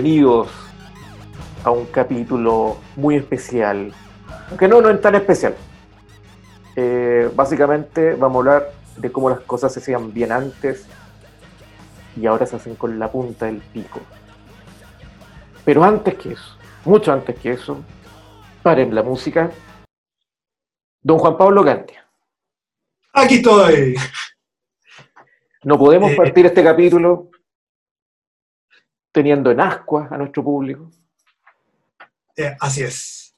bienvenidos 0.00 0.48
a 1.62 1.70
un 1.70 1.84
capítulo 1.84 2.78
muy 2.96 3.16
especial, 3.16 3.92
aunque 4.48 4.66
no, 4.66 4.80
no 4.80 4.88
es 4.88 4.98
tan 4.98 5.14
especial. 5.14 5.54
Eh, 6.74 7.30
básicamente 7.34 8.14
vamos 8.14 8.36
a 8.36 8.38
hablar 8.38 8.72
de 8.96 9.12
cómo 9.12 9.28
las 9.28 9.40
cosas 9.40 9.74
se 9.74 9.80
hacían 9.80 10.10
bien 10.14 10.32
antes 10.32 10.86
y 12.16 12.24
ahora 12.24 12.46
se 12.46 12.56
hacen 12.56 12.76
con 12.76 12.98
la 12.98 13.12
punta 13.12 13.44
del 13.44 13.58
pico. 13.58 14.00
Pero 15.66 15.84
antes 15.84 16.14
que 16.14 16.32
eso, 16.32 16.56
mucho 16.86 17.12
antes 17.12 17.38
que 17.38 17.52
eso, 17.52 17.76
paren 18.62 18.94
la 18.94 19.02
música. 19.02 19.50
Don 21.02 21.18
Juan 21.18 21.36
Pablo 21.36 21.62
Gantia. 21.62 22.08
Aquí 23.12 23.34
estoy. 23.34 23.96
No 25.62 25.78
podemos 25.78 26.12
Eh, 26.12 26.16
partir 26.16 26.46
este 26.46 26.64
capítulo 26.64 27.28
teniendo 29.12 29.50
en 29.50 29.60
ascuas 29.60 30.10
a 30.12 30.16
nuestro 30.18 30.42
público. 30.44 30.90
Eh, 32.36 32.56
así 32.60 32.82
es. 32.82 33.36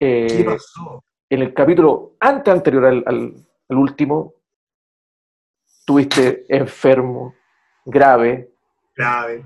Eh, 0.00 0.26
¿Qué 0.28 0.44
pasó? 0.44 1.04
en 1.30 1.42
el 1.42 1.52
capítulo 1.52 2.14
antes 2.20 2.54
anterior 2.54 2.86
al, 2.86 3.04
al- 3.06 3.34
al 3.68 3.76
último, 3.76 4.32
tuviste 5.84 6.44
enfermo, 6.48 7.34
grave, 7.84 8.50
Grave. 8.96 9.44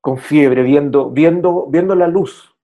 con 0.00 0.16
fiebre, 0.18 0.62
viendo, 0.62 1.10
viendo, 1.10 1.66
viendo 1.66 1.94
la 1.94 2.06
luz. 2.08 2.54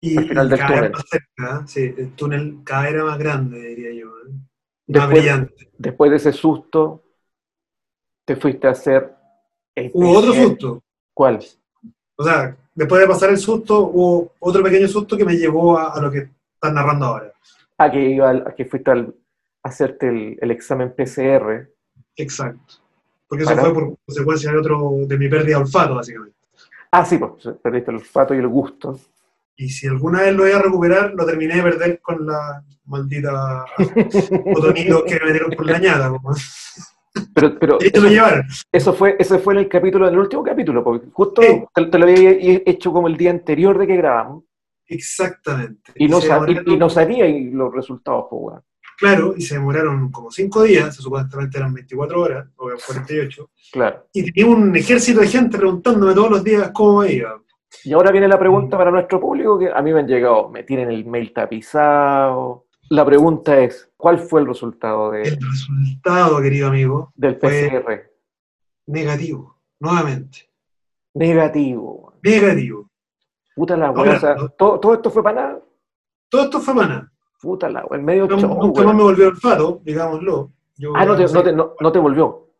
Y, 0.00 0.16
Al 0.18 0.26
final 0.28 0.46
y 0.46 0.50
del 0.50 0.58
cada 0.58 0.68
túnel. 0.74 0.82
vez 0.82 0.92
más 0.92 1.04
cerca, 1.08 1.66
sí, 1.68 1.94
el 1.96 2.12
túnel 2.16 2.58
cada 2.64 2.82
vez 2.82 2.92
era 2.94 3.04
más 3.04 3.18
grande, 3.18 3.58
diría 3.60 3.92
yo. 4.02 4.08
¿eh? 4.08 4.30
Más 4.32 4.42
Después- 4.86 5.10
brillante. 5.10 5.70
Después 5.78 6.10
de 6.10 6.16
ese 6.16 6.32
susto, 6.32 7.04
te 8.24 8.34
fuiste 8.34 8.66
a 8.66 8.70
hacer 8.70 9.14
el 9.74 9.90
Hubo 9.94 10.10
otro 10.18 10.32
PCR. 10.32 10.42
susto. 10.42 10.82
¿Cuál? 11.14 11.40
O 12.16 12.24
sea, 12.24 12.56
después 12.74 13.00
de 13.00 13.08
pasar 13.08 13.30
el 13.30 13.38
susto, 13.38 13.80
hubo 13.86 14.32
otro 14.38 14.62
pequeño 14.62 14.88
susto 14.88 15.16
que 15.16 15.24
me 15.24 15.36
llevó 15.36 15.78
a, 15.78 15.92
a 15.92 16.00
lo 16.00 16.10
que 16.10 16.28
estás 16.54 16.72
narrando 16.72 17.06
ahora. 17.06 17.32
Ah, 17.78 17.90
que, 17.90 18.00
iba 18.10 18.30
al- 18.30 18.44
a 18.46 18.54
que 18.54 18.64
fuiste 18.64 18.90
al- 18.90 19.14
a 19.62 19.68
hacerte 19.68 20.08
el, 20.08 20.38
el 20.40 20.50
examen 20.50 20.92
PCR. 20.94 21.68
Exacto. 22.16 22.74
Porque 23.28 23.44
eso 23.44 23.50
Para- 23.54 23.62
fue 23.62 23.74
por 23.74 23.96
consecuencia 24.06 24.52
de 24.52 24.58
otro 24.58 24.90
de 25.06 25.18
mi 25.18 25.28
pérdida 25.28 25.56
de 25.56 25.62
olfato, 25.64 25.94
básicamente. 25.96 26.36
Ah, 26.90 27.04
sí, 27.06 27.16
pues 27.18 27.48
perdiste 27.62 27.90
el 27.90 27.96
olfato 27.96 28.34
y 28.34 28.38
el 28.38 28.48
gusto. 28.48 28.98
Y 29.56 29.68
si 29.70 29.86
alguna 29.86 30.20
vez 30.22 30.34
lo 30.34 30.46
iba 30.46 30.58
a 30.58 30.62
recuperar, 30.62 31.12
lo 31.14 31.24
terminé 31.24 31.56
de 31.56 31.62
perder 31.62 32.00
con 32.00 32.26
la 32.26 32.62
maldita 32.86 33.64
botonito 34.44 35.04
que 35.04 35.14
me 35.20 35.26
metieron 35.26 35.50
por 35.52 35.66
la 35.66 35.78
ñata. 35.78 36.12
Pero, 37.34 37.58
pero 37.58 37.78
lo 37.80 38.08
llevaron. 38.08 38.44
Eso 38.70 38.92
fue, 38.92 39.16
ese 39.18 39.38
fue 39.38 39.54
en 39.54 39.60
el 39.60 39.68
capítulo, 39.68 40.06
en 40.06 40.14
el 40.14 40.20
último 40.20 40.42
capítulo, 40.42 40.84
porque 40.84 41.06
justo 41.12 41.42
Sí. 41.42 41.64
te, 41.74 41.86
te 41.86 41.98
lo 41.98 42.04
había 42.06 42.30
hecho 42.66 42.92
como 42.92 43.08
el 43.08 43.16
día 43.16 43.30
anterior 43.30 43.78
de 43.78 43.86
que 43.86 43.96
grabamos, 43.96 44.44
Exactamente. 44.86 45.92
y 45.96 46.08
no, 46.08 46.20
se 46.20 46.28
sa- 46.28 46.38
y, 46.46 46.54
demoraron- 46.54 46.72
y 46.72 46.76
no 46.76 46.88
sabía 46.90 47.26
y 47.26 47.50
los 47.50 47.72
resultados, 47.74 48.26
pues, 48.30 48.42
weón. 48.42 48.62
Claro, 48.98 49.34
y 49.36 49.42
se 49.42 49.54
demoraron 49.54 50.10
como 50.12 50.30
cinco 50.30 50.62
días, 50.62 50.94
se 50.94 51.02
supuestamente 51.02 51.58
eran 51.58 51.72
24 51.74 52.20
horas, 52.20 52.46
o 52.56 52.68
48, 52.86 53.50
Claro. 53.72 54.06
y 54.12 54.30
tenía 54.30 54.52
un 54.52 54.76
ejército 54.76 55.20
de 55.20 55.26
gente 55.28 55.58
preguntándome 55.58 56.14
todos 56.14 56.30
los 56.30 56.44
días 56.44 56.70
cómo 56.72 57.04
iba. 57.04 57.40
Y 57.84 57.92
ahora 57.94 58.12
viene 58.12 58.28
la 58.28 58.38
pregunta 58.38 58.76
para 58.76 58.90
nuestro 58.90 59.18
público, 59.18 59.58
que 59.58 59.70
a 59.72 59.80
mí 59.82 59.92
me 59.92 60.00
han 60.00 60.06
llegado, 60.06 60.50
me 60.50 60.62
tienen 60.62 60.90
el 60.90 61.04
mail 61.06 61.32
tapizado. 61.32 62.66
La 62.92 63.06
pregunta 63.06 63.58
es, 63.58 63.90
¿cuál 63.96 64.18
fue 64.18 64.42
el 64.42 64.46
resultado 64.46 65.12
de- 65.12 65.22
El 65.22 65.38
resultado, 65.40 66.42
querido 66.42 66.68
amigo, 66.68 67.10
del 67.16 67.38
PCR? 67.38 68.10
negativo, 68.86 69.56
nuevamente. 69.80 70.50
Negativo. 71.14 72.12
Negativo. 72.22 72.90
Puta 73.56 73.78
la 73.78 73.90
weá, 73.92 74.16
o 74.16 74.20
sea, 74.20 74.34
no. 74.34 74.48
todo, 74.50 74.78
todo 74.78 74.92
esto 74.92 75.10
fue 75.10 75.22
para 75.22 75.40
nada. 75.42 75.62
Todo 76.28 76.42
esto 76.42 76.60
fue 76.60 76.74
para 76.74 76.88
nada. 76.88 77.12
Puta 77.40 77.70
la 77.70 77.82
weá, 77.86 77.98
el 77.98 78.04
medio 78.04 78.26
show, 78.28 78.38
nunca 78.60 78.82
más 78.82 78.94
me 78.94 79.02
volvió 79.02 79.24
el 79.24 79.30
olfato, 79.30 79.80
digámoslo. 79.82 80.52
Yo, 80.76 80.92
Ah, 80.94 81.06
no 81.06 81.16
te, 81.16 81.24
no, 81.32 81.42
te, 81.42 81.52
no, 81.54 81.72
no 81.80 81.92
te 81.92 81.98
volvió. 81.98 82.50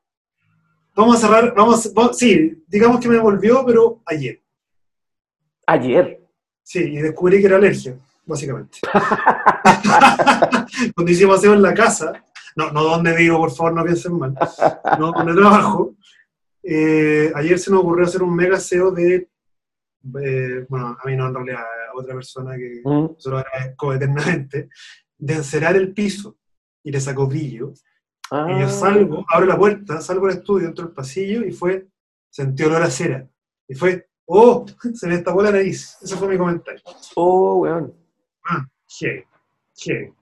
Vamos 0.97 1.17
a 1.17 1.27
cerrar, 1.27 1.55
vamos, 1.55 1.93
vamos- 1.93 2.17
sí, 2.17 2.65
digamos 2.69 3.01
que 3.01 3.09
me 3.11 3.19
volvió, 3.19 3.63
pero 3.67 4.01
ayer. 4.07 4.43
Ayer. 5.67 6.27
Sí, 6.63 6.79
y 6.95 6.97
descubrí 6.97 7.39
que 7.41 7.47
era 7.49 7.57
alergia, 7.57 7.99
básicamente. 8.25 8.79
Cuando 10.95 11.13
hicimos 11.13 11.39
aseo 11.39 11.55
en 11.55 11.63
la 11.63 11.75
casa, 11.75 12.25
no, 12.57 12.71
no 12.73 12.83
donde 12.83 13.17
vivo, 13.17 13.39
por 13.39 13.51
favor, 13.51 13.75
no 13.75 13.85
piensen 13.85 14.19
mal, 14.19 14.35
no 14.99 15.13
donde 15.13 15.35
trabajo, 15.35 15.95
eh, 16.63 17.33
ayer 17.35 17.59
se 17.59 17.71
me 17.71 17.79
ocurrió 17.79 18.07
hacer 18.07 18.23
un 18.23 18.35
mega 18.35 18.57
aseo 18.57 18.91
de, 18.91 19.29
eh, 20.21 20.67
bueno, 20.69 20.97
a 21.03 21.07
mí 21.07 21.17
no, 21.17 21.27
en 21.29 21.35
realidad, 21.35 21.61
a 21.61 21.99
otra 21.99 22.15
persona 22.15 22.57
que 22.57 22.81
Mm. 22.85 23.17
se 23.19 23.31
lo 23.31 23.39
agradezco 23.39 23.93
eternamente, 23.95 24.69
de 25.19 25.35
encerar 25.35 25.77
el 25.77 25.93
piso 25.93 26.37
y 26.83 26.91
le 26.91 27.01
sacó 27.01 27.27
brillo. 27.27 27.73
Ah. 28.31 28.47
Y 28.51 28.61
yo 28.61 28.69
salgo, 28.69 29.25
abro 29.29 29.47
la 29.47 29.59
puerta, 29.59 30.01
salgo 30.01 30.27
del 30.27 30.39
estudio, 30.39 30.69
entro 30.69 30.85
al 30.87 30.93
pasillo 30.93 31.45
y 31.45 31.53
fue, 31.53 31.87
sentí 32.31 32.63
olor 32.65 32.83
a 32.83 32.91
cera. 32.91 33.29
Y 33.69 33.75
fue, 33.75 34.09
oh, 34.27 34.65
se 34.95 35.07
me 35.07 35.15
destapó 35.15 35.43
la 35.43 35.53
nariz. 35.53 35.97
Ese 36.03 36.17
fue 36.17 36.29
mi 36.29 36.39
comentario. 36.39 36.81
Oh, 37.15 37.57
weón. 37.59 37.95
Ah, 38.45 38.67
¿qué? 38.99 39.27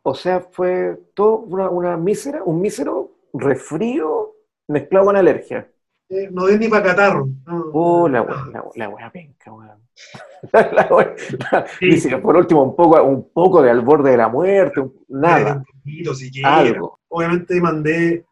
O 0.03 0.15
sea, 0.15 0.41
fue 0.41 0.99
todo 1.15 1.39
una, 1.39 1.69
una 1.71 1.97
mísera, 1.97 2.43
un 2.45 2.61
mísero 2.61 3.13
resfrío 3.33 4.35
mezclado 4.69 5.07
con 5.07 5.17
alergia. 5.17 5.69
Eh, 6.09 6.29
no 6.33 6.47
dio 6.47 6.59
ni 6.59 6.69
para 6.69 6.83
catarro. 6.85 7.29
No, 7.47 7.67
Oh, 7.73 8.09
la 8.09 8.23
wea, 8.23 8.45
la, 8.53 8.65
la 8.75 8.89
wea 8.89 9.11
penca, 9.13 9.53
weón. 9.53 9.79
La 10.53 10.89
wea- 10.89 11.15
la- 11.53 11.67
Sí. 11.79 12.09
por 12.23 12.37
último, 12.37 12.63
un 12.65 12.75
poco, 12.75 13.01
un 13.03 13.31
poco 13.33 13.63
de 13.63 13.71
al 13.71 13.83
borde 13.83 14.11
de 14.13 14.17
la 14.17 14.29
muerte, 14.29 14.81
un- 14.81 14.93
Un 15.09 15.21
nada, 15.21 15.63
poquito, 15.63 16.13
algo. 16.45 16.99
Obviamente 17.09 17.61
mandé 17.61 18.25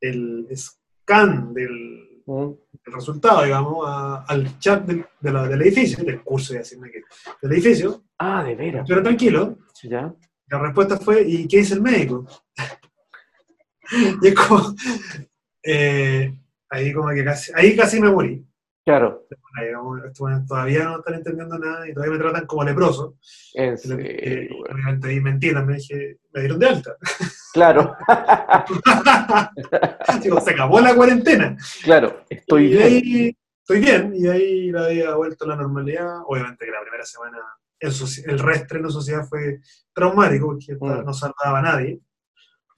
el 0.00 0.46
scan 0.56 1.52
del, 1.54 2.22
Mm. 2.26 2.50
del 2.84 2.94
resultado, 2.94 3.42
digamos, 3.44 3.84
a- 3.88 4.24
al 4.28 4.58
chat 4.58 4.84
del, 4.84 5.04
de 5.20 5.32
la- 5.32 5.48
del 5.48 5.62
edificio, 5.62 6.04
del 6.04 6.22
curso, 6.22 6.52
de 6.52 6.60
decirme 6.60 6.90
que, 6.90 7.02
del 7.42 7.52
edificio. 7.52 8.02
Ah, 8.18 8.44
de 8.44 8.54
veras, 8.54 8.84
Pero 8.88 9.02
tranquilo, 9.02 9.58
ya. 9.82 10.12
La 10.48 10.58
respuesta 10.58 10.98
fue, 10.98 11.22
¿y 11.22 11.48
qué 11.48 11.58
dice 11.58 11.74
el 11.74 11.82
médico? 11.82 12.26
y 14.22 14.28
es 14.28 14.34
como, 14.34 14.74
eh, 15.62 16.32
ahí 16.70 16.92
como 16.92 17.10
que 17.10 17.24
casi, 17.24 17.52
ahí 17.54 17.76
casi 17.76 18.00
me 18.00 18.10
morí. 18.10 18.44
Claro, 18.84 19.26
todavía 20.46 20.84
no 20.84 20.98
están 20.98 21.14
entendiendo 21.14 21.58
nada 21.58 21.88
y 21.88 21.92
todavía 21.92 22.16
me 22.16 22.22
tratan 22.22 22.46
como 22.46 22.62
leproso. 22.62 23.16
obviamente 23.56 25.08
ahí 25.08 25.20
mentí 25.20 25.52
también, 25.52 25.78
dije, 25.78 26.18
me 26.32 26.40
dieron 26.42 26.60
de 26.60 26.68
alta. 26.68 26.96
Claro, 27.52 27.96
Digo, 30.22 30.40
se 30.40 30.50
acabó 30.52 30.80
la 30.80 30.94
cuarentena. 30.94 31.56
claro, 31.82 32.24
estoy 32.30 32.66
y 32.66 32.68
bien. 32.68 32.82
ahí 32.84 33.36
estoy 33.60 33.80
bien, 33.80 34.12
y 34.14 34.28
ahí 34.28 34.70
la 34.70 34.84
había 34.84 35.14
vuelto 35.16 35.46
a 35.46 35.48
la 35.48 35.56
normalidad. 35.56 36.20
Obviamente 36.26 36.64
que 36.64 36.70
la 36.70 36.82
primera 36.82 37.04
semana 37.04 37.38
el, 37.80 37.92
el 38.26 38.38
resto 38.38 38.76
en 38.76 38.82
la 38.82 38.90
sociedad 38.90 39.26
fue 39.28 39.60
traumático, 39.92 40.46
porque 40.46 40.74
Mm. 40.80 41.04
no 41.04 41.12
saludaba 41.12 41.58
a 41.58 41.62
nadie. 41.62 42.00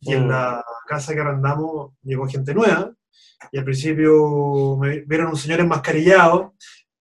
Y 0.00 0.10
Mm. 0.14 0.16
en 0.16 0.28
la 0.28 0.64
casa 0.86 1.14
que 1.14 1.20
arrendamos 1.20 1.92
llegó 2.02 2.26
gente 2.26 2.54
nueva, 2.54 2.92
y 3.52 3.58
al 3.58 3.64
principio 3.64 4.76
me 4.80 5.00
vieron 5.00 5.28
un 5.28 5.36
señor 5.36 5.60
enmascarillado 5.60 6.54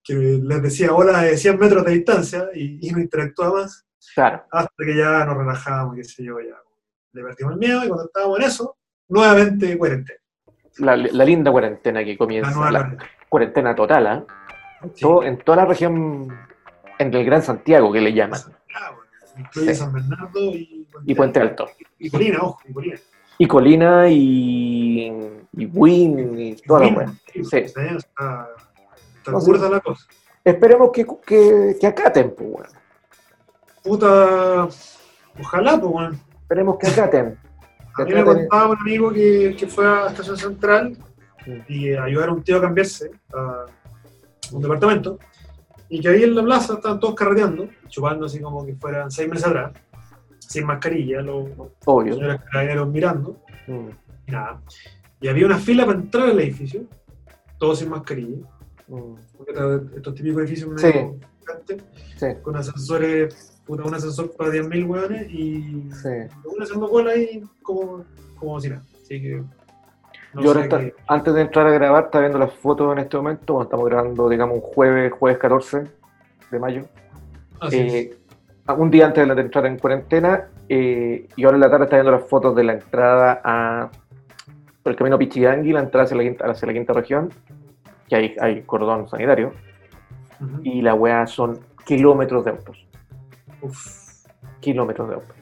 que 0.03 0.13
les 0.13 0.61
decía 0.61 0.94
hola 0.94 1.21
de 1.21 1.38
100 1.38 1.59
metros 1.59 1.83
de 1.85 1.91
distancia 1.91 2.49
y, 2.53 2.88
y 2.88 2.91
no 2.91 2.99
interactuaba 2.99 3.61
más, 3.61 3.85
Claro, 4.15 4.44
hasta 4.51 4.71
que 4.85 4.95
ya 4.95 5.25
nos 5.25 5.38
relajábamos, 5.38 5.95
qué 5.95 6.03
sé 6.03 6.23
yo, 6.23 6.39
ya 6.39 6.55
le 7.13 7.23
perdimos 7.23 7.53
el 7.53 7.59
miedo, 7.59 7.83
y 7.83 7.88
cuando 7.88 8.05
estábamos 8.05 8.39
en 8.39 8.45
eso, 8.45 8.77
nuevamente 9.09 9.77
cuarentena. 9.77 10.19
la, 10.79 10.95
la 10.95 11.25
linda 11.25 11.51
cuarentena 11.51 12.03
que 12.03 12.11
La 12.13 12.17
comienza, 12.17 12.51
nueva 12.51 12.71
la 12.71 12.97
cuarentena. 13.29 13.75
total, 13.75 14.07
¿ah? 14.07 14.25
Sí. 14.94 15.01
Todo- 15.01 15.23
en 15.23 15.38
toda 15.39 15.57
la 15.57 15.65
región, 15.65 16.27
en 16.99 17.13
el 17.13 17.25
Gran 17.25 17.41
Santiago 17.41 17.91
que 17.91 18.01
le 18.01 18.13
llaman, 18.13 18.39
bueno, 18.44 19.01
incluye 19.38 19.73
Sí. 19.73 19.79
San 19.79 19.94
Bernardo 19.94 20.39
y, 20.39 20.88
y 21.05 21.15
Puente 21.15 21.39
Alto. 21.39 21.67
Y 21.99 22.09
Colina, 22.09 22.39
ojo, 22.41 22.59
y 22.67 22.73
Colina. 22.73 22.97
Y 23.39 23.47
Colina 23.47 24.09
y, 24.09 25.07
y 25.53 25.65
Win 25.67 26.39
y 26.39 26.55
toda 26.55 26.85
la 26.85 26.88
wea. 26.97 27.13
sí, 27.33 27.44
Sí. 27.44 27.57
Está, 27.57 27.81
está, 27.95 28.49
la 29.69 29.79
cosa. 29.79 30.05
Esperemos 30.44 30.91
que, 30.91 31.05
que, 31.25 31.77
que 31.79 31.88
acaten, 31.88 32.33
pues, 32.35 32.49
weón. 32.49 32.67
Puta, 33.83 34.67
ojalá, 35.39 35.79
pues, 35.79 35.91
bueno. 35.91 36.17
Esperemos 36.41 36.77
que 36.79 36.88
acaten. 36.88 37.38
A 37.95 38.03
mí 38.05 38.13
me 38.13 38.23
contaba 38.23 38.69
un 38.69 38.77
amigo 38.79 39.11
que, 39.11 39.55
que 39.57 39.67
fue 39.67 39.85
a 39.88 40.07
Estación 40.07 40.38
Central 40.38 40.97
y 41.67 41.94
ayudar 41.94 42.29
a 42.29 42.33
un 42.33 42.44
tío 42.44 42.57
a 42.57 42.61
cambiarse 42.61 43.11
a 43.33 43.65
un 44.51 44.61
departamento 44.61 45.19
y 45.89 46.01
que 46.01 46.10
ahí 46.10 46.24
en 46.24 46.36
la 46.36 46.44
plaza 46.44 46.74
estaban 46.75 47.00
todos 47.00 47.16
carreteando, 47.16 47.69
chupando 47.88 48.25
así 48.25 48.39
como 48.39 48.66
que 48.66 48.75
fueran 48.75 49.10
seis 49.12 49.30
meses 49.30 49.48
atrás, 49.48 49.74
sin 50.39 50.66
mascarilla, 50.66 51.22
los, 51.22 51.50
los 51.57 51.69
señores 51.86 52.42
carabineros 52.51 52.88
mirando, 52.89 53.38
Mm. 53.68 53.89
y 54.28 54.31
nada. 54.31 54.62
Y 55.19 55.28
había 55.28 55.45
una 55.45 55.57
fila 55.57 55.86
para 55.86 55.98
entrar 56.00 56.30
al 56.30 56.39
edificio, 56.39 56.84
todos 57.57 57.80
sin 57.80 57.89
mascarilla. 57.89 58.38
Mm. 58.88 59.16
Estos 59.95 60.16
típicos 60.16 60.44
edificios 60.44 60.80
Sí. 60.81 60.92
gigantes, 61.42 61.84
Sí, 62.18 62.28
con 62.42 62.56
ascensores, 62.56 63.60
puta, 63.66 63.83
un 63.83 63.94
ascensor 63.94 64.31
para 64.38 64.51
10.000 64.51 64.86
hueones 64.86 65.30
y 65.30 65.90
sí. 65.92 66.10
uno 66.45 66.63
haciendo 66.63 66.90
cola 66.90 67.12
ahí 67.12 67.44
como, 67.62 68.06
como 68.40 68.60
si 68.62 68.69
nada. 68.69 68.83
Así 69.01 69.22
que. 69.22 69.44
No 70.33 70.41
Yo 70.41 70.50
ahora 70.50 70.68
qué- 70.68 70.95
antes 71.07 71.33
de 71.33 71.41
entrar 71.41 71.68
a 71.68 71.71
grabar, 71.71 72.06
está 72.06 72.19
viendo 72.19 72.38
las 72.38 72.53
fotos 72.53 72.91
en 72.94 73.00
este 73.00 73.18
momento. 73.18 73.53
Bueno, 73.53 73.63
estamos 73.65 73.85
grabando, 73.85 74.29
digamos, 74.29 74.56
un 74.56 74.62
jueves, 74.62 75.12
jueves 75.13 75.38
14 75.39 75.83
de 76.51 76.59
mayo. 76.59 76.81
Así 77.59 77.77
es. 77.79 77.94
Eh, 77.94 78.18
un 78.77 78.91
día 78.91 79.06
antes 79.06 79.27
de, 79.27 79.41
entrar 79.41 79.65
en 79.65 79.77
cuarentena. 79.77 80.50
eh, 80.69 81.27
y 81.35 81.44
ahora 81.45 81.56
en 81.56 81.62
la 81.62 81.69
tarde 81.69 81.85
está 81.85 81.95
viendo 81.95 82.12
las 82.12 82.27
fotos 82.27 82.53
de 82.56 82.63
la 82.63 82.74
entrada 82.74 83.41
a 83.44 83.89
por 84.83 84.91
el 84.91 84.97
camino 84.97 85.18
Pichidangui, 85.18 85.74
la 85.74 85.81
entrada 85.81 86.06
hacia 86.06 86.15
la 86.15 86.24
quinta, 86.24 86.45
hacia 86.45 86.65
la 86.65 86.73
quinta 86.73 86.94
región, 86.94 87.30
que 88.07 88.15
hay, 88.15 88.35
hay 88.39 88.62
cordón 88.62 89.09
sanitario. 89.09 89.51
Y 90.63 90.81
la 90.81 90.94
weá 90.94 91.25
son 91.27 91.59
kilómetros 91.85 92.45
de 92.45 92.51
autos. 92.51 92.85
Uf. 93.62 94.25
Kilómetros 94.59 95.09
de 95.09 95.15
autos. 95.15 95.35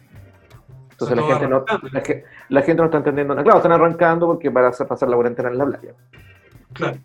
Entonces 0.91 1.17
la 1.17 1.23
gente, 1.23 1.47
no, 1.47 1.65
la, 1.91 2.01
la 2.49 2.61
gente 2.61 2.81
no 2.81 2.85
está 2.85 2.97
entendiendo 2.97 3.33
nada. 3.33 3.43
Claro, 3.43 3.57
están 3.57 3.71
arrancando 3.71 4.27
porque 4.27 4.51
para 4.51 4.69
hacer 4.69 4.87
pasar 4.87 5.09
la 5.09 5.15
cuarentena 5.15 5.49
en 5.49 5.57
la 5.57 5.65
playa. 5.65 5.93
Claro. 6.73 6.97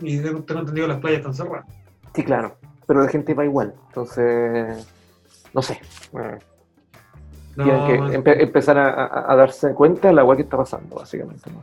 Y 0.00 0.18
tengo 0.20 0.38
entendido 0.38 0.86
que 0.86 0.92
las 0.92 0.98
playas 1.00 1.18
están 1.20 1.34
cerradas. 1.34 1.66
Sí, 2.14 2.22
claro. 2.24 2.56
Pero 2.86 3.02
la 3.02 3.08
gente 3.08 3.34
va 3.34 3.44
igual. 3.44 3.74
Entonces, 3.88 4.86
no 5.52 5.62
sé. 5.62 5.80
No, 7.56 7.64
tienen 7.64 7.86
que 7.86 8.18
empe- 8.18 8.40
empezar 8.40 8.76
a, 8.78 8.88
a- 9.04 9.32
a 9.32 9.36
darse 9.36 9.72
cuenta 9.74 10.08
de 10.08 10.14
la 10.14 10.24
weá 10.24 10.36
que 10.36 10.42
está 10.42 10.56
pasando, 10.58 10.96
básicamente. 10.96 11.50
¿no? 11.50 11.62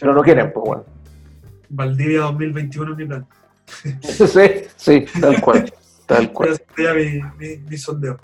Pero 0.00 0.14
no 0.14 0.22
quieren, 0.22 0.52
pues 0.52 0.64
bueno. 0.66 0.84
Valdivia 1.68 2.20
2021 2.22 2.92
en 2.92 2.96
mi 2.96 3.04
plan. 3.06 3.26
sí, 4.02 4.40
sí, 4.76 5.04
tal 5.20 5.40
cual. 5.40 5.72
Tal 6.06 6.32
cual. 6.32 6.50
Ese 6.50 6.64
sería 6.74 6.94
mi, 6.94 7.20
mi, 7.38 7.56
mi 7.58 7.76
sondeo. 7.76 8.18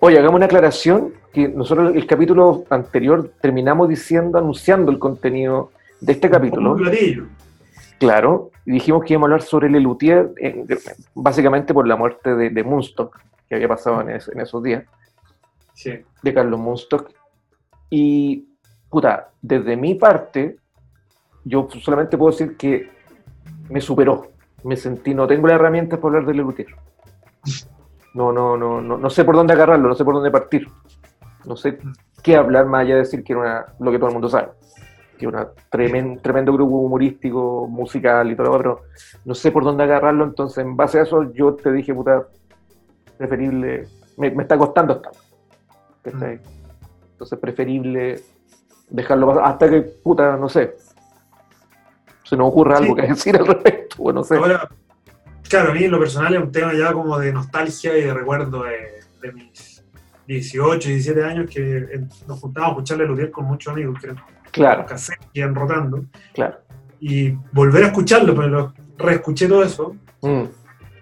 Oye, 0.00 0.18
hagamos 0.18 0.36
una 0.36 0.46
aclaración, 0.46 1.12
que 1.32 1.48
nosotros 1.48 1.94
el 1.94 2.06
capítulo 2.06 2.64
anterior 2.70 3.30
terminamos 3.40 3.88
diciendo, 3.88 4.38
anunciando 4.38 4.90
el 4.90 4.98
contenido 4.98 5.70
de 6.00 6.12
este 6.12 6.28
capítulo, 6.28 6.72
Un 6.72 6.78
platillo. 6.78 7.26
claro, 7.98 8.50
y 8.64 8.72
dijimos 8.72 9.04
que 9.04 9.12
íbamos 9.12 9.26
a 9.28 9.32
hablar 9.34 9.42
sobre 9.42 9.70
Lelutier, 9.70 10.30
en- 10.38 10.66
básicamente 11.14 11.72
por 11.72 11.86
la 11.86 11.94
muerte 11.96 12.34
de, 12.34 12.50
de 12.50 12.64
Munstock, 12.64 13.16
que 13.48 13.54
había 13.54 13.68
pasado 13.68 14.00
en, 14.00 14.10
es- 14.10 14.28
en 14.28 14.40
esos 14.40 14.62
días, 14.62 14.84
Sí. 15.72 15.92
de 16.22 16.34
Carlos 16.34 16.58
Munstock. 16.58 17.10
Y, 17.90 18.48
puta, 18.90 19.28
desde 19.40 19.76
mi 19.76 19.94
parte, 19.94 20.56
yo 21.44 21.68
solamente 21.80 22.16
puedo 22.18 22.32
decir 22.32 22.56
que 22.56 22.90
me 23.68 23.80
superó. 23.80 24.28
Me 24.64 24.76
sentí, 24.76 25.14
no 25.14 25.26
tengo 25.28 25.46
las 25.46 25.54
herramientas 25.56 25.98
para 26.00 26.16
hablar 26.16 26.26
de 26.26 26.34
Lelutier. 26.34 26.66
No, 28.14 28.32
no, 28.32 28.56
no, 28.56 28.80
no, 28.80 28.96
no 28.96 29.10
sé 29.10 29.24
por 29.24 29.34
dónde 29.36 29.52
agarrarlo, 29.52 29.88
no 29.88 29.94
sé 29.94 30.04
por 30.04 30.14
dónde 30.14 30.30
partir. 30.30 30.68
No 31.44 31.56
sé 31.56 31.78
qué 32.22 32.36
hablar 32.36 32.66
más 32.66 32.82
allá 32.82 32.94
de 32.94 33.00
decir 33.00 33.22
que 33.22 33.32
era 33.34 33.40
una, 33.42 33.66
lo 33.78 33.90
que 33.90 33.98
todo 33.98 34.08
el 34.08 34.14
mundo 34.14 34.28
sabe. 34.28 34.48
Que 35.18 35.26
era 35.26 35.40
un 35.42 36.18
tremendo, 36.20 36.52
grupo 36.52 36.76
humorístico, 36.76 37.66
musical 37.68 38.30
y 38.30 38.36
todo 38.36 38.48
lo 38.48 38.58
pero 38.58 38.80
no 39.24 39.34
sé 39.34 39.50
por 39.52 39.64
dónde 39.64 39.84
agarrarlo. 39.84 40.24
Entonces, 40.24 40.58
en 40.58 40.76
base 40.76 40.98
a 40.98 41.02
eso, 41.02 41.32
yo 41.32 41.54
te 41.54 41.72
dije, 41.72 41.94
puta, 41.94 42.26
preferible, 43.18 43.88
me, 44.16 44.30
me 44.30 44.42
está 44.42 44.58
costando 44.58 44.94
hasta. 44.94 45.10
¿cachai? 46.02 46.40
Entonces, 47.12 47.38
preferible 47.38 48.20
dejarlo 48.88 49.26
pasar 49.28 49.44
hasta 49.44 49.70
que, 49.70 49.80
puta, 49.82 50.36
no 50.36 50.48
sé, 50.48 50.76
se 52.24 52.36
nos 52.36 52.48
ocurra 52.48 52.78
algo 52.78 52.94
Sí. 52.94 53.00
que 53.00 53.06
decir 53.08 53.36
al 53.36 53.46
respecto, 53.46 53.96
bueno, 53.98 54.20
no 54.20 54.24
sé. 54.24 54.36
Ahora, 54.36 54.68
claro, 55.48 55.70
a 55.70 55.74
mí 55.74 55.84
en 55.84 55.90
lo 55.90 55.98
personal 55.98 56.34
es 56.34 56.40
un 56.42 56.52
tema 56.52 56.72
ya 56.74 56.92
como 56.92 57.18
de 57.18 57.32
nostalgia 57.32 57.96
y 57.96 58.02
de 58.02 58.14
recuerdo 58.14 58.62
de, 58.64 59.00
de 59.22 59.32
mis 59.32 59.84
18, 60.26 60.88
17 60.88 61.24
años 61.24 61.50
que 61.50 61.76
eh, 61.78 62.00
nos 62.26 62.40
juntábamos 62.40 62.72
a 62.72 62.76
escucharle 62.78 63.06
Lutier 63.06 63.30
con 63.30 63.44
muchos 63.46 63.72
amigos 63.72 63.98
que 64.00 64.06
eran 64.08 64.22
Claro, 64.50 64.86
iban 65.34 65.54
rotando 65.54 66.04
claro. 66.32 66.56
y 66.98 67.30
volver 67.52 67.84
a 67.84 67.86
escucharlo, 67.88 68.34
pero 68.34 68.48
lo 68.48 68.74
reescuché 68.98 69.46
todo 69.48 69.62
eso, 69.62 69.94
Mm, 70.22 70.44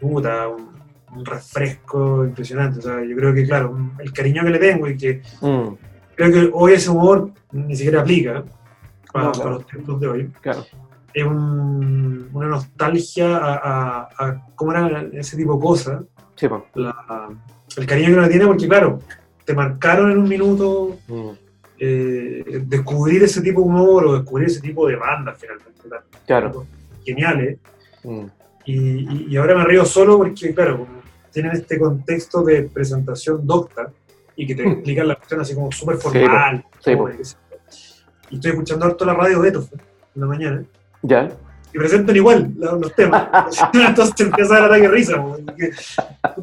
puta, 0.01 0.49
un, 0.49 0.71
un 1.17 1.25
refresco 1.25 2.25
impresionante. 2.25 2.81
O 2.81 2.83
sea, 2.83 3.03
yo 3.05 3.15
creo 3.17 3.33
que, 3.33 3.47
claro, 3.47 3.75
el 4.01 4.13
cariño 4.13 4.43
que 4.43 4.51
le 4.51 4.59
tengo 4.59 4.89
y 4.89 4.97
que 4.97 5.23
mm, 5.41 5.69
creo 6.17 6.33
que 6.33 6.51
hoy 6.53 6.73
ese 6.73 6.91
humor 6.91 7.31
ni 7.53 7.77
siquiera 7.77 8.01
aplica 8.01 8.43
para, 9.13 9.27
No, 9.27 9.33
claro. 9.33 9.33
para 9.43 9.51
los 9.55 9.67
tiempos 9.69 10.01
de 10.01 10.07
hoy. 10.09 10.31
claro. 10.41 10.65
Es 11.15 11.25
un- 11.25 12.29
una 12.33 12.49
nostalgia 12.49 13.37
a, 13.37 13.55
a- 13.55 14.09
a 14.19 14.47
cómo 14.57 14.73
era 14.73 15.07
ese 15.13 15.37
tipo 15.37 15.55
de 15.55 15.61
cosas, 15.61 16.03
Sí, 16.35 16.49
la- 16.75 17.29
el 17.77 17.87
cariño 17.87 18.09
que 18.09 18.15
uno 18.19 18.29
tiene, 18.29 18.47
porque, 18.47 18.67
claro, 18.69 18.99
te 19.45 19.55
marcaron 19.55 20.11
en 20.11 20.19
un 20.19 20.29
minuto 20.29 20.97
Mm, 21.09 21.29
eh, 21.79 22.63
descubrir 22.67 23.23
ese 23.23 23.41
tipo 23.43 23.61
de 23.61 23.67
humor 23.67 24.07
o 24.07 24.15
descubrir 24.15 24.49
ese 24.49 24.61
tipo 24.61 24.87
de 24.89 24.97
bandas, 24.97 25.39
finalmente. 25.39 25.73
claro. 26.27 26.67
Geniales. 27.05 27.59
Mm, 28.03 28.25
Y, 28.67 29.27
y- 29.31 29.37
ahora 29.37 29.55
me 29.59 29.65
río 29.67 29.85
solo 29.85 30.17
porque, 30.17 30.55
claro, 30.55 30.87
tienen 31.31 31.53
este 31.53 31.79
contexto 31.79 32.43
de 32.43 32.63
presentación 32.63 33.47
docta 33.47 33.93
y 34.35 34.47
que 34.47 34.55
te 34.55 34.65
Mm. 34.65 34.71
explican 34.73 35.09
la 35.09 35.17
cuestión 35.17 35.41
así 35.43 35.55
como 35.55 35.71
súper 35.71 35.97
formal. 35.99 36.65
sí, 36.81 36.97
po. 36.97 37.09
de 37.09 37.19
yo. 37.19 37.23
y 38.31 38.37
estoy 38.37 38.51
escuchando 38.53 38.87
harto 38.87 39.05
la 39.05 39.13
radio 39.15 39.41
Beethoven 39.41 39.69
en 40.15 40.21
la 40.23 40.27
mañana 40.27 40.65
ya. 41.05 41.31
y 41.73 41.79
presentan 41.79 42.15
igual 42.17 42.53
los 42.57 42.95
temas. 42.95 43.29
Entonces 43.73 44.21
empieza 44.21 44.55
a 44.55 44.61
dar 44.61 44.65
ataque 44.67 44.83
de 44.83 44.89
risa. 44.89 45.25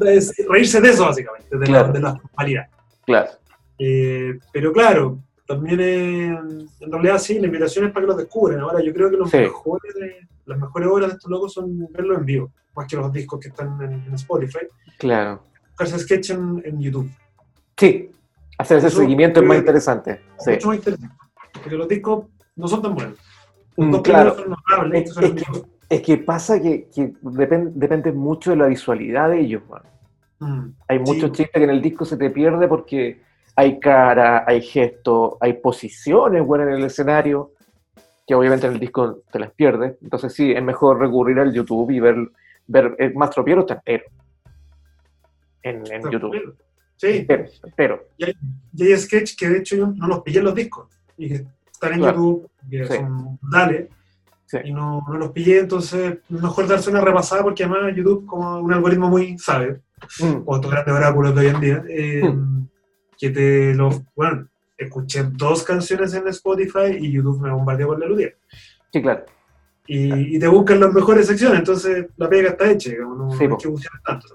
es 0.06 0.32
reírse 0.48 0.80
de 0.80 0.88
eso, 0.90 1.04
básicamente, 1.06 1.56
de, 1.56 1.66
Claro. 1.66 1.86
la, 1.88 1.92
de 1.92 2.00
la 2.00 2.16
formalidad. 2.16 2.66
Claro. 3.04 3.30
Eh, 3.78 4.38
pero 4.52 4.72
claro, 4.72 5.18
también 5.46 5.80
eh, 5.80 6.26
en 6.80 6.92
realidad 6.92 7.18
sí, 7.18 7.38
la 7.38 7.46
invitación 7.46 7.86
es 7.86 7.92
para 7.92 8.04
que 8.04 8.08
los 8.08 8.16
descubran. 8.18 8.60
Ahora 8.60 8.82
yo 8.82 8.92
creo 8.92 9.10
que 9.10 9.16
los 9.16 9.30
Sí. 9.30 9.38
mejores, 9.38 9.94
las 10.46 10.58
mejores 10.58 10.88
obras 10.88 11.08
de 11.10 11.14
estos 11.16 11.30
locos 11.30 11.52
son 11.52 11.88
verlos 11.92 12.18
en 12.18 12.24
vivo, 12.26 12.52
más 12.76 12.86
que 12.86 12.96
los 12.96 13.12
discos 13.12 13.40
que 13.40 13.48
están 13.48 13.80
en, 13.82 13.92
en 14.06 14.14
Spotify. 14.14 14.66
Claro. 14.98 15.42
Buscarse 15.70 15.98
sketch 15.98 16.30
en, 16.30 16.62
en 16.64 16.80
YouTube. 16.80 17.10
Sí. 17.76 18.10
Hacer 18.58 18.78
ese 18.78 18.88
Eso 18.88 18.98
seguimiento 18.98 19.40
es 19.40 19.46
más 19.46 19.58
interesante. 19.58 20.20
Sí. 20.38 20.50
Mucho 20.52 20.68
más 20.68 20.76
interesante. 20.76 21.14
Porque 21.54 21.76
los 21.76 21.88
discos 21.88 22.26
no 22.54 22.68
son 22.68 22.82
tan 22.82 22.94
buenos. 22.94 23.18
Los 23.76 23.88
Mm, 24.00 24.02
claro. 24.02 24.34
son 24.36 24.50
notables, 24.50 25.02
Es, 25.08 25.14
son 25.14 25.24
es 25.24 25.32
que, 25.32 25.44
es 25.88 26.02
que 26.02 26.18
pasa 26.18 26.60
que, 26.60 26.88
que 26.94 27.12
depen- 27.22 27.72
depende 27.74 28.12
mucho 28.12 28.50
de 28.50 28.56
la 28.56 28.66
visualidad 28.66 29.30
de 29.30 29.40
ellos. 29.40 29.62
man. 29.68 29.82
Mm, 30.40 30.72
Hay 30.88 30.98
Sí. 30.98 31.04
muchos 31.04 31.32
chistes 31.32 31.50
que 31.54 31.64
en 31.64 31.70
el 31.70 31.80
disco 31.82 32.04
se 32.04 32.16
te 32.16 32.30
pierde 32.30 32.68
porque 32.68 33.20
hay 33.56 33.78
cara, 33.80 34.44
hay 34.46 34.60
gesto, 34.62 35.36
hay 35.40 35.54
posiciones 35.54 36.44
bueno, 36.44 36.64
en 36.68 36.74
el 36.74 36.84
escenario, 36.84 37.52
que 38.26 38.34
obviamente 38.34 38.66
en 38.66 38.72
el 38.74 38.80
disco 38.80 39.22
te 39.32 39.38
las 39.38 39.50
pierdes. 39.52 39.96
Entonces 40.02 40.32
sí, 40.34 40.52
es 40.52 40.62
mejor 40.62 40.98
recurrir 40.98 41.38
al 41.38 41.52
YouTube 41.52 41.90
y 41.90 42.00
ver, 42.00 42.16
ver 42.66 42.94
el 42.98 43.14
más 43.14 43.30
tropiero 43.30 43.60
está 43.62 43.74
entero. 43.74 44.04
En, 45.62 45.82
en 45.92 46.10
YouTube. 46.10 46.56
Sí, 46.96 47.08
Entero, 47.18 47.44
entero. 47.64 48.04
y 48.16 48.82
hay 48.84 48.96
sketch 48.96 49.36
que 49.36 49.48
de 49.48 49.58
hecho 49.58 49.76
yo 49.76 49.86
no 49.88 50.06
los 50.06 50.20
pillé 50.22 50.38
en 50.38 50.44
los 50.44 50.54
discos 50.54 50.88
y 51.16 51.28
que 51.28 51.44
están 51.82 51.94
en 51.94 52.00
Claro. 52.00 52.16
YouTube, 52.16 52.50
que 52.70 52.86
Sí. 52.86 52.94
son 52.94 53.38
Sí. 54.46 54.58
y 54.64 54.72
no, 54.72 55.02
no 55.08 55.14
los 55.16 55.30
pillé, 55.30 55.60
entonces 55.60 56.18
mejor 56.28 56.66
darse 56.68 56.90
una 56.90 57.00
repasada 57.00 57.42
porque 57.42 57.64
además 57.64 57.94
YouTube 57.96 58.26
como 58.26 58.58
un 58.60 58.72
algoritmo 58.72 59.08
muy 59.08 59.38
sabio, 59.38 59.80
Mm, 60.20 60.42
como 60.44 60.56
estos 60.56 60.70
grandes 60.70 60.94
oráculos 60.94 61.34
de 61.34 61.40
hoy 61.40 61.46
en 61.46 61.60
día, 61.60 61.84
eh, 61.88 62.34
que 63.18 63.30
te 63.30 63.72
los, 63.74 64.02
bueno, 64.16 64.48
escuché 64.76 65.22
dos 65.22 65.62
canciones 65.62 66.12
en 66.14 66.26
Spotify 66.28 66.96
y 66.98 67.12
YouTube 67.12 67.40
me 67.40 67.50
bombardeó 67.52 67.86
con 67.88 68.00
la 68.00 68.06
Ludia. 68.06 68.32
Sí, 68.92 69.00
claro. 69.00 69.24
Y, 69.86 70.36
y 70.36 70.38
te 70.38 70.48
buscan 70.48 70.80
las 70.80 70.92
mejores 70.92 71.26
secciones, 71.28 71.60
entonces 71.60 72.06
la 72.16 72.28
pega 72.28 72.50
está 72.50 72.70
hecha, 72.70 72.90
digamos, 72.90 73.16
no, 73.16 73.30
Sí, 73.38 73.46
no 73.48 73.54
hay 73.54 73.62
que 73.62 73.68
buscar 73.68 73.92
tanto. 74.04 74.26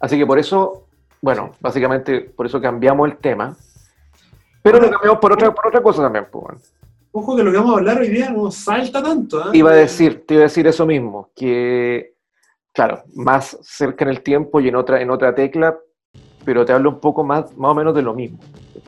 Así 0.00 0.18
que 0.18 0.26
por 0.26 0.38
eso, 0.38 0.86
bueno, 1.22 1.52
básicamente 1.60 2.20
por 2.20 2.44
eso 2.44 2.60
cambiamos 2.60 3.08
el 3.10 3.16
tema. 3.16 3.56
Pero 4.64 4.80
lo 4.80 4.90
cambiamos 4.90 5.18
por 5.20 5.32
otra, 5.34 5.54
por 5.54 5.66
otra 5.66 5.82
cosa 5.82 6.00
también. 6.02 6.26
Pues. 6.32 6.72
Ojo 7.12 7.36
que 7.36 7.42
lo 7.44 7.52
que 7.52 7.58
vamos 7.58 7.74
a 7.74 7.78
hablar 7.78 7.98
hoy 8.00 8.08
día 8.08 8.30
no 8.30 8.50
salta 8.50 9.02
tanto. 9.02 9.42
¿ah? 9.44 9.50
Iba 9.52 9.72
a 9.72 9.74
decir, 9.74 10.24
te 10.26 10.34
iba 10.34 10.42
a 10.42 10.44
decir 10.44 10.66
eso 10.66 10.86
mismo, 10.86 11.28
que, 11.36 12.14
claro, 12.72 13.02
más 13.14 13.58
cerca 13.62 14.04
en 14.04 14.10
el 14.10 14.22
tiempo 14.22 14.58
y 14.60 14.68
en 14.68 14.76
otra, 14.76 15.02
en 15.02 15.10
otra 15.10 15.34
tecla, 15.34 15.78
pero 16.46 16.64
te 16.64 16.72
hablo 16.72 16.88
un 16.88 16.98
poco 17.00 17.22
más, 17.22 17.54
más 17.58 17.72
o 17.72 17.74
menos 17.74 17.94
de 17.94 18.00
lo 18.02 18.14
mismo. 18.14 18.38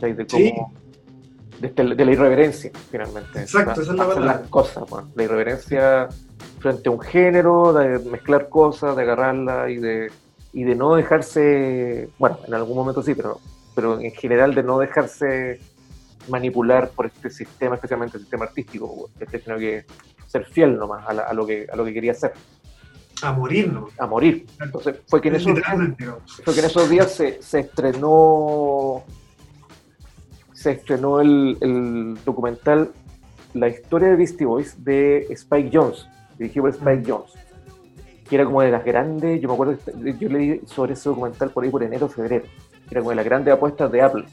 De 0.00 0.26
Sí. 0.28 0.50
cómo, 0.54 0.72
de, 1.60 1.66
este- 1.68 1.84
de 1.94 2.04
la 2.06 2.10
irreverencia, 2.12 2.70
finalmente. 2.90 3.42
Exacto, 3.42 3.82
esa 3.82 3.92
es 3.92 3.98
la 3.98 4.06
palabra. 4.08 4.24
las 4.24 4.48
cosas, 4.48 4.88
bueno, 4.88 5.08
la 5.14 5.22
irreverencia 5.24 6.08
frente 6.58 6.88
a 6.88 6.92
un 6.92 7.00
género, 7.00 7.74
de 7.74 7.98
mezclar 8.10 8.48
cosas, 8.48 8.96
de 8.96 9.02
agarrarla 9.02 9.70
y 9.70 9.76
de, 9.76 10.10
y 10.54 10.64
de 10.64 10.74
no 10.74 10.94
dejarse, 10.96 12.08
bueno, 12.18 12.38
en 12.46 12.54
algún 12.54 12.76
momento 12.76 13.02
sí, 13.02 13.14
pero, 13.14 13.38
pero 13.76 14.00
en 14.00 14.10
general 14.10 14.54
de 14.54 14.62
no 14.64 14.78
dejarse 14.78 15.60
manipular 16.28 16.88
por 16.88 17.06
este 17.06 17.30
sistema, 17.30 17.76
especialmente 17.76 18.16
el 18.16 18.22
sistema 18.22 18.46
artístico, 18.46 19.10
sino 19.44 19.58
que 19.58 19.84
ser 20.26 20.46
fiel 20.46 20.76
nomás 20.76 21.06
a, 21.06 21.12
la- 21.12 21.22
a 21.22 21.32
lo, 21.34 21.46
que, 21.46 21.66
a 21.70 21.76
lo 21.76 21.84
que 21.84 21.92
quería 21.92 22.12
hacer. 22.12 22.32
A 23.22 23.32
morir, 23.32 23.72
¿no? 23.72 23.88
A 23.98 24.06
morir. 24.06 24.46
Entonces 24.60 24.96
fue 25.06 25.20
que 25.20 25.28
en 25.28 25.36
esos, 25.36 25.58
fue 26.42 26.54
que 26.54 26.60
en 26.60 26.66
esos 26.66 26.90
días 26.90 27.12
se, 27.12 27.40
se 27.40 27.60
estrenó 27.60 29.04
se 30.52 30.72
estrenó 30.72 31.20
el, 31.20 31.58
el, 31.60 32.18
documental 32.24 32.90
La 33.54 33.68
historia 33.68 34.08
de 34.08 34.16
Beastie 34.16 34.46
Boys 34.46 34.82
de 34.82 35.26
Spike 35.30 35.70
Jones, 35.72 36.08
dirigido 36.38 36.64
por 36.64 36.70
Spike 36.74 37.02
mm. 37.02 37.10
Jones, 37.10 37.32
que 38.28 38.34
era 38.34 38.44
como 38.44 38.62
de 38.62 38.70
las 38.70 38.84
grandes, 38.84 39.40
yo 39.40 39.48
me 39.48 39.54
acuerdo, 39.54 39.78
yo 40.18 40.28
leí 40.28 40.60
sobre 40.66 40.94
ese 40.94 41.08
documental 41.08 41.50
por 41.50 41.62
ahí 41.62 41.70
por 41.70 41.82
enero, 41.82 42.08
febrero, 42.08 42.44
era 42.90 43.00
como 43.00 43.10
de 43.10 43.16
las 43.16 43.24
grandes 43.24 43.54
apuestas 43.54 43.90
de 43.90 44.02
Apple, 44.02 44.24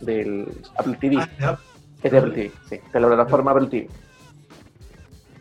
del 0.00 0.48
Apple 0.76 0.96
TV. 1.00 1.18
Ah, 1.40 1.58
es 2.02 2.12
de 2.12 2.18
Apple 2.18 2.32
TV, 2.32 2.52
sí, 2.68 2.80
de 2.92 3.00
la 3.00 3.06
plataforma 3.06 3.50
Apple 3.50 3.66
TV. 3.66 3.88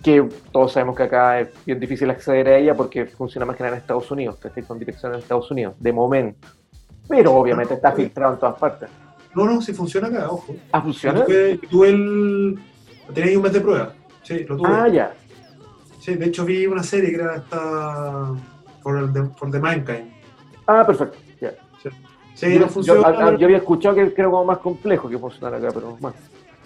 Que 0.02 0.28
todos 0.52 0.72
sabemos 0.72 0.96
que 0.96 1.04
acá 1.04 1.40
es 1.40 1.50
bien 1.66 1.80
difícil 1.80 2.10
acceder 2.10 2.48
a 2.48 2.58
ella 2.58 2.76
porque 2.76 3.06
funciona 3.06 3.46
más 3.46 3.56
que 3.56 3.64
nada 3.64 3.76
en 3.76 3.82
Estados 3.82 4.10
Unidos, 4.12 4.38
que 4.38 4.64
con 4.64 4.78
dirección 4.78 5.14
en 5.14 5.20
Estados 5.20 5.50
Unidos, 5.50 5.76
de 5.80 5.94
momento. 5.94 6.48
Pero 7.08 7.34
obviamente 7.34 7.74
está 7.76 7.92
filtrado 7.92 8.34
en 8.34 8.40
todas 8.40 8.56
partes. 8.58 8.90
No, 9.36 9.46
no, 9.46 9.62
si 9.62 9.74
funciona 9.74 10.08
acá, 10.08 10.30
ojo. 10.30 10.56
¿Ah, 10.72 10.82
funciona? 10.82 11.26
Tuve, 11.26 11.58
tuve 11.70 11.90
el. 11.90 12.60
Tenía 13.14 13.38
un 13.38 13.44
mes 13.44 13.54
de 13.54 13.62
prueba. 13.62 13.94
Sí, 14.24 14.46
lo 14.46 14.58
tuve. 14.58 14.70
Ah, 14.72 14.88
ya. 14.88 15.14
Sí, 16.00 16.16
de 16.16 16.26
hecho 16.26 16.46
vi 16.46 16.66
una 16.66 16.84
serie 16.84 17.10
que 17.10 17.16
era 17.16 17.36
esta. 17.36 18.34
Por, 18.82 19.12
the, 19.12 19.24
por 19.24 19.52
the 19.52 19.60
Mankind. 19.60 20.12
Ah, 20.68 20.84
perfecto. 20.86 21.18
Sí. 22.36 22.54
yo, 22.54 22.60
no 22.60 22.68
funciona. 22.68 23.36
Yo, 23.38 23.46
había 23.46 23.58
escuchado 23.58 23.96
que 23.96 24.14
era 24.16 24.30
como 24.30 24.46
más 24.46 24.60
complejo 24.60 25.10
que 25.10 25.18
funcionara 25.18 25.58
acá, 25.58 25.70
pero 25.74 25.98
bueno. 26.00 26.16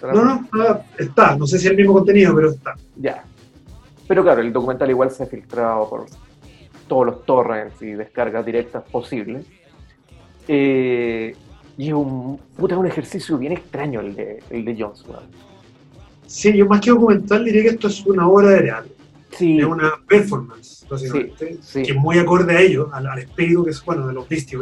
No, 0.02 0.48
no, 0.52 0.80
está. 0.98 1.36
No 1.36 1.46
sé 1.46 1.58
si 1.58 1.66
es 1.66 1.70
el 1.70 1.76
mismo 1.76 1.94
contenido, 1.94 2.34
pero 2.34 2.50
está. 2.50 2.74
Ya. 2.96 3.24
Pero 4.06 4.22
claro, 4.22 4.40
el 4.40 4.52
documental 4.52 4.90
igual 4.90 5.10
se 5.10 5.22
ha 5.22 5.26
filtrado 5.26 5.88
por 5.88 6.06
todos 6.88 7.06
los 7.06 7.24
torrents 7.24 7.80
y 7.82 7.92
descargas 7.92 8.44
directas 8.44 8.82
posibles. 8.90 9.46
Eh, 10.48 11.36
y 11.78 11.88
es 11.88 11.94
un, 11.94 12.38
puta, 12.56 12.76
un 12.76 12.86
ejercicio 12.86 13.38
bien 13.38 13.52
extraño 13.52 14.00
el 14.00 14.14
de, 14.14 14.42
el 14.50 14.64
de 14.64 14.76
Jones. 14.78 15.04
Sí, 16.26 16.56
yo 16.56 16.66
más 16.66 16.80
que 16.80 16.90
documental 16.90 17.44
diría 17.44 17.62
que 17.62 17.68
esto 17.68 17.88
es 17.88 18.04
una 18.06 18.28
obra 18.28 18.50
de 18.50 18.60
teatro. 18.62 18.92
Sí. 19.30 19.58
Es 19.60 19.64
una 19.64 19.92
performance, 20.08 20.86
básicamente, 20.90 21.58
que 21.72 21.82
es 21.82 21.96
muy 21.96 22.18
acorde 22.18 22.56
a 22.56 22.60
ellos, 22.60 22.88
al, 22.92 23.18
espíritu 23.18 23.64
que 23.64 23.70
es, 23.70 23.84
bueno, 23.84 24.08
de 24.08 24.12
los 24.12 24.28
Beastie 24.28 24.58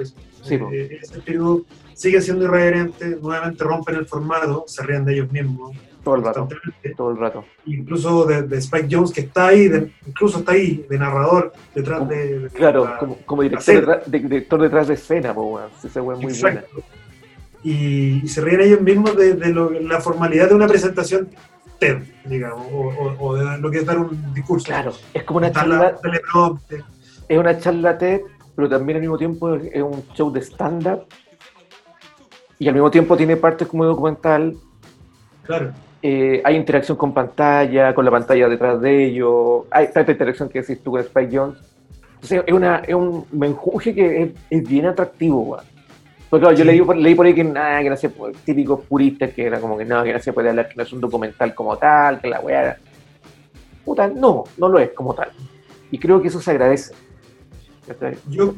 Sí, 0.48 0.54
eh, 0.72 0.98
ese 1.02 1.18
espíritu 1.18 1.66
sigue 1.94 2.20
siendo 2.20 2.44
irreverente, 2.44 3.18
nuevamente 3.20 3.64
rompen 3.64 3.96
el 3.96 4.06
formato, 4.06 4.64
se 4.66 4.82
ríen 4.82 5.04
de 5.04 5.14
ellos 5.14 5.32
mismos. 5.32 5.76
Todo 6.04 6.14
el 6.14 6.24
rato. 6.24 6.48
Todo 6.96 7.10
el 7.10 7.16
rato. 7.18 7.44
Incluso 7.66 8.24
de, 8.24 8.56
Spike 8.58 8.88
Jones, 8.90 9.12
que 9.12 9.22
está 9.22 9.48
ahí, 9.48 9.92
incluso 10.06 10.38
está 10.38 10.52
ahí, 10.52 10.86
de 10.88 10.98
narrador, 10.98 11.52
detrás 11.74 12.08
de, 12.08 12.48
Claro, 12.54 13.18
como, 13.26 13.42
director, 13.42 13.74
detrás, 13.74 14.10
de, 14.10 14.18
director 14.18 14.62
detrás 14.62 14.88
de 14.88 14.94
escena, 14.94 15.34
ese 15.84 16.00
güey 16.00 16.18
muy 16.18 16.32
buena 16.40 16.64
y, 17.62 18.28
se 18.28 18.40
ríen 18.40 18.60
ellos 18.60 18.80
mismos 18.80 19.16
de, 19.16 19.82
la 19.82 20.00
formalidad 20.00 20.48
de 20.48 20.54
una 20.54 20.66
presentación 20.66 21.28
TED, 21.78 21.98
digamos, 22.24 22.66
o, 23.18 23.34
de 23.34 23.58
lo 23.58 23.70
que 23.70 23.78
es 23.78 23.86
dar 23.86 23.98
un 23.98 24.34
discurso. 24.34 24.66
Claro, 24.66 24.92
es 25.14 25.22
como 25.24 25.38
una 25.38 25.52
charla. 25.52 25.96
Es 27.28 27.38
una 27.38 27.58
charla 27.58 27.98
TED, 27.98 28.20
pero 28.58 28.68
también 28.68 28.96
al 28.96 29.02
mismo 29.02 29.16
tiempo 29.16 29.54
es 29.54 29.80
un 29.80 30.02
show 30.14 30.32
de 30.32 30.40
stand-up. 30.40 31.04
Y 32.58 32.66
al 32.66 32.74
mismo 32.74 32.90
tiempo 32.90 33.16
tiene 33.16 33.36
partes 33.36 33.68
como 33.68 33.84
documental. 33.84 34.56
Claro. 35.44 35.72
Eh, 36.02 36.42
hay 36.44 36.56
interacción 36.56 36.98
con 36.98 37.14
pantalla, 37.14 37.94
con 37.94 38.04
la 38.04 38.10
pantalla 38.10 38.48
detrás 38.48 38.80
de 38.80 39.04
ellos. 39.04 39.62
Hay 39.70 39.84
esta 39.84 40.00
interacción 40.00 40.48
que 40.48 40.62
decís 40.62 40.82
tú 40.82 40.90
con 40.90 41.00
Spike 41.02 41.38
Jones. 41.38 41.56
es, 42.20 42.52
una, 42.52 42.78
es 42.78 42.96
un 42.96 43.26
menjuje 43.30 43.94
que 43.94 44.22
es, 44.24 44.30
es 44.50 44.68
bien 44.68 44.86
atractivo, 44.86 45.40
güey. 45.40 45.60
Pues 46.28 46.40
claro, 46.40 46.56
yo 46.56 46.64
leí, 46.64 46.82
leí, 46.96 47.14
por 47.14 47.26
ahí 47.26 47.34
que 47.34 47.44
nada, 47.44 47.80
que 47.80 47.90
no 47.90 47.96
se 47.96 48.10
típicos 48.44 48.80
puristas 48.86 49.32
que 49.34 49.46
era 49.46 49.60
como 49.60 49.78
que 49.78 49.84
no, 49.84 50.02
que 50.02 50.12
no 50.12 50.18
se 50.18 50.32
puede 50.32 50.48
hablar, 50.48 50.68
que 50.68 50.74
no 50.74 50.82
es 50.82 50.92
un 50.92 51.00
documental 51.00 51.54
como 51.54 51.78
tal, 51.78 52.20
que 52.20 52.26
la 52.26 52.40
weá. 52.40 52.76
Puta, 53.84 54.08
no, 54.08 54.42
no 54.56 54.68
lo 54.68 54.80
es 54.80 54.90
como 54.90 55.14
tal. 55.14 55.30
Y 55.92 55.98
creo 56.00 56.20
que 56.20 56.26
eso 56.26 56.40
se 56.40 56.50
agradece. 56.50 56.92
Yo 58.28 58.54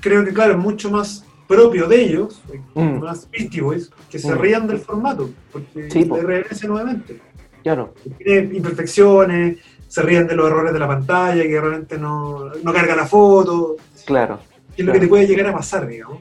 creo 0.00 0.24
que, 0.24 0.32
claro, 0.32 0.52
es 0.52 0.58
mucho 0.58 0.90
más 0.90 1.24
propio 1.46 1.86
de 1.86 2.02
ellos, 2.02 2.42
mm. 2.74 2.98
más 3.00 3.28
Beastie 3.30 3.62
que 4.10 4.18
se 4.18 4.34
mm. 4.34 4.38
rían 4.38 4.66
del 4.66 4.78
formato, 4.78 5.30
porque 5.52 5.90
sí, 5.90 6.08
se 6.52 6.68
nuevamente. 6.68 7.20
Claro. 7.62 7.94
Tiene 8.18 8.56
imperfecciones, 8.56 9.58
se 9.86 10.02
ríen 10.02 10.26
de 10.26 10.34
los 10.34 10.46
errores 10.48 10.72
de 10.72 10.78
la 10.78 10.88
pantalla, 10.88 11.42
que 11.42 11.60
realmente 11.60 11.98
no, 11.98 12.50
no 12.62 12.72
carga 12.72 12.96
la 12.96 13.06
foto. 13.06 13.76
Claro. 14.06 14.40
es 14.76 14.84
lo 14.84 14.92
que 14.92 15.00
te 15.00 15.06
puede 15.06 15.26
llegar 15.26 15.46
a 15.48 15.52
pasar, 15.52 15.86
digamos. 15.86 16.18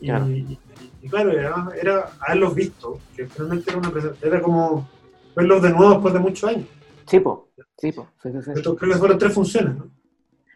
Y, 0.00 1.08
claro, 1.08 1.32
era, 1.32 1.68
era, 1.80 2.10
haberlos 2.20 2.54
visto, 2.54 3.00
que 3.16 3.26
finalmente 3.26 3.70
era, 3.70 3.78
una, 3.78 3.92
era 4.22 4.40
como 4.40 4.88
verlos 5.34 5.62
de 5.62 5.70
nuevo 5.70 5.92
después 5.92 6.14
de 6.14 6.20
muchos 6.20 6.50
años. 6.50 6.66
Sí, 7.06 7.20
po. 7.20 7.48
Sí, 7.76 7.92
po. 7.92 8.08
creo 8.22 8.76
que 8.76 8.98
fueron 8.98 9.18
tres 9.18 9.32
funciones, 9.32 9.76
¿no? 9.76 9.93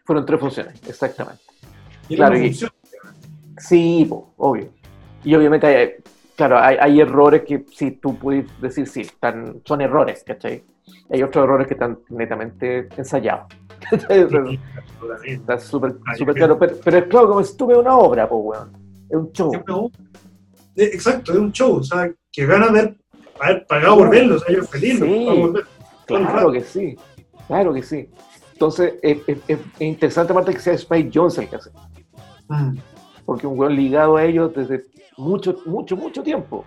Fueron 0.09 0.25
tres 0.25 0.39
funciones, 0.39 0.81
exactamente. 0.89 1.43
Y 2.07 2.15
claro, 2.15 2.35
función, 2.35 2.71
sí, 3.59 4.07
po, 4.09 4.33
obvio. 4.37 4.69
Y 5.23 5.35
obviamente, 5.35 5.67
hay, 5.67 5.89
claro, 6.35 6.57
hay, 6.57 6.77
hay, 6.81 6.99
errores 6.99 7.43
que 7.43 7.63
sí, 7.71 7.91
tú 7.91 8.17
puedes 8.17 8.47
decir, 8.59 8.87
sí, 8.87 9.01
están, 9.01 9.61
son 9.63 9.81
errores, 9.81 10.23
¿cachai? 10.25 10.63
Hay 11.11 11.21
otros 11.21 11.43
errores 11.43 11.67
que 11.67 11.75
están 11.75 11.99
netamente 12.09 12.89
ensayados. 12.97 13.53
Está 15.23 15.59
súper 15.59 15.93
claro, 16.33 16.57
pero, 16.57 16.75
pero, 16.83 16.97
es 16.97 17.03
claro, 17.03 17.27
como 17.27 17.43
si 17.43 17.55
tuve 17.55 17.77
una 17.77 17.95
obra, 17.95 18.27
pues, 18.27 18.41
weón 18.43 18.71
es 19.11 19.15
un 19.15 19.31
show. 19.31 19.91
exacto, 20.75 21.33
es 21.33 21.37
un 21.37 21.51
show. 21.51 21.75
O 21.75 21.83
sea, 21.83 22.11
que 22.31 22.47
ganan 22.47 22.73
de 22.73 22.95
haber 23.39 23.67
pagado 23.67 23.99
por 23.99 24.09
verlo, 24.09 24.37
o 24.37 24.39
sea, 24.39 24.55
ellos 24.55 24.67
felices. 24.71 25.07
Sí, 25.07 25.27
claro 26.07 26.51
que 26.51 26.61
sí, 26.61 26.97
claro 27.47 27.75
que 27.75 27.83
sí. 27.83 28.09
Entonces, 28.59 28.95
es, 29.01 29.19
interesante 29.79 30.33
aparte 30.33 30.53
que 30.53 30.59
sea 30.59 30.73
Spike 30.73 31.11
Jones 31.13 31.37
el 31.37 31.47
que 31.47 31.55
hace. 31.55 31.69
Mm. 32.49 32.77
Porque 33.25 33.47
un 33.47 33.57
weón 33.57 33.73
ligado 33.73 34.17
a 34.17 34.25
ellos 34.25 34.53
desde 34.53 34.83
mucho, 35.15 35.61
mucho, 35.65 35.95
mucho 35.95 36.21
tiempo. 36.21 36.65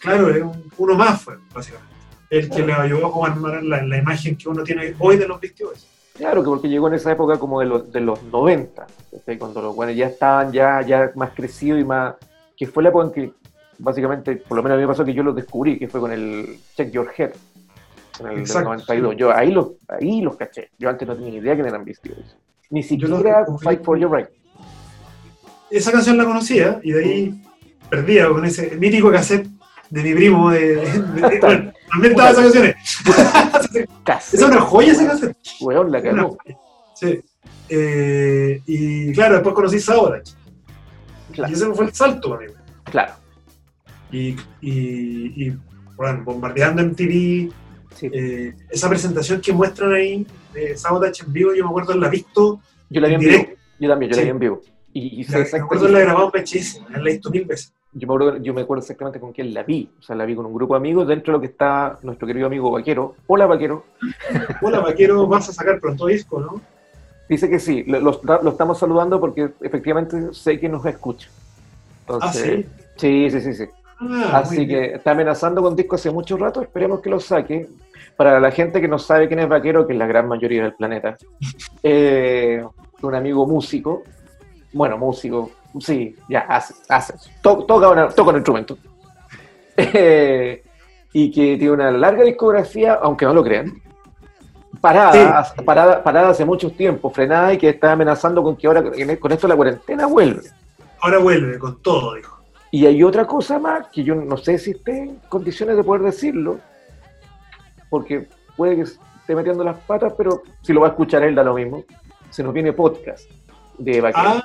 Claro, 0.00 0.30
es 0.30 0.44
uno 0.76 0.94
más 0.96 1.22
fue, 1.22 1.36
básicamente. 1.54 1.94
El 2.28 2.50
que 2.50 2.66
le 2.66 2.72
ayudó 2.72 3.24
a 3.24 3.28
armar 3.28 3.62
la, 3.62 3.84
la, 3.84 3.98
imagen 3.98 4.36
que 4.36 4.48
uno 4.48 4.64
tiene 4.64 4.96
hoy 4.98 5.16
de 5.16 5.28
los 5.28 5.40
Beastie 5.40 5.64
Claro, 6.14 6.42
que 6.42 6.48
porque 6.48 6.68
llegó 6.68 6.88
en 6.88 6.94
esa 6.94 7.12
época 7.12 7.38
como 7.38 7.60
de 7.60 7.66
los, 7.66 7.92
de 7.92 8.00
los 8.00 8.20
90, 8.24 8.84
cuando 9.38 9.62
los 9.62 9.76
buenos 9.76 9.94
ya 9.94 10.08
estaban 10.08 10.50
ya, 10.50 10.82
ya 10.82 11.12
más 11.14 11.30
crecidos 11.30 11.80
y 11.80 11.84
más... 11.84 12.16
que 12.56 12.66
fue 12.66 12.82
la 12.82 12.88
época 12.88 13.04
en 13.06 13.12
que 13.12 13.32
básicamente, 13.78 14.36
por 14.36 14.56
lo 14.56 14.62
menos 14.64 14.74
a 14.74 14.78
mí 14.78 14.82
me 14.82 14.88
pasó 14.88 15.04
que 15.04 15.14
yo 15.14 15.22
los 15.22 15.36
descubrí, 15.36 15.78
que 15.78 15.86
fue 15.86 16.00
con 16.00 16.10
el 16.10 16.58
Check 16.76 16.90
Your 16.90 17.08
Head, 17.16 17.30
en 18.20 18.26
el 18.26 18.64
92. 18.64 19.16
Yo 19.16 19.34
ahí 19.34 19.50
los, 19.50 19.72
ahí 19.88 20.20
los 20.20 20.36
caché. 20.36 20.70
Yo 20.78 20.88
antes 20.88 21.06
no 21.06 21.14
tenía 21.14 21.30
ni 21.30 21.36
idea 21.38 21.56
que 21.56 21.62
eran 21.62 21.84
Beastie 21.84 22.14
Ni 22.70 22.82
siquiera 22.82 23.46
Fight 23.62 23.82
for 23.84 23.98
Your 23.98 24.10
Right. 24.10 24.28
Esa 25.70 25.92
canción 25.92 26.16
la 26.16 26.24
conocía 26.24 26.80
y 26.82 26.92
de 26.92 27.04
ahí 27.04 27.42
perdía 27.90 28.28
con 28.28 28.44
ese 28.44 28.76
mítico 28.76 29.10
cassette 29.10 29.48
de 29.90 30.02
mi 30.02 30.14
primo 30.14 30.50
de, 30.50 30.76
de, 30.76 31.38
también 31.90 32.12
estaba 32.12 32.30
esa 32.30 32.42
canción. 32.42 32.66
esa 34.06 34.36
es 34.36 34.42
una 34.42 34.60
joya 34.60 34.92
esa 34.92 35.06
canción. 35.06 35.36
Weón, 35.60 35.92
la 35.92 36.02
cagó. 36.02 36.38
Sí. 36.94 37.20
Eh, 37.68 38.62
y 38.66 39.12
claro, 39.12 39.34
después 39.34 39.54
conocí 39.54 39.78
Sabotage. 39.78 40.34
Claro. 41.32 41.50
Y 41.50 41.54
ese 41.54 41.66
fue 41.72 41.84
el 41.84 41.94
salto 41.94 42.38
mí. 42.38 42.46
Claro. 42.84 43.12
Y, 44.10 44.36
y, 44.62 45.46
y 45.46 45.58
bueno, 45.96 46.24
bombardeando 46.24 46.82
MTV, 46.82 47.52
sí. 47.98 48.10
eh, 48.12 48.54
esa 48.70 48.88
presentación 48.88 49.40
que 49.40 49.52
muestran 49.52 49.92
ahí 49.92 50.26
de 50.54 50.76
Sabotage 50.76 51.24
en 51.24 51.32
vivo, 51.32 51.54
yo 51.54 51.64
me 51.64 51.70
acuerdo 51.70 51.94
la 51.94 52.08
visto. 52.08 52.60
Yo 52.90 53.00
la 53.00 53.08
vi 53.08 53.14
en 53.14 53.20
vivo. 53.20 53.44
Yo 53.78 53.88
también, 53.88 54.12
yo 54.12 54.16
la 54.16 54.22
vi 54.22 54.28
en 54.30 54.38
vivo. 54.38 54.62
Y, 54.92 55.20
y 55.20 55.24
la, 55.24 55.46
me 55.52 55.58
acuerdo 55.58 55.88
la 55.88 56.00
grabado 56.00 56.30
pechísima, 56.30 56.88
la 56.90 57.10
he 57.10 57.12
visto 57.12 57.30
mil 57.30 57.44
veces 57.44 57.72
yo 57.92 58.06
me, 58.06 58.14
acuerdo, 58.14 58.36
yo 58.38 58.54
me 58.54 58.60
acuerdo 58.62 58.82
exactamente 58.82 59.18
con 59.18 59.32
quién 59.32 59.54
la 59.54 59.62
vi. 59.62 59.90
O 59.98 60.02
sea, 60.02 60.14
la 60.14 60.24
vi 60.24 60.34
con 60.34 60.46
un 60.46 60.54
grupo 60.54 60.74
de 60.74 60.78
amigos 60.78 61.08
dentro 61.08 61.32
de 61.32 61.36
lo 61.36 61.40
que 61.40 61.46
está 61.46 61.98
nuestro 62.02 62.26
querido 62.26 62.46
amigo 62.46 62.70
Vaquero. 62.70 63.16
Hola, 63.26 63.46
Vaquero. 63.46 63.84
Hola, 64.62 64.80
Vaquero. 64.80 65.26
Vas 65.26 65.48
a 65.48 65.52
sacar 65.52 65.80
pronto 65.80 66.06
disco, 66.06 66.40
¿no? 66.40 66.60
Dice 67.28 67.48
que 67.48 67.58
sí. 67.58 67.84
Lo, 67.84 68.00
lo, 68.00 68.50
estamos 68.50 68.78
saludando 68.78 69.18
porque 69.20 69.50
efectivamente 69.60 70.32
sé 70.32 70.60
que 70.60 70.68
nos 70.68 70.84
escucha. 70.86 71.28
Entonces, 72.00 72.42
¿Ah, 72.42 72.68
sí? 72.96 73.30
Sí, 73.30 73.40
sí, 73.40 73.54
sí. 73.54 73.64
Ah, 74.00 74.38
Así 74.38 74.66
que 74.66 74.94
está 74.94 75.10
amenazando 75.10 75.62
con 75.62 75.74
disco 75.74 75.96
hace 75.96 76.10
mucho 76.10 76.36
rato. 76.36 76.62
Esperemos 76.62 77.00
que 77.00 77.10
lo 77.10 77.20
saque. 77.20 77.68
Para 78.18 78.38
la 78.38 78.50
gente 78.50 78.82
que 78.82 78.88
no 78.88 78.98
sabe 78.98 79.28
quién 79.28 79.40
es 79.40 79.48
Vaquero, 79.48 79.86
que 79.86 79.94
es 79.94 79.98
la 79.98 80.06
gran 80.06 80.28
mayoría 80.28 80.64
del 80.64 80.74
planeta, 80.74 81.16
eh, 81.82 82.62
un 83.00 83.14
amigo 83.14 83.46
músico, 83.46 84.02
bueno, 84.74 84.98
músico, 84.98 85.52
Sí, 85.80 86.16
ya, 86.28 86.40
hace, 86.40 86.74
hace. 86.88 87.14
toca, 87.42 88.08
toca 88.14 88.30
un 88.30 88.36
instrumento. 88.36 88.78
Eh, 89.76 90.62
y 91.12 91.30
que 91.30 91.56
tiene 91.56 91.70
una 91.70 91.90
larga 91.90 92.24
discografía, 92.24 92.94
aunque 92.94 93.24
no 93.24 93.34
lo 93.34 93.44
crean, 93.44 93.80
parada, 94.80 95.46
parada, 95.64 96.02
parada 96.02 96.30
hace 96.30 96.44
mucho 96.44 96.70
tiempo, 96.70 97.10
frenada 97.10 97.52
y 97.52 97.58
que 97.58 97.68
está 97.68 97.92
amenazando 97.92 98.42
con 98.42 98.56
que 98.56 98.66
ahora 98.66 98.82
con 99.20 99.32
esto 99.32 99.48
la 99.48 99.56
cuarentena 99.56 100.06
vuelve. 100.06 100.42
Ahora 101.00 101.18
vuelve 101.18 101.58
con 101.58 101.80
todo, 101.80 102.14
dijo. 102.14 102.38
Y 102.70 102.84
hay 102.84 103.02
otra 103.02 103.26
cosa 103.26 103.58
más 103.58 103.86
que 103.88 104.02
yo 104.02 104.14
no 104.14 104.36
sé 104.36 104.58
si 104.58 104.72
esté 104.72 104.98
en 104.98 105.16
condiciones 105.28 105.76
de 105.76 105.84
poder 105.84 106.02
decirlo, 106.02 106.58
porque 107.88 108.28
puede 108.56 108.76
que 108.76 108.82
esté 108.82 109.34
metiendo 109.34 109.64
las 109.64 109.78
patas, 109.78 110.14
pero 110.16 110.42
si 110.62 110.72
lo 110.72 110.80
va 110.80 110.88
a 110.88 110.90
escuchar 110.90 111.22
él 111.22 111.34
da 111.34 111.42
lo 111.42 111.54
mismo. 111.54 111.84
Se 112.30 112.42
nos 112.42 112.52
viene 112.52 112.72
podcast 112.72 113.30
de 113.78 114.12
Ah, 114.14 114.42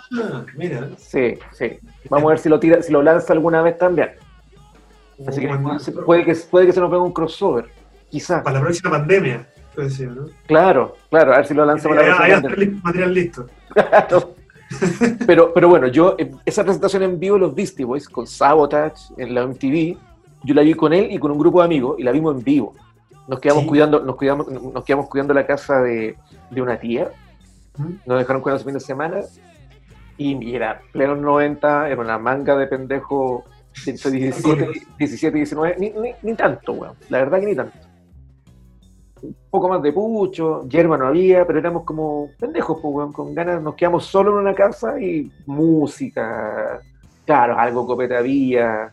mira. 0.56 0.90
Sí, 0.98 1.38
sí. 1.52 1.80
Vamos 2.10 2.28
a 2.28 2.30
ver 2.30 2.40
si 2.40 2.50
lo 2.50 2.60
tira, 2.60 2.82
si 2.82 2.92
lo 2.92 3.02
lanza 3.02 3.34
alguna 3.34 3.62
vez 3.62 3.78
también. 3.78 4.12
Así 5.28 5.42
que 5.42 5.48
puede 6.06 6.26
que 6.26 6.36
puede 6.50 6.66
que 6.68 6.74
se 6.74 6.80
nos 6.80 6.90
venga 6.90 7.04
un 7.04 7.14
crossover, 7.14 7.66
quizás. 8.10 8.44
Para 8.44 8.60
la 8.60 8.66
próxima 8.66 8.92
pandemia. 8.92 9.48
Claro, 10.46 10.96
claro, 11.10 11.34
a 11.34 11.38
ver 11.38 11.48
si 11.48 11.54
lo 11.54 11.66
lanza 11.66 11.90
para 11.90 12.08
la 12.08 12.42
próxima 12.42 12.82
material 12.84 13.14
listo. 13.14 13.48
pero, 15.26 15.52
pero 15.54 15.68
bueno, 15.68 15.88
yo, 15.88 16.16
eh, 16.20 16.32
esa 16.46 16.64
presentación 16.64 17.04
en 17.04 17.20
vivo 17.20 17.36
de 17.36 17.42
los 17.42 17.56
Beastie 17.56 17.86
Boys 17.86 18.08
con 18.08 18.28
Sabotage 18.28 19.14
en 19.18 19.34
la 19.34 19.48
MTV, 19.48 19.98
yo 20.44 20.54
la 20.54 20.62
vi 20.62 20.74
con 20.76 20.94
él 20.94 21.12
y 21.12 21.18
con 21.18 21.32
un 21.32 21.40
grupo 21.40 21.60
de 21.60 21.66
amigos 21.66 21.96
y 21.98 22.04
la 22.04 22.12
vimos 22.12 22.36
en 22.36 22.44
vivo. 22.44 22.76
Nos 23.28 23.40
quedamos 23.40 23.66
cuidando, 23.66 24.02
nos 24.02 24.16
cuidamos, 24.16 24.48
nos 24.48 24.84
quedamos 24.84 25.08
cuidando 25.08 25.34
la 25.34 25.46
casa 25.46 25.82
de, 25.82 26.18
de 26.50 26.62
una 26.62 26.78
tía. 26.78 27.12
Nos 28.06 28.20
dejaron 28.20 28.42
cuidar 28.42 28.56
los 28.56 28.66
fines 28.66 28.84
de 28.84 28.88
semana. 28.88 29.22
Y, 30.18 30.56
era 30.56 30.82
pleno 30.92 31.16
90, 31.16 31.90
era 31.90 32.02
una 32.02 32.18
manga 32.18 32.56
de 32.56 32.68
pendejo 32.68 33.44
de 33.86 33.92
17, 33.92 34.70
17 34.98 35.38
19, 35.38 35.76
ni, 35.80 35.90
ni, 35.90 36.12
ni 36.22 36.34
tanto, 36.36 36.74
weón. 36.74 36.96
La 37.10 37.20
verdad 37.20 37.40
que 37.40 37.46
ni 37.48 37.56
tanto. 37.56 37.78
Un 39.22 39.36
poco 39.50 39.70
más 39.70 39.82
de 39.82 39.94
pucho, 39.94 40.68
hierba 40.68 40.98
no 40.98 41.08
había, 41.08 41.48
pero 41.48 41.60
éramos 41.60 41.84
como 41.84 42.30
pendejos, 42.38 42.80
pues, 42.82 43.14
con 43.14 43.34
ganas, 43.34 43.62
nos 43.62 43.76
quedamos 43.76 44.06
solo 44.06 44.32
en 44.32 44.38
una 44.38 44.54
casa 44.54 45.00
y 45.00 45.32
música, 45.46 46.82
claro, 47.26 47.58
algo 47.58 47.88
copeta 47.88 48.18
había, 48.18 48.92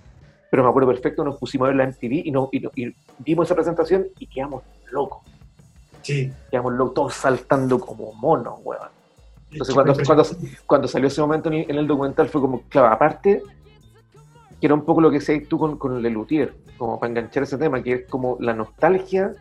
pero 0.51 0.63
me 0.65 0.69
acuerdo 0.69 0.89
perfecto, 0.89 1.25
nos 1.25 1.39
pusimos 1.39 1.67
a 1.67 1.69
ver 1.69 1.77
la 1.77 1.87
MTV 1.87 2.27
y, 2.27 2.31
no, 2.31 2.49
y, 2.53 2.95
vimos 3.19 3.47
esa 3.47 3.55
presentación 3.55 4.09
y 4.19 4.27
quedamos 4.27 4.65
locos. 4.91 5.23
Sí. 6.03 6.33
Quedamos 6.51 6.73
locos, 6.75 6.95
todos 6.95 7.15
saltando 7.15 7.79
como 7.79 8.13
monos, 8.15 8.59
weón. 8.65 8.89
Entonces 9.53 9.75
cuando, 9.75 9.95
cuando, 10.67 10.89
salió 10.89 11.09
ese 11.09 11.21
momento 11.21 11.51
en 11.51 11.77
el, 11.77 11.87
documental 11.87 12.29
fue 12.29 12.41
como, 12.41 12.63
claro, 12.69 12.89
aparte, 12.89 13.43
que 14.61 14.67
era 14.67 14.75
un 14.75 14.85
poco 14.85 15.01
lo 15.01 15.11
que 15.11 15.19
decías 15.19 15.49
tú 15.49 15.59
con, 15.59 15.77
con 15.77 16.01
Lelutier, 16.01 16.55
como 16.79 17.01
para 17.01 17.11
enganchar 17.11 17.43
ese 17.43 17.59
tema, 17.59 17.83
que 17.83 17.93
es 17.93 18.09
como 18.09 18.37
la 18.41 18.55
nostalgia 18.55 19.35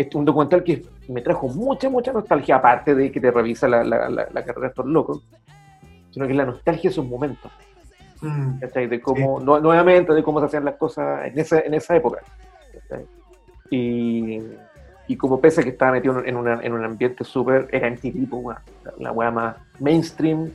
es 0.00 0.14
un 0.14 0.24
documental 0.24 0.64
que 0.64 0.82
me 1.08 1.20
trajo 1.20 1.48
mucha, 1.48 1.90
mucha 1.90 2.12
nostalgia, 2.12 2.56
aparte 2.56 2.94
de 2.94 3.12
que 3.12 3.20
te 3.20 3.30
revisa 3.30 3.68
la, 3.68 4.26
carrera 4.32 4.60
de 4.60 4.66
estos 4.68 4.86
locos, 4.86 5.22
sino 6.10 6.26
que 6.26 6.34
la 6.34 6.46
nostalgia 6.46 6.88
es 6.88 6.96
un 6.96 7.10
momento. 7.10 7.50
Mm, 8.20 8.58
de 8.60 9.00
cómo, 9.00 9.40
nuevamente, 9.40 10.12
de 10.12 10.22
cómo 10.22 10.40
se 10.40 10.46
hacían 10.46 10.64
las 10.64 10.76
cosas 10.76 11.26
en 11.26 11.38
esa, 11.38 11.60
en 11.60 11.74
esa 11.74 11.96
época. 11.96 12.18
Y, 13.70 14.40
y, 15.06 15.16
como 15.16 15.40
pese 15.40 15.62
que 15.62 15.70
estaba 15.70 15.92
metido 15.92 16.18
en, 16.24 16.36
en 16.36 16.72
un 16.72 16.84
ambiente 16.84 17.24
súper, 17.24 17.68
era 17.70 17.86
en 17.86 17.96
tipo, 17.96 18.52
la, 18.52 18.62
la 18.98 19.12
weá 19.12 19.30
más 19.30 19.56
mainstream 19.78 20.50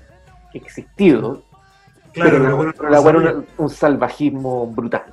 que 0.52 0.58
existido. 0.58 1.42
Claro, 2.14 2.74
pero, 2.76 2.90
la 2.90 3.02
weá 3.02 3.16
era 3.16 3.44
un, 3.58 3.70
salvajismo 3.70 4.68
brutal. 4.68 5.04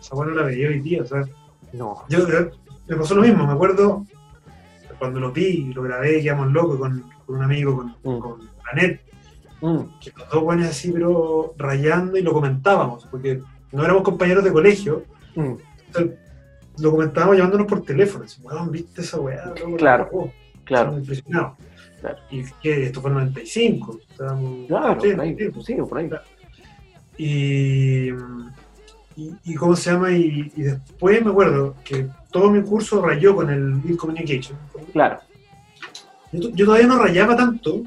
Esa 0.00 0.14
weá 0.16 0.28
no 0.28 0.34
la 0.34 0.42
veía 0.42 0.68
hoy 0.68 0.80
día, 0.80 1.02
o 1.02 1.06
sea. 1.06 1.24
No. 1.72 2.04
Yo, 2.08 2.26
me 2.88 2.96
pasó 2.96 3.14
lo 3.14 3.22
mismo, 3.22 3.46
me 3.46 3.52
acuerdo 3.52 4.04
cuando 4.98 5.20
lo 5.20 5.32
vi, 5.32 5.72
lo 5.74 5.82
grabé, 5.82 6.22
quedamos 6.22 6.52
locos 6.52 6.78
con, 6.78 7.04
con 7.26 7.36
un 7.36 7.42
amigo, 7.42 7.76
con, 7.76 8.16
mm. 8.16 8.20
con 8.20 8.50
Anet, 8.72 9.00
mm. 9.60 9.98
que 10.00 10.12
los 10.16 10.30
dos 10.30 10.42
buenos 10.42 10.68
así, 10.68 10.92
pero 10.92 11.54
rayando 11.56 12.16
y 12.16 12.22
lo 12.22 12.32
comentábamos, 12.32 13.06
porque 13.10 13.40
no 13.72 13.84
éramos 13.84 14.02
compañeros 14.02 14.44
de 14.44 14.52
colegio, 14.52 15.04
mm. 15.34 15.54
entonces, 15.86 16.18
lo 16.78 16.90
comentábamos 16.90 17.36
llamándonos 17.36 17.66
por 17.66 17.82
teléfono, 17.82 18.24
¿viste 18.70 19.00
esa 19.00 19.20
weá? 19.20 19.54
Claro, 19.78 20.32
claro. 20.64 20.98
Impresionado. 20.98 21.56
Claro. 22.00 22.18
Y 22.30 22.44
que 22.62 22.84
esto 22.84 23.00
fue 23.00 23.10
en 23.10 23.16
95. 23.16 23.98
Estábamos, 24.10 24.66
claro, 24.68 24.98
por 24.98 25.20
ahí, 25.20 25.36
sí, 25.64 25.74
por 25.74 25.98
ahí. 25.98 26.10
Y, 27.16 28.10
y, 29.16 29.54
cómo 29.54 29.74
se 29.74 29.90
llama, 29.90 30.12
y, 30.12 30.52
y, 30.54 30.62
después 30.62 31.24
me 31.24 31.30
acuerdo 31.30 31.74
que 31.82 32.06
todo 32.30 32.50
mi 32.50 32.62
curso 32.62 33.00
rayó 33.00 33.34
con 33.34 33.48
el 33.48 33.74
Bill 33.76 33.96
Communication. 33.96 34.58
Claro. 34.92 35.20
Yo, 36.32 36.66
todavía 36.66 36.86
no 36.86 36.98
rayaba 36.98 37.36
tanto, 37.36 37.82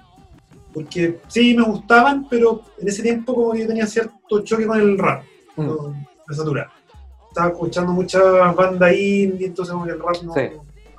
porque 0.79 1.19
sí 1.27 1.53
me 1.57 1.63
gustaban, 1.63 2.25
pero 2.29 2.61
en 2.77 2.87
ese 2.87 3.03
tiempo 3.03 3.35
como 3.35 3.51
que 3.51 3.59
yo 3.59 3.67
tenía 3.67 3.85
cierto 3.85 4.41
choque 4.45 4.65
con 4.65 4.79
el 4.79 4.97
rap, 4.97 5.23
mm. 5.57 5.67
con 5.67 6.07
la 6.25 6.33
satura. 6.33 6.71
Estaba 7.27 7.49
escuchando 7.49 7.91
muchas 7.91 8.23
bandas 8.55 8.93
indie, 8.93 9.47
entonces 9.47 9.73
como 9.73 9.83
que 9.83 9.91
el 9.91 9.99
rap 9.99 10.23
no, 10.23 10.33
sí. 10.33 10.41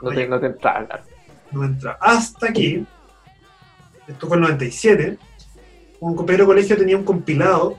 no, 0.03 0.11
te, 0.11 0.29
no 0.29 0.39
te 0.39 0.47
entraba. 0.49 1.01
No 1.51 1.65
entra. 1.65 1.97
Hasta 1.99 2.53
que, 2.53 2.85
esto 4.07 4.27
fue 4.27 4.37
el 4.37 4.43
97, 4.43 5.17
un 6.01 6.15
compañero 6.15 6.45
de 6.45 6.49
colegio 6.49 6.77
tenía 6.77 6.99
un 6.99 7.05
compilado 7.05 7.79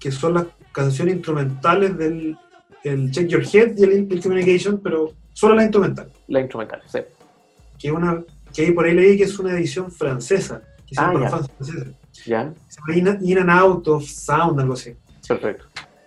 que 0.00 0.10
son 0.10 0.32
las 0.32 0.46
canciones 0.72 1.16
instrumentales 1.16 1.98
del 1.98 2.38
el 2.84 3.10
Check 3.10 3.28
Your 3.28 3.42
Head 3.42 3.76
y 3.76 3.82
el, 3.82 4.22
Communication, 4.22 4.80
pero 4.82 5.12
solo 5.34 5.56
la 5.56 5.64
instrumental. 5.64 6.10
La 6.28 6.40
instrumental, 6.40 6.80
sí. 6.86 7.00
Que, 7.78 7.92
una, 7.92 8.24
que 8.54 8.62
ahí 8.62 8.72
por 8.72 8.86
ahí 8.86 8.94
leí 8.94 9.18
que 9.18 9.24
es 9.24 9.38
una 9.38 9.52
edición 9.52 9.92
francesa. 9.92 10.62
Ah, 10.96 11.12
ya. 11.20 11.28
Francesa. 11.28 11.86
Ya. 12.26 12.54
Se 12.68 12.80
llama 12.80 13.18
In, 13.20 13.38
and 13.38 13.50
Out 13.50 13.88
of 13.88 14.04
Sound, 14.04 14.60
algo 14.60 14.74
así. 14.74 14.94
Perfecto. 15.26 15.66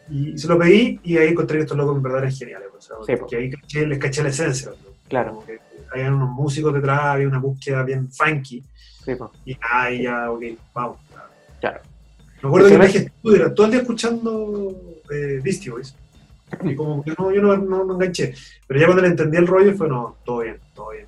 Y, 0.10 0.38
se 0.38 0.48
lo 0.48 0.58
pedí 0.58 1.00
y 1.04 1.18
ahí 1.18 1.30
encontré 1.30 1.60
estos 1.60 1.78
locos 1.78 1.98
en 1.98 2.04
verdad 2.04 2.20
eran 2.20 2.32
geniales. 2.32 2.68
O 2.78 2.82
sea, 2.82 2.98
sí, 3.06 3.36
ahí 3.36 3.86
les 3.86 4.00
caché 4.00 4.24
la 4.24 4.30
esencia. 4.30 4.72
Claro. 5.08 5.44
Hay 5.94 6.02
unos 6.04 6.30
músicos 6.30 6.74
detrás, 6.74 7.02
había 7.02 7.28
una 7.28 7.40
búsqueda 7.40 7.84
bien 7.84 8.10
funky. 8.12 8.64
Sí, 9.04 9.14
y 9.46 9.58
ahí 9.62 10.04
ya, 10.04 10.32
ok, 10.32 10.44
vamos. 10.74 10.98
Claro. 11.60 11.82
Me 12.42 12.50
acuerdo 12.50 12.70
que 12.70 13.10
me 13.24 13.36
era 13.36 13.54
todo 13.54 13.66
el 13.66 13.72
día 13.72 13.82
escuchando 13.82 14.76
eh, 15.12 15.40
Beastie 15.44 15.72
Boys. 15.72 15.96
Y 16.64 16.76
como 16.76 17.04
que 17.04 17.14
no, 17.18 17.32
yo 17.32 17.42
no, 17.42 17.58
no, 17.58 17.94
enganché. 17.94 18.34
Pero 18.68 18.80
ya 18.80 18.86
cuando 18.86 19.02
le 19.02 19.10
entendí 19.10 19.38
el 19.38 19.48
rollo 19.48 19.74
fue, 19.76 19.90
no, 19.90 20.18
todo 20.24 20.40
bien, 20.40 20.58
todo 20.74 20.92
bien. 20.92 21.06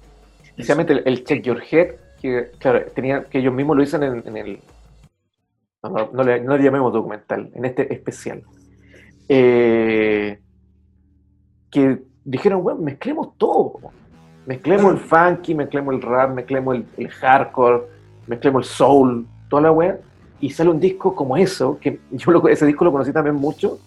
Especialmente 0.50 1.02
el, 1.06 1.24
Check 1.24 1.44
Your 1.44 1.62
Head, 1.70 1.96
que 2.22 2.52
claro, 2.60 2.82
tenía, 2.94 3.24
que 3.26 3.40
ellos 3.40 3.54
mismos 3.54 3.78
lo 3.78 3.82
dicen 3.84 4.04
en, 4.04 4.38
el... 4.38 4.60
No, 5.84 6.10
no, 6.12 6.24
le, 6.24 6.42
no, 6.42 6.58
le, 6.58 6.64
llamemos 6.64 6.92
documental, 6.92 7.50
en 7.54 7.66
este 7.66 7.94
especial. 7.94 8.44
Eh, 9.30 10.40
que 11.72 12.02
dijeron, 12.26 12.62
bueno, 12.64 12.82
mezclemos 12.82 13.38
todo. 13.38 13.80
Mezclemos 14.46 14.94
el 14.94 15.00
funky, 15.00 15.54
mezclemos 15.54 15.94
el 15.94 16.02
rap, 16.02 16.32
mezclemos 16.32 16.76
el, 16.76 16.86
el 16.98 17.10
hardcore, 17.10 17.84
mezclemos 18.28 18.66
el 18.66 18.70
soul, 18.70 19.28
toda 19.50 19.62
la 19.64 19.72
web. 19.72 20.02
Y 20.42 20.50
sale 20.50 20.70
un 20.70 20.80
disco 20.80 21.16
como 21.16 21.38
eso, 21.38 21.78
que 21.80 22.00
yo 22.12 22.32
lo, 22.32 22.48
ese 22.48 22.66
disco 22.66 22.84
lo 22.86 22.92
conocí 22.92 23.14
también 23.14 23.36
mucho, 23.36 23.80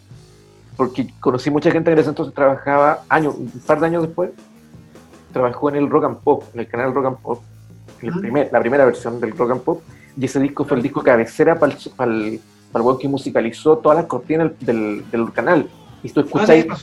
porque 0.77 1.09
conocí 1.21 1.51
mucha 1.51 1.71
gente 1.71 1.91
que 1.91 1.95
en 1.95 1.99
ese 1.99 2.11
entonces 2.11 2.35
trabajaba, 2.35 3.05
años, 3.09 3.35
un 3.35 3.51
par 3.67 3.81
de 3.81 3.87
años 3.87 4.03
después, 4.03 4.31
trabajó 5.33 5.69
en 5.71 5.77
el 5.77 5.91
Rock 5.91 6.05
and 6.05 6.19
Pop, 6.19 6.45
en 6.55 6.61
el 6.61 6.69
canal 6.69 6.95
Rock 6.95 7.07
and 7.07 7.19
Pop, 7.19 7.43
el 8.03 8.15
ah. 8.15 8.19
primer, 8.21 8.49
la 8.53 8.61
primera 8.61 8.85
versión 8.85 9.21
del 9.21 9.37
Rock 9.37 9.53
and 9.53 9.61
Pop, 9.63 9.83
y 10.17 10.25
ese 10.25 10.41
disco 10.41 10.65
fue 10.65 10.77
el 10.77 10.83
disco 10.83 11.03
cabecera 11.03 11.59
para 11.59 11.73
el, 11.73 11.79
para 11.97 12.13
el, 12.13 12.41
para 12.71 12.85
el 12.85 12.99
que 12.99 13.09
musicalizó 13.09 13.79
todas 13.79 13.99
las 13.99 14.07
cortinas 14.07 14.53
del, 14.61 15.05
del 15.11 15.33
canal. 15.33 15.69
Y 16.03 16.11
tú 16.11 16.21
escucháis, 16.21 16.67
ah, 16.69 16.77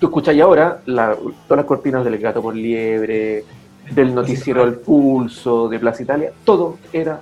tú 0.00 0.06
escucháis 0.06 0.40
ahora 0.42 0.82
la, 0.86 1.14
todas 1.14 1.58
las 1.58 1.64
cortinas 1.64 2.04
del 2.04 2.18
Gato 2.18 2.42
por 2.42 2.54
Liebre, 2.54 3.44
del 3.90 4.14
noticiero 4.14 4.64
El 4.64 4.74
Pulso, 4.74 5.68
de 5.68 5.78
Plaza 5.78 6.02
Italia, 6.02 6.32
todo 6.44 6.78
era 6.92 7.20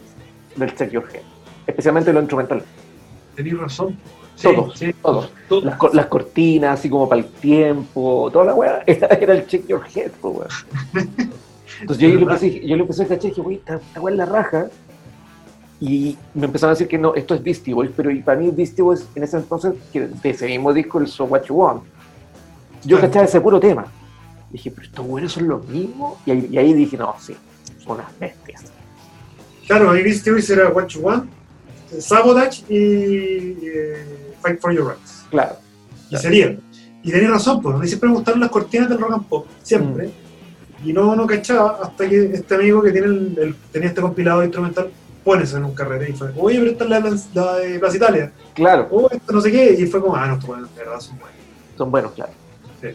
del 0.56 0.74
Check 0.74 0.90
Your 0.90 1.04
Head, 1.12 1.22
especialmente 1.66 2.12
lo 2.12 2.20
instrumental. 2.20 2.62
Tenéis 3.36 3.58
razón 3.58 3.98
todos, 4.42 5.30
todos. 5.48 5.94
Las, 5.94 6.06
cortinas, 6.06 6.78
así 6.78 6.88
como 6.88 7.08
para 7.08 7.20
el 7.20 7.28
tiempo, 7.28 8.28
toda 8.32 8.46
la 8.46 8.54
weá, 8.54 8.82
era, 8.86 9.08
el 9.08 9.46
check 9.46 9.66
your 9.66 9.82
head, 9.94 10.10
weá. 10.22 10.48
Entonces 11.84 12.02
yo, 12.02 12.14
le 12.14 12.22
empecé, 12.22 12.66
yo 12.66 12.76
le 12.76 12.82
empecé 12.82 13.02
a 13.02 13.06
cachar 13.06 13.26
y 13.26 13.28
dije, 13.28 13.40
wey, 13.42 13.56
esta, 13.56 14.00
weá 14.00 14.12
es 14.12 14.18
la 14.18 14.24
raja. 14.24 14.68
Y 15.80 16.16
me 16.32 16.46
empezaron 16.46 16.70
a 16.70 16.74
decir 16.74 16.88
que 16.88 16.96
no, 16.96 17.14
esto 17.14 17.34
es 17.34 17.42
Beastie 17.42 17.74
Boys, 17.74 17.90
pero 17.94 18.10
para 18.24 18.40
mí 18.40 18.50
Beastie 18.50 18.82
Boys 18.82 19.06
en 19.14 19.22
ese 19.22 19.36
entonces, 19.36 19.74
que 19.92 20.06
de 20.06 20.30
ese 20.30 20.46
mismo 20.46 20.72
disco, 20.72 20.98
el 20.98 21.08
So 21.08 21.24
What 21.24 21.42
You 21.42 21.56
Want, 21.56 21.82
yo 22.84 22.98
cachaba 22.98 23.26
ese 23.26 23.38
puro 23.38 23.60
tema. 23.60 23.84
Dije, 24.50 24.70
pero 24.70 24.86
estos 24.86 25.06
buenos 25.06 25.32
son 25.32 25.46
los 25.46 25.68
mismos. 25.68 26.16
Y 26.24 26.30
ahí, 26.30 26.48
y 26.50 26.56
ahí 26.56 26.72
dije, 26.72 26.96
no, 26.96 27.14
sí, 27.20 27.36
son 27.84 27.96
unas 27.96 28.18
bestias. 28.18 28.64
Claro, 29.66 29.90
ahí 29.90 30.02
Beastie 30.02 30.32
Boys 30.32 30.48
era 30.48 30.70
What 30.70 30.86
You 30.86 31.00
Want, 31.02 31.30
Sabotage 31.98 32.64
y 32.70 33.56
Fight 34.40 34.58
for 34.58 34.72
Your 34.72 34.86
Rights. 34.86 35.26
Claro. 35.28 35.56
Y 36.08 36.16
sería. 36.16 36.56
Y 37.02 37.10
tenía 37.10 37.28
razón, 37.28 37.60
pues 37.60 37.74
a 37.74 37.78
mí 37.78 37.86
siempre 37.86 38.08
me 38.08 38.14
gustaron 38.14 38.40
las 38.40 38.48
cortinas 38.48 38.88
del 38.88 38.98
rock 38.98 39.12
and 39.12 39.26
pop, 39.26 39.46
siempre. 39.62 40.23
Y 40.84 40.92
no, 40.92 41.14
no 41.16 41.26
cachaba 41.26 41.78
hasta 41.82 42.08
que 42.08 42.24
este 42.34 42.54
amigo 42.54 42.82
que 42.82 42.92
tiene 42.92 43.06
el, 43.06 43.38
el- 43.38 43.54
tenía 43.72 43.88
este 43.88 44.00
compilado 44.00 44.42
instrumental 44.42 44.90
pone 45.24 45.44
eso 45.44 45.56
en 45.56 45.64
un 45.64 45.74
carrete 45.74 46.10
y 46.10 46.12
fue, 46.12 46.30
oye, 46.36 46.58
pero 46.58 46.70
esta 46.72 46.84
es 46.84 46.90
la, 46.90 47.00
la 47.42 47.54
de 47.56 47.78
Plaza 47.78 47.96
Italia. 47.96 48.32
Claro, 48.54 48.88
Oh, 48.90 49.08
esto 49.10 49.32
no 49.32 49.40
sé 49.40 49.50
qué. 49.50 49.72
Y 49.72 49.86
fue 49.86 50.00
como, 50.02 50.14
ah, 50.14 50.26
no, 50.26 50.36
de 50.36 50.62
verdad 50.76 51.00
son 51.00 51.18
buenos. 51.18 51.38
son 51.78 51.90
buenos, 51.90 52.12
claro. 52.12 52.32
Sí. 52.82 52.88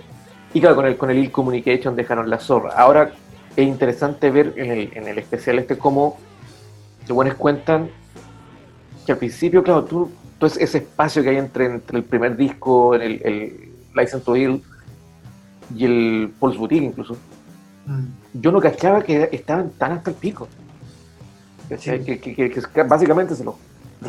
Y 0.53 0.61
claro, 0.61 0.75
con 0.75 0.85
el, 0.85 0.95
con 0.97 1.09
el 1.09 1.17
Ill 1.17 1.31
Communication 1.31 1.95
dejaron 1.95 2.29
la 2.29 2.37
zorra. 2.39 2.73
Ahora 2.75 3.11
es 3.55 3.67
interesante 3.67 4.29
ver 4.29 4.53
en 4.57 4.71
el, 4.71 4.91
en 4.93 5.07
el 5.07 5.17
especial 5.17 5.57
este 5.57 5.77
cómo 5.77 6.19
los 7.07 7.15
buenos 7.15 7.33
cuentan 7.33 7.89
que 9.07 9.11
al 9.13 9.17
principio, 9.17 9.63
claro, 9.63 9.83
tú, 9.85 10.11
tú 10.37 10.45
es- 10.45 10.57
ese 10.57 10.77
espacio 10.79 11.23
que 11.23 11.29
hay 11.29 11.37
entre, 11.37 11.65
entre 11.65 11.97
el 11.97 12.03
primer 12.03 12.37
disco, 12.37 12.93
el, 12.93 13.19
el 13.23 13.69
License 13.95 14.23
to 14.23 14.35
Ill 14.35 14.61
y 15.75 15.85
el 15.85 16.31
Pulse 16.39 16.57
Boutique 16.59 16.83
incluso, 16.85 17.17
Mm. 17.89 18.05
yo 18.41 18.51
no 18.51 18.59
cachaba 18.61 19.01
que 19.03 19.29
estaban 19.31 19.71
tan 19.71 19.93
hasta 19.93 20.11
el 20.11 20.15
pico. 20.15 20.47
Sí. 21.69 21.91
Que, 21.99 22.19
que- 22.19 22.35
que- 22.35 22.49
que 22.49 22.83
básicamente 22.83 23.35
se 23.35 23.43
los 23.43 23.55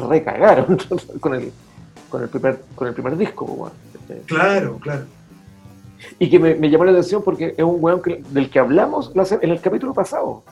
recagaron 0.09 0.79
con 1.21 1.35
el, 1.35 1.53
con 2.09 2.23
el, 2.23 2.29
primer, 2.29 2.61
con 2.75 2.89
el 2.89 2.95
primer 2.95 3.17
disco. 3.17 3.71
Claro, 4.27 4.79
claro. 4.79 5.05
Y 6.19 6.29
que 6.31 6.39
me, 6.39 6.55
me 6.57 6.69
llamó 6.71 6.85
la 6.85 6.93
atención 6.93 7.23
porque 7.23 7.55
es 7.57 7.65
un 7.65 7.77
weón 7.79 8.03
del 8.31 8.51
que 8.51 8.59
hablamos 8.59 9.13
en 9.15 9.51
el 9.51 9.61
capítulo 9.61 9.95
pasado. 9.95 10.43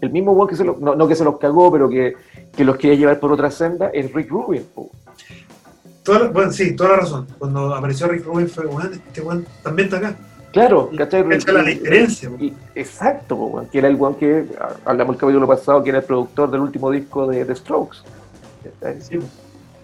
El 0.00 0.10
mismo 0.10 0.32
weón 0.32 0.48
que 0.48 0.56
se 0.56 0.64
lo- 0.64 0.76
no, 0.80 0.94
no 0.94 1.06
que 1.08 1.14
se 1.14 1.24
los 1.24 1.38
cagó, 1.38 1.70
pero 1.70 1.88
que, 1.88 2.14
que 2.56 2.64
los 2.64 2.76
quería 2.76 2.96
llevar 2.96 3.20
por 3.20 3.32
otra 3.32 3.50
senda, 3.50 3.90
es 3.90 4.12
Rick 4.12 4.30
Rubin. 4.30 4.64
Toda 6.04 6.18
la- 6.20 6.28
bueno, 6.28 6.50
sí, 6.52 6.74
toda 6.74 6.90
la 6.90 6.96
razón. 6.98 7.26
Cuando 7.38 7.74
apareció 7.74 8.06
Rick 8.08 8.24
Rubin 8.24 8.48
fue, 8.48 8.66
bueno, 8.66 8.90
este 8.92 9.20
weón 9.20 9.44
también 9.62 9.86
está 9.86 9.98
acá. 9.98 10.16
Claro, 10.52 10.90
¿cachai? 10.96 11.28
cacha 11.28 11.52
la 11.52 11.62
diferencia. 11.62 12.30
Y- 12.40 12.52
exacto, 12.74 13.66
que 13.70 13.78
era 13.78 13.88
el 13.88 13.94
weón 13.96 14.16
que 14.16 14.46
hablamos 14.84 15.14
el 15.14 15.20
capítulo 15.20 15.46
pasado, 15.46 15.82
que 15.82 15.90
era 15.90 15.98
el 15.98 16.04
productor 16.04 16.50
del 16.50 16.60
último 16.60 16.90
disco 16.90 17.26
de 17.26 17.44
The 17.44 17.54
Strokes. 17.56 17.98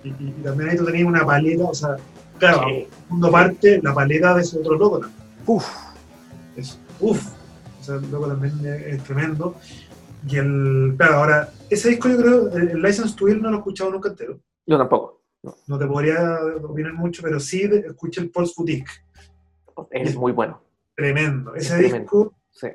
y, 0.05 0.31
también 0.43 0.71
ahí 0.71 0.77
tú 0.77 0.85
tenías 0.85 1.07
una 1.07 1.25
paleta, 1.25 1.65
o 1.65 1.75
sea, 1.75 1.97
claro, 2.39 2.63
Sí. 2.69 2.87
segundo 3.05 3.31
parte, 3.31 3.81
la 3.83 3.95
paleta 3.95 4.35
de 4.35 4.43
ese 4.43 4.59
otro 4.59 4.75
loco 4.77 5.01
también. 5.01 5.21
Uf, 5.47 5.67
Es, 6.57 6.79
uf, 7.01 7.27
o 7.81 7.85
sea, 7.85 7.97
el 7.97 8.11
loco 8.11 8.29
también 8.29 8.55
es, 8.65 8.95
es 8.95 9.05
tremendo. 9.05 9.55
Y 10.29 10.37
el, 10.39 10.95
claro, 10.97 11.15
ahora, 11.17 11.51
ese 11.71 11.91
disco 11.91 12.09
yo 12.09 12.17
creo, 12.17 12.49
el, 12.51 12.83
License 12.83 13.15
to 13.17 13.29
Ill 13.29 13.41
no 13.43 13.51
lo 13.51 13.57
he 13.57 13.59
escuchado 13.59 13.91
nunca 13.91 14.09
entero. 14.09 14.41
yo 14.67 14.79
tampoco. 14.79 15.23
No 15.69 15.79
te 15.79 15.87
podría 15.87 16.41
opinar 16.63 16.95
mucho, 16.95 17.23
pero 17.23 17.39
sí 17.39 17.63
escuché 17.63 18.21
el 18.21 18.31
Pulse 18.31 18.55
Boutique. 18.57 18.91
Es 19.91 20.17
muy 20.17 20.33
bueno. 20.33 20.61
Tremendo. 20.95 21.55
Ese 21.55 21.67
Es 21.75 21.79
tremendo. 21.79 21.99
disco 22.01 22.35
Sí, 22.51 22.69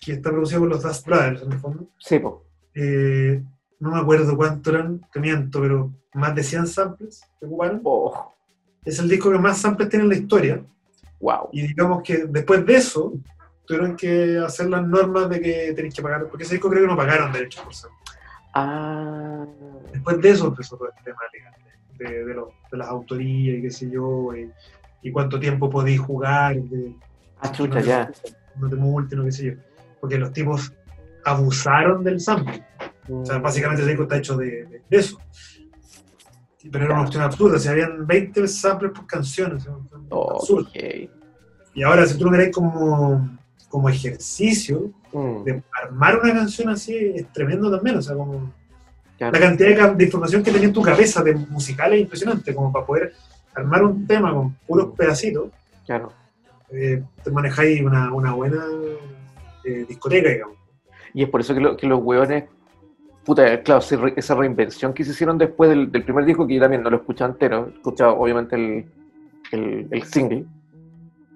que 0.00 0.12
está 0.12 0.30
producido 0.30 0.60
por 0.60 0.68
los 0.70 0.82
Dust 0.82 1.06
Brothers, 1.06 1.42
en 1.42 1.52
el 1.52 1.58
fondo. 1.58 1.86
sí 1.98 2.18
po. 2.18 2.44
eh, 2.74 3.42
no 3.78 3.92
me 3.92 3.98
acuerdo 4.00 4.36
cuánto 4.36 4.70
eran, 4.70 5.00
te 5.12 5.20
miento, 5.20 5.60
pero 5.60 5.90
más 6.14 6.34
de 6.34 6.42
100 6.42 6.66
samples 6.66 7.22
que 7.38 7.46
ocuparon. 7.46 7.80
Oh, 7.84 8.34
Es 8.84 8.98
el 8.98 9.08
disco 9.08 9.30
que 9.30 9.38
más 9.38 9.58
samples 9.58 9.88
tiene 9.88 10.04
en 10.04 10.08
la 10.10 10.16
historia. 10.16 10.62
wow. 11.20 11.48
Y 11.52 11.62
digamos 11.68 12.02
que 12.02 12.24
después 12.26 12.64
de 12.66 12.74
eso, 12.76 13.14
tuvieron 13.66 13.96
que 13.96 14.38
hacer 14.44 14.68
las 14.68 14.84
normas 14.86 15.28
de 15.30 15.40
que 15.40 15.72
tenéis 15.74 15.94
que 15.94 16.02
pagar, 16.02 16.26
porque 16.28 16.42
ese 16.44 16.54
disco 16.56 16.68
creo 16.68 16.82
que 16.82 16.88
no 16.88 16.96
pagaron 16.96 17.32
derechos 17.32 17.62
por 17.62 17.72
sample. 17.74 17.98
Ah, 18.52 19.46
Después 19.92 20.20
de 20.20 20.30
eso 20.30 20.46
empezó 20.48 20.76
todo 20.76 20.88
este 20.88 21.02
tema 21.04 21.18
legal, 21.32 21.54
de, 21.98 22.24
de, 22.24 22.34
los- 22.34 22.48
de 22.70 22.78
las 22.78 22.88
autorías 22.88 23.58
y 23.58 23.62
qué 23.62 23.70
sé 23.70 23.90
yo, 23.90 24.34
y, 24.36 24.50
y 25.02 25.10
cuánto 25.12 25.38
tiempo 25.40 25.68
podéis 25.70 26.00
jugar, 26.00 26.56
de, 26.56 26.94
ah, 27.40 27.52
chucha, 27.52 27.80
ya. 27.80 28.10
no 28.56 28.68
te 28.68 28.76
multen 28.76 29.20
o 29.20 29.24
qué 29.24 29.32
sé 29.32 29.44
yo. 29.46 29.52
Porque 30.00 30.18
los 30.18 30.32
tipos 30.32 30.72
abusaron 31.24 32.02
del 32.04 32.20
sample. 32.20 32.62
O 33.08 33.24
sea, 33.24 33.38
básicamente 33.38 33.82
ese 33.82 33.90
disco 33.90 34.04
está 34.04 34.16
hecho 34.18 34.36
de, 34.36 34.64
de- 34.66 34.82
de 34.88 34.96
eso. 34.96 35.18
Pero 36.70 36.84
era 36.84 36.94
una 36.94 37.04
opción 37.04 37.22
absurda, 37.22 37.58
si 37.58 37.68
habían 37.68 38.06
20 38.06 38.46
samples 38.46 38.92
por 38.92 39.06
canción, 39.06 39.56
o 39.56 39.60
sea, 39.60 39.72
absurdo. 39.72 40.68
Ok. 40.68 41.10
Y 41.74 41.82
ahora, 41.82 42.06
si 42.06 42.18
tú 42.18 42.24
lo 42.26 42.30
miráis 42.30 42.54
como, 42.54 43.38
como 43.68 43.88
ejercicio, 43.88 44.90
Mm, 45.12 45.42
de 45.42 45.60
armar 45.82 46.20
una 46.22 46.32
canción 46.32 46.68
así 46.68 46.94
es 46.96 47.26
tremendo 47.32 47.68
también, 47.68 47.96
o 47.96 48.00
sea, 48.02 48.14
como 48.14 48.52
claro. 49.18 49.32
la 49.32 49.40
cantidad 49.40 49.88
de, 49.90 49.94
de 49.96 50.04
información 50.04 50.40
que 50.44 50.52
tenía 50.52 50.68
en 50.68 50.72
tu 50.72 50.82
cabeza 50.82 51.20
de 51.24 51.34
musical 51.34 51.92
es 51.94 52.02
impresionante, 52.02 52.54
como 52.54 52.72
para 52.72 52.86
poder 52.86 53.12
armar 53.54 53.84
un 53.84 54.06
tema 54.06 54.32
con 54.32 54.54
puros 54.66 54.94
pedacitos, 54.96 55.50
Claro. 55.86 56.12
eh, 56.70 57.02
te 57.24 57.30
manejáis 57.30 57.82
una, 57.82 58.12
una 58.12 58.32
buena 58.32 58.64
eh, 59.64 59.84
discoteca, 59.88 60.28
digamos. 60.30 60.56
Y 61.12 61.22
es 61.24 61.28
por 61.28 61.40
eso 61.40 61.54
que, 61.54 61.60
lo- 61.60 61.76
que 61.76 61.86
los 61.86 62.00
hueones, 62.02 62.44
puta, 63.24 63.62
claro, 63.62 63.80
esa 64.16 64.34
reinvención 64.34 64.92
que 64.94 65.04
se 65.04 65.10
hicieron 65.10 65.36
después 65.38 65.68
del, 65.70 65.90
del 65.90 66.04
primer 66.04 66.24
disco, 66.24 66.46
que 66.46 66.54
yo 66.54 66.60
también 66.60 66.82
no 66.82 66.90
lo 66.90 66.96
he 66.96 67.00
escuchado 67.00 67.32
entero, 67.32 67.66
he 67.72 67.76
escuchado 67.76 68.16
obviamente 68.18 68.54
el, 68.56 68.86
el, 69.52 69.88
el 69.90 70.02
single, 70.04 70.44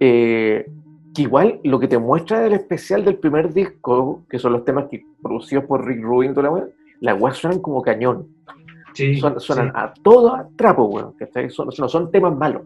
eh, 0.01 0.71
que 1.15 1.23
igual 1.23 1.61
lo 1.65 1.79
que 1.79 1.89
te 1.89 1.99
muestra 1.99 2.41
del 2.41 2.55
especial 2.55 3.05
del 3.05 3.17
primer 3.19 3.53
disco, 3.53 4.25
que 4.29 4.39
son 4.39 4.53
los 4.53 4.65
temas 4.65 4.87
que 4.91 5.05
producidos 5.23 5.65
por 5.65 5.85
Rick 5.85 6.03
Rubin, 6.03 6.33
toda 6.35 6.45
la 6.45 6.51
wea, 6.53 6.65
las 7.01 7.21
weas 7.21 7.37
suenan 7.37 7.61
como 7.61 7.83
cañón, 7.83 8.29
Sí, 8.95 9.17
Suenan, 9.17 9.41
suenan 9.41 9.67
sí. 9.67 9.73
a 9.75 9.93
todo 10.03 10.35
a 10.35 10.49
trapo, 10.57 10.85
weón, 10.87 11.13
¿cachai? 11.19 11.51
Son, 11.51 11.69
no 11.79 11.89
son 11.89 12.11
temas 12.11 12.35
malos. 12.37 12.63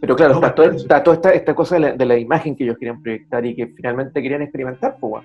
Pero 0.00 0.14
claro, 0.14 0.34
No, 0.34 0.40
está, 0.40 0.54
toda, 0.54 0.70
sí. 0.72 0.76
está 0.76 1.02
toda 1.02 1.16
esta, 1.16 1.30
esta 1.32 1.54
cosa 1.54 1.74
de 1.76 1.80
la, 1.80 1.92
de 1.92 2.04
la 2.06 2.18
imagen 2.18 2.54
que 2.54 2.64
ellos 2.64 2.76
querían 2.78 3.02
proyectar 3.02 3.44
y 3.46 3.56
que 3.56 3.66
finalmente 3.68 4.22
querían 4.22 4.42
experimentar, 4.42 4.96
pues. 5.00 5.24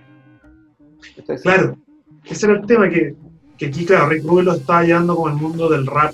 ¿Cachai? 1.18 1.38
Claro, 1.38 1.78
ese 2.24 2.46
era 2.46 2.56
el 2.60 2.66
tema 2.66 2.90
que, 2.90 3.16
que 3.58 3.66
aquí, 3.68 3.86
claro, 3.86 4.10
Rick 4.10 4.24
Rubin 4.26 4.46
lo 4.46 4.54
estaba 4.54 4.84
llevando 4.84 5.16
como 5.16 5.28
el 5.30 5.36
mundo 5.36 5.70
del 5.70 5.86
rap 5.86 6.14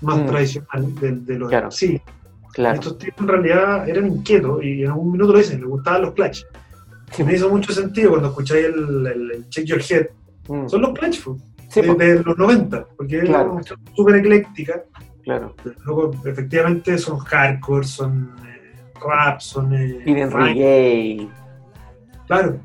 más 0.00 0.18
Mm. 0.18 0.26
tradicional, 0.26 0.94
de, 1.00 1.12
de 1.12 1.38
los 1.38 1.48
Claro. 1.48 1.70
sí. 1.70 2.00
Claro. 2.54 2.74
Estos 2.74 2.98
tipos 2.98 3.20
en 3.20 3.28
realidad 3.28 3.88
eran 3.88 4.06
inquietos 4.08 4.62
y 4.62 4.82
en 4.82 4.88
algún 4.88 5.12
minuto 5.12 5.32
lo 5.32 5.38
dicen, 5.38 5.60
les 5.60 5.68
gustaban 5.70 6.02
los 6.02 6.12
clutch. 6.12 6.44
Sí, 7.12 7.24
Me 7.24 7.34
hizo 7.34 7.48
mucho 7.48 7.72
sentido 7.72 8.10
cuando 8.10 8.28
escucháis 8.28 8.66
el, 8.66 9.06
el- 9.06 9.30
el 9.32 9.48
Check 9.48 9.64
Your 9.66 9.80
Head. 9.88 10.06
mm. 10.48 10.68
Son 10.68 10.82
los 10.82 10.92
clutch, 10.92 11.22
po, 11.22 11.36
Sí, 11.72 11.80
de, 11.80 11.94
de 12.18 12.22
los 12.22 12.36
90, 12.38 12.86
porque 12.96 13.18
es 13.18 13.24
Claro. 13.24 13.44
una 13.44 13.52
cuestión 13.54 13.80
súper 13.94 14.14
ecléctica. 14.16 14.82
claro. 15.22 15.54
Luego, 15.84 16.10
efectivamente, 16.24 16.98
son 16.98 17.18
hardcore, 17.18 17.84
son 17.86 18.34
eh, 18.46 18.74
rap, 19.00 19.40
son. 19.40 19.72
Eh, 19.74 20.00
Piden 20.04 20.30
reggae. 20.30 21.28
Claro. 22.26 22.58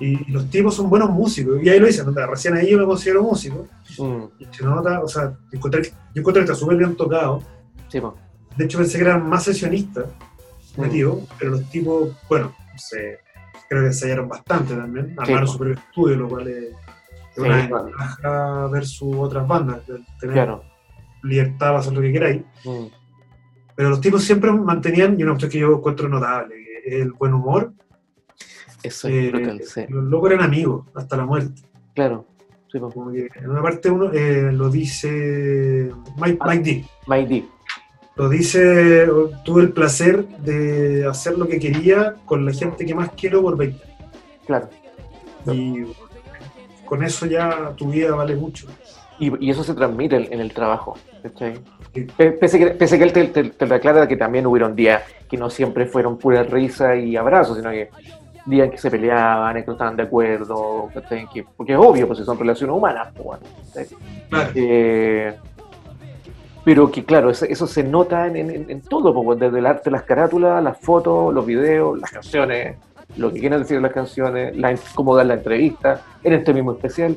Y, 0.00 0.28
y 0.28 0.32
los 0.32 0.50
tipos 0.50 0.74
son 0.74 0.90
buenos 0.90 1.10
músicos. 1.10 1.62
Y 1.62 1.68
ahí 1.68 1.78
lo 1.80 1.86
dicen, 1.86 2.06
¿no? 2.12 2.26
recién 2.26 2.54
ahí 2.54 2.70
yo 2.70 2.78
me 2.78 2.84
considero 2.84 3.22
músico. 3.22 3.66
Mm, 3.98 4.24
Y 4.38 4.44
se 4.50 4.64
nota, 4.64 5.00
o 5.00 5.08
sea, 5.08 5.32
encontré, 5.50 5.82
yo 6.14 6.20
encontré 6.20 6.40
que 6.44 6.52
está 6.52 6.54
súper 6.54 6.76
bien 6.76 6.94
tocado. 6.96 7.42
sí. 7.88 8.00
De 8.56 8.66
hecho, 8.66 8.76
pensé 8.76 8.98
que 8.98 9.04
eran 9.04 9.26
más 9.28 9.44
sesionistas 9.44 10.04
Mm. 10.76 10.80
metidos, 10.82 11.20
pero 11.38 11.52
los 11.52 11.70
tipos, 11.70 12.10
bueno, 12.28 12.54
se, 12.76 13.18
creo 13.68 13.82
que 13.82 13.86
ensayaron 13.88 14.28
bastante 14.28 14.74
también. 14.74 15.14
Armaron 15.18 15.46
po. 15.46 15.52
su 15.52 15.58
propio 15.58 15.74
estudio, 15.74 16.16
lo 16.16 16.28
cual 16.28 16.48
es, 16.48 16.64
es 17.36 17.36
Sí, 17.36 17.40
una 17.42 17.56
ventaja 17.82 18.66
versus 18.68 19.16
otras 19.16 19.46
bandas. 19.48 19.86
de 19.86 20.00
Tener 20.20 20.34
Claro. 20.34 20.64
libertad 21.22 21.58
para 21.68 21.78
hacer 21.78 21.92
lo 21.92 22.00
que 22.00 22.12
queráis. 22.12 22.42
Mm, 22.64 22.86
Pero 23.74 23.88
los 23.88 24.00
tipos 24.02 24.22
siempre 24.22 24.52
mantenían, 24.52 25.18
y 25.18 25.22
una 25.22 25.32
cuestión 25.32 25.50
que 25.50 25.58
yo 25.60 25.74
encuentro 25.76 26.08
notable, 26.08 26.54
el 26.84 27.12
buen 27.12 27.32
humor. 27.32 27.72
Eso 28.82 29.08
es 29.08 29.14
Eh, 29.14 29.30
brutal, 29.30 29.60
sí. 29.64 29.84
Los 29.88 30.04
locos 30.04 30.30
eran 30.32 30.44
amigos 30.44 30.86
hasta 30.94 31.16
la 31.16 31.24
muerte. 31.24 31.62
Claro. 31.94 32.26
Sí, 32.70 32.78
pues. 32.78 32.92
Como 32.94 33.10
que 33.12 33.28
en 33.36 33.50
una 33.50 33.62
parte 33.62 33.90
uno 33.90 34.10
eh, 34.12 34.50
lo 34.52 34.68
dice 34.68 35.90
Mike, 36.20 36.38
Ah. 36.40 36.48
Mike 36.50 36.62
D. 36.64 36.84
My 37.06 37.24
Deep. 37.26 37.44
Lo 38.16 38.28
dice, 38.28 39.08
tuve 39.44 39.62
el 39.62 39.72
placer 39.72 40.26
de 40.38 41.06
hacer 41.06 41.38
lo 41.38 41.46
que 41.48 41.58
quería 41.58 42.16
con 42.26 42.44
la 42.44 42.52
gente 42.52 42.84
que 42.84 42.94
más 42.94 43.10
quiero 43.16 43.40
por 43.40 43.56
20 43.56 43.82
años. 43.84 43.98
Claro. 44.46 44.68
Y 45.52 45.82
con 46.84 47.02
eso 47.02 47.26
ya 47.26 47.72
tu 47.76 47.90
vida 47.90 48.14
vale 48.14 48.34
mucho. 48.36 48.66
Y, 49.18 49.46
y 49.46 49.50
eso 49.50 49.62
se 49.62 49.74
transmite 49.74 50.16
en, 50.16 50.32
en 50.32 50.40
el 50.40 50.52
trabajo. 50.52 50.96
Pese 51.22 52.58
que, 52.58 52.66
pese 52.74 52.98
que 52.98 53.04
él 53.04 53.12
te, 53.12 53.26
te, 53.28 53.44
te 53.50 53.74
aclara 53.74 54.08
que 54.08 54.16
también 54.16 54.46
hubieron 54.46 54.74
días 54.74 55.02
que 55.28 55.36
no 55.36 55.48
siempre 55.50 55.86
fueron 55.86 56.18
pura 56.18 56.42
risa 56.42 56.96
y 56.96 57.16
abrazos, 57.16 57.56
sino 57.56 57.70
que 57.70 57.90
días 58.46 58.70
que 58.70 58.78
se 58.78 58.90
peleaban, 58.90 59.54
que 59.54 59.64
no 59.66 59.72
estaban 59.72 59.96
de 59.96 60.02
acuerdo. 60.02 60.88
Que- 61.32 61.44
porque 61.56 61.72
es 61.72 61.78
obvio, 61.78 62.06
pues 62.08 62.18
son 62.20 62.38
relaciones 62.38 62.74
humanas. 62.76 63.08
pues. 63.16 63.94
Claro. 64.28 64.50
Eh, 64.54 65.34
pero 66.64 66.90
que 66.90 67.04
claro, 67.04 67.30
eso, 67.30 67.44
eso 67.44 67.66
se 67.66 67.82
nota 67.82 68.26
en, 68.26 68.36
en- 68.36 68.70
en 68.70 68.80
todo, 68.82 69.12
pues, 69.14 69.38
desde 69.38 69.58
el 69.58 69.66
arte, 69.66 69.90
las 69.90 70.02
carátulas, 70.02 70.62
las 70.62 70.78
fotos, 70.78 71.32
los 71.34 71.44
videos, 71.44 71.98
las 72.00 72.10
canciones, 72.10 72.76
lo 73.16 73.32
que 73.32 73.40
quieren 73.40 73.60
decir 73.60 73.80
las 73.80 73.92
canciones, 73.92 74.56
la, 74.56 74.74
cómo 74.94 75.14
dar 75.16 75.26
la 75.26 75.34
entrevista, 75.34 76.00
en 76.22 76.32
este 76.32 76.52
mismo 76.54 76.72
especial, 76.72 77.16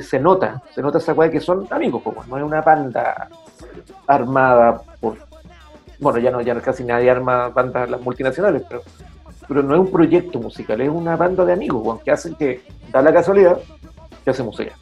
se 0.00 0.18
nota, 0.18 0.62
se 0.74 0.82
nota 0.82 0.98
esa 0.98 1.12
weá 1.12 1.30
que 1.30 1.40
son 1.40 1.66
amigos, 1.70 2.02
pues, 2.02 2.26
no 2.26 2.36
es 2.36 2.42
una 2.42 2.60
banda 2.62 3.28
armada 4.06 4.82
por, 5.00 5.16
bueno, 6.00 6.18
ya 6.18 6.30
no, 6.30 6.40
ya 6.40 6.60
casi 6.60 6.84
nadie 6.84 7.10
arma 7.10 7.48
bandas 7.48 7.88
las 7.88 8.00
multinacionales, 8.00 8.62
pero 8.68 8.82
pero 9.48 9.62
no 9.62 9.74
es 9.74 9.80
un 9.80 9.90
proyecto 9.90 10.38
musical, 10.38 10.78
es 10.82 10.90
una 10.90 11.16
banda 11.16 11.42
de 11.44 11.54
amigos, 11.54 11.82
weón, 11.82 11.98
que 12.00 12.10
hacen 12.10 12.34
que, 12.34 12.60
da 12.92 13.00
la 13.00 13.12
casualidad, 13.14 13.58
que 14.22 14.30
hace 14.30 14.42
música. 14.42 14.72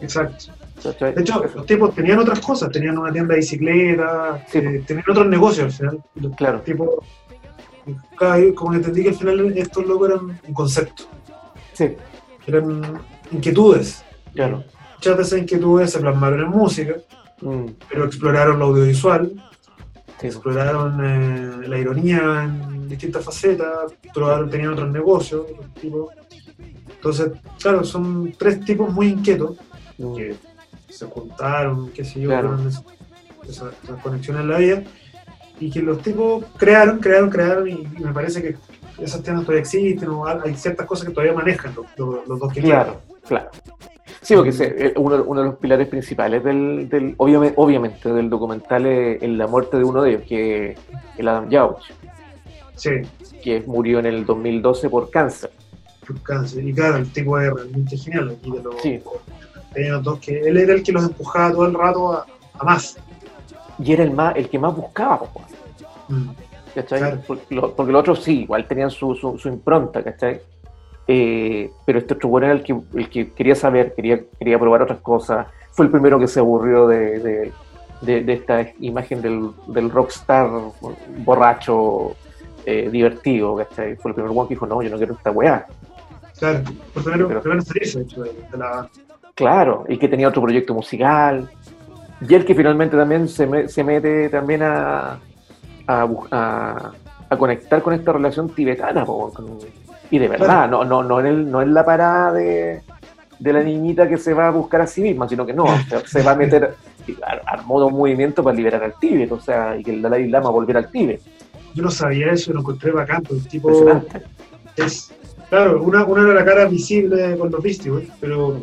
Exacto. 0.00 0.46
¿cachai? 0.82 1.14
De 1.14 1.20
hecho, 1.20 1.42
los 1.54 1.66
tipos 1.66 1.94
tenían 1.94 2.18
otras 2.18 2.40
cosas, 2.40 2.70
tenían 2.70 2.98
una 2.98 3.12
tienda 3.12 3.34
de 3.34 3.40
bicicleta, 3.40 4.44
Sí, 4.48 4.58
eh, 4.58 4.82
tenían 4.84 5.04
otros 5.08 5.26
negocios 5.28 5.66
al 5.66 5.72
final. 5.72 6.04
Los 6.16 6.34
Claro. 6.34 6.60
tipos, 6.60 6.88
como 8.54 8.70
que 8.72 8.76
entendí 8.78 9.02
que 9.02 9.10
al 9.10 9.14
final 9.14 9.52
estos 9.58 9.86
locos 9.86 10.10
eran 10.10 10.40
un 10.46 10.54
concepto, 10.54 11.04
Sí, 11.72 11.94
eran 12.46 13.00
inquietudes. 13.30 14.02
claro. 14.34 14.64
Muchas 14.96 15.16
de 15.18 15.22
esas 15.24 15.38
inquietudes 15.40 15.90
se 15.92 15.98
plasmaron 16.00 16.40
en 16.40 16.48
música, 16.48 16.94
Mm, 17.42 17.66
pero 17.90 18.06
exploraron 18.06 18.58
lo 18.58 18.64
audiovisual, 18.66 19.30
sí, 20.18 20.26
exploraron 20.26 20.98
eh, 21.04 21.68
la 21.68 21.78
ironía 21.78 22.44
en 22.44 22.88
distintas 22.88 23.22
facetas, 23.22 23.92
tenían 24.50 24.72
otros 24.72 24.90
negocios, 24.90 25.42
otros 25.50 25.74
tipos. 25.74 26.14
Entonces, 26.88 27.32
claro, 27.60 27.84
son 27.84 28.32
tres 28.38 28.64
tipos 28.64 28.90
muy 28.90 29.08
inquietos 29.08 29.58
mm, 29.98 30.16
que 30.16 30.34
se 30.88 31.04
juntaron, 31.04 31.90
qué 31.90 32.06
sé 32.06 32.20
yo, 32.22 32.30
Claro. 32.30 32.56
esas- 32.66 32.82
esas 33.46 34.02
conexiones 34.02 34.40
en 34.42 34.48
la 34.48 34.56
vida, 34.58 34.82
y 35.60 35.70
que 35.70 35.80
los 35.80 36.02
tipos 36.02 36.44
crearon, 36.56 36.98
crearon, 36.98 37.30
crearon, 37.30 37.68
y, 37.68 37.72
y 37.98 38.02
me 38.04 38.12
parece 38.12 38.42
que 38.42 38.56
esas 39.02 39.22
tiendas 39.22 39.44
todavía 39.44 39.62
existen, 39.62 40.08
o 40.10 40.26
hay 40.26 40.54
ciertas 40.54 40.86
cosas 40.86 41.06
que 41.08 41.12
todavía 41.12 41.34
manejan 41.34 41.74
los, 41.74 41.86
los- 41.96 42.26
los 42.28 42.38
dos 42.38 42.52
que 42.52 42.60
Claro, 42.62 43.00
claro. 43.26 43.50
Sí, 44.22 44.34
porque 44.34 44.52
se- 44.52 44.86
eh, 44.88 44.94
uno, 44.96 45.22
uno 45.26 45.40
de 45.42 45.46
los 45.48 45.56
pilares 45.56 45.86
principales 45.88 46.42
del, 46.42 46.88
del 46.88 47.14
obviamente, 47.18 47.54
obviamente, 47.58 48.12
del 48.12 48.28
documental 48.28 48.86
es, 48.86 49.22
es 49.22 49.30
la 49.30 49.46
muerte 49.46 49.76
de 49.78 49.84
uno 49.84 50.02
de 50.02 50.10
ellos, 50.10 50.22
que 50.28 50.70
es 50.72 50.78
el 51.18 51.28
Adam 51.28 51.48
Yauch. 51.48 51.82
Sí, 52.74 52.90
que 53.42 53.62
murió 53.66 53.98
en 54.00 54.06
el 54.06 54.26
2012 54.26 54.90
por 54.90 55.10
cáncer. 55.10 55.50
por 56.06 56.20
cáncer. 56.22 56.64
Y 56.66 56.72
claro, 56.74 56.96
el 56.96 57.10
tipo 57.12 57.38
es 57.38 57.52
realmente 57.52 57.96
genial. 57.96 58.36
Aquí 58.38 58.50
de 58.50 58.62
los, 58.62 58.80
Sí. 58.82 59.00
los 59.76 60.02
dos 60.02 60.18
que 60.20 60.40
él 60.40 60.56
era 60.56 60.74
el 60.74 60.82
que 60.82 60.92
los 60.92 61.04
empujaba 61.04 61.52
todo 61.52 61.66
el 61.66 61.74
rato 61.74 62.12
a, 62.12 62.26
a 62.58 62.64
más. 62.64 62.96
Y 63.78 63.92
era 63.92 64.02
el 64.04 64.10
más, 64.12 64.34
el 64.36 64.48
que 64.48 64.58
más 64.58 64.74
buscaba, 64.74 65.20
po, 65.20 65.42
Mm. 66.08 66.28
¿cachai? 66.74 66.98
Claro. 67.00 67.18
Porque, 67.26 67.54
lo- 67.54 67.74
porque 67.74 67.92
los 67.92 68.00
otros 68.00 68.22
sí, 68.22 68.42
igual 68.42 68.66
tenían 68.66 68.90
su, 68.90 69.14
su, 69.14 69.38
su 69.38 69.48
impronta, 69.48 70.02
¿cachai? 70.02 70.40
Eh, 71.08 71.70
pero 71.84 71.98
este 72.00 72.14
otro 72.14 72.28
bueno 72.28 72.46
era 72.48 72.54
el 72.56 72.62
que, 72.64 72.76
el 72.94 73.08
que 73.08 73.30
quería 73.32 73.54
saber, 73.54 73.94
quería, 73.94 74.20
quería 74.38 74.58
probar 74.58 74.82
otras 74.82 75.00
cosas. 75.00 75.46
Fue 75.70 75.84
el 75.86 75.90
primero 75.92 76.18
que 76.18 76.26
se 76.26 76.40
aburrió 76.40 76.86
de, 76.88 77.18
de, 77.20 77.52
de- 78.02 78.22
de 78.24 78.32
esta 78.32 78.66
imagen 78.80 79.22
del, 79.22 79.50
del 79.68 79.90
rockstar 79.90 80.48
borracho, 81.18 82.14
eh, 82.64 82.88
divertido, 82.90 83.56
¿cachai? 83.56 83.96
Fue 83.96 84.10
el 84.10 84.14
primer 84.14 84.32
one 84.32 84.48
que 84.48 84.54
dijo, 84.54 84.66
no, 84.66 84.82
yo 84.82 84.90
no 84.90 84.96
quiero 84.96 85.14
esta 85.14 85.30
weá. 85.30 85.66
Claro, 86.38 86.60
por 86.92 87.02
primero, 87.04 87.28
Pero- 87.28 87.40
primero 87.42 87.62
salirse, 87.62 87.98
de 88.00 88.04
hecho, 88.04 88.22
de, 88.22 88.32
de 88.50 88.58
la. 88.58 88.88
Claro, 89.34 89.84
y 89.88 89.96
que 89.98 90.08
tenía 90.08 90.28
otro 90.28 90.42
proyecto 90.42 90.74
musical. 90.74 91.48
Y 92.26 92.34
el 92.34 92.44
que 92.44 92.54
finalmente 92.54 92.96
también 92.96 93.28
se, 93.28 93.46
me- 93.46 93.68
se 93.68 93.84
mete 93.84 94.28
también 94.30 94.62
a, 94.62 95.18
a, 95.86 96.08
a- 96.30 96.92
a 97.28 97.36
conectar 97.36 97.82
con 97.82 97.92
esta 97.94 98.12
relación 98.12 98.48
tibetana. 98.50 99.04
po, 99.04 99.32
con- 99.32 99.58
y 100.10 100.18
de 100.18 100.28
verdad, 100.28 100.46
Claro. 100.68 100.84
no, 100.84 100.84
no, 100.84 101.02
no, 101.02 101.20
en 101.20 101.26
el, 101.26 101.50
no 101.50 101.60
en 101.62 101.74
la 101.74 101.84
parada 101.84 102.32
de, 102.32 102.82
de 103.40 103.52
la 103.52 103.62
niñita 103.62 104.08
que 104.08 104.16
se 104.18 104.32
va 104.34 104.46
a 104.48 104.50
buscar 104.50 104.80
a 104.82 104.86
sí 104.86 105.02
misma, 105.02 105.28
sino 105.28 105.44
que 105.44 105.52
no, 105.52 105.64
se, 105.88 106.06
se 106.06 106.22
va 106.22 106.32
a 106.32 106.36
meter, 106.36 106.74
armó 107.46 107.84
un 107.84 107.92
movimiento 107.94 108.44
para 108.44 108.56
liberar 108.56 108.84
al 108.84 108.94
Tíbet, 109.00 109.30
o 109.32 109.40
sea, 109.40 109.76
y 109.76 109.82
que 109.82 109.92
el 109.92 110.02
Dalai 110.02 110.28
Lama 110.28 110.50
volviera 110.50 110.78
al 110.80 110.90
Tíbet. 110.90 111.20
Yo 111.74 111.82
no 111.82 111.90
sabía 111.90 112.30
eso 112.30 112.50
y 112.50 112.54
lo 112.54 112.60
encontré 112.60 112.92
bacán, 112.92 113.22
porque 113.22 113.42
el 113.42 113.48
tipo. 113.48 114.02
Es 114.76 115.12
claro, 115.48 115.82
una, 115.82 116.04
una 116.04 116.22
era 116.22 116.34
la 116.34 116.44
cara 116.44 116.66
visible 116.66 117.36
con 117.36 117.50
los 117.50 117.62
Beastie 117.62 117.90
pero 118.20 118.58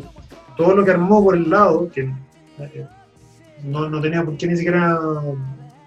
todo 0.56 0.74
lo 0.74 0.84
que 0.84 0.92
armó 0.92 1.22
por 1.22 1.36
el 1.36 1.50
lado, 1.50 1.88
que 1.92 2.10
eh, 2.58 2.86
no, 3.64 3.88
no 3.90 4.00
tenía 4.00 4.24
por 4.24 4.36
qué 4.36 4.46
ni 4.46 4.56
siquiera 4.56 4.98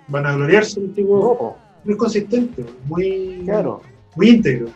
vanagloriarse, 0.07 0.79
el 0.79 0.87
No, 0.87 0.93
tipo 0.93 1.37
po, 1.37 1.57
muy 1.83 1.97
consistente, 1.97 2.65
muy, 2.85 3.41
claro. 3.45 3.81
muy 4.15 4.29
íntegro. 4.29 4.67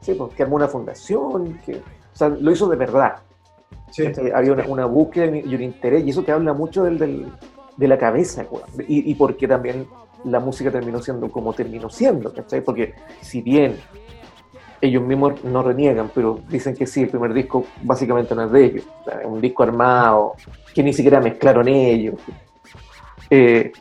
Sí, 0.00 0.14
pues, 0.14 0.32
que 0.34 0.42
armó 0.42 0.56
una 0.56 0.68
fundación, 0.68 1.58
que, 1.64 1.72
o 1.76 2.16
sea, 2.16 2.28
lo 2.28 2.50
hizo 2.52 2.68
de 2.68 2.76
verdad. 2.76 3.16
Sí, 3.90 4.04
¿cachai? 4.04 4.30
Había 4.32 4.52
una, 4.52 4.64
una 4.66 4.86
búsqueda 4.86 5.36
y 5.36 5.54
un 5.54 5.62
interés, 5.62 6.04
y 6.04 6.10
eso 6.10 6.22
te 6.22 6.32
habla 6.32 6.52
mucho 6.52 6.84
del, 6.84 6.98
del- 6.98 7.26
de 7.76 7.88
la 7.88 7.98
cabeza, 7.98 8.46
y, 8.88 9.10
y 9.10 9.14
porque 9.16 9.46
también 9.46 9.86
la 10.24 10.40
música 10.40 10.70
terminó 10.70 11.00
siendo 11.02 11.30
como 11.30 11.52
terminó 11.52 11.90
siendo, 11.90 12.32
¿cachai? 12.32 12.62
Porque 12.62 12.94
si 13.20 13.42
bien 13.42 13.76
ellos 14.80 15.02
mismos 15.02 15.44
no 15.44 15.62
reniegan, 15.62 16.10
pero 16.14 16.40
dicen 16.48 16.74
que 16.74 16.86
sí, 16.86 17.02
el 17.02 17.08
primer 17.10 17.32
disco 17.34 17.64
básicamente 17.82 18.34
no 18.34 18.44
es 18.44 18.52
de 18.52 18.64
ellos, 18.64 18.84
o 19.02 19.04
sea, 19.10 19.20
es 19.20 19.26
un 19.26 19.40
disco 19.40 19.62
armado, 19.62 20.34
que 20.74 20.82
ni 20.82 20.92
siquiera 20.92 21.20
mezclaron 21.20 21.68
ellos. 21.68 22.14
Eh, 23.30 23.72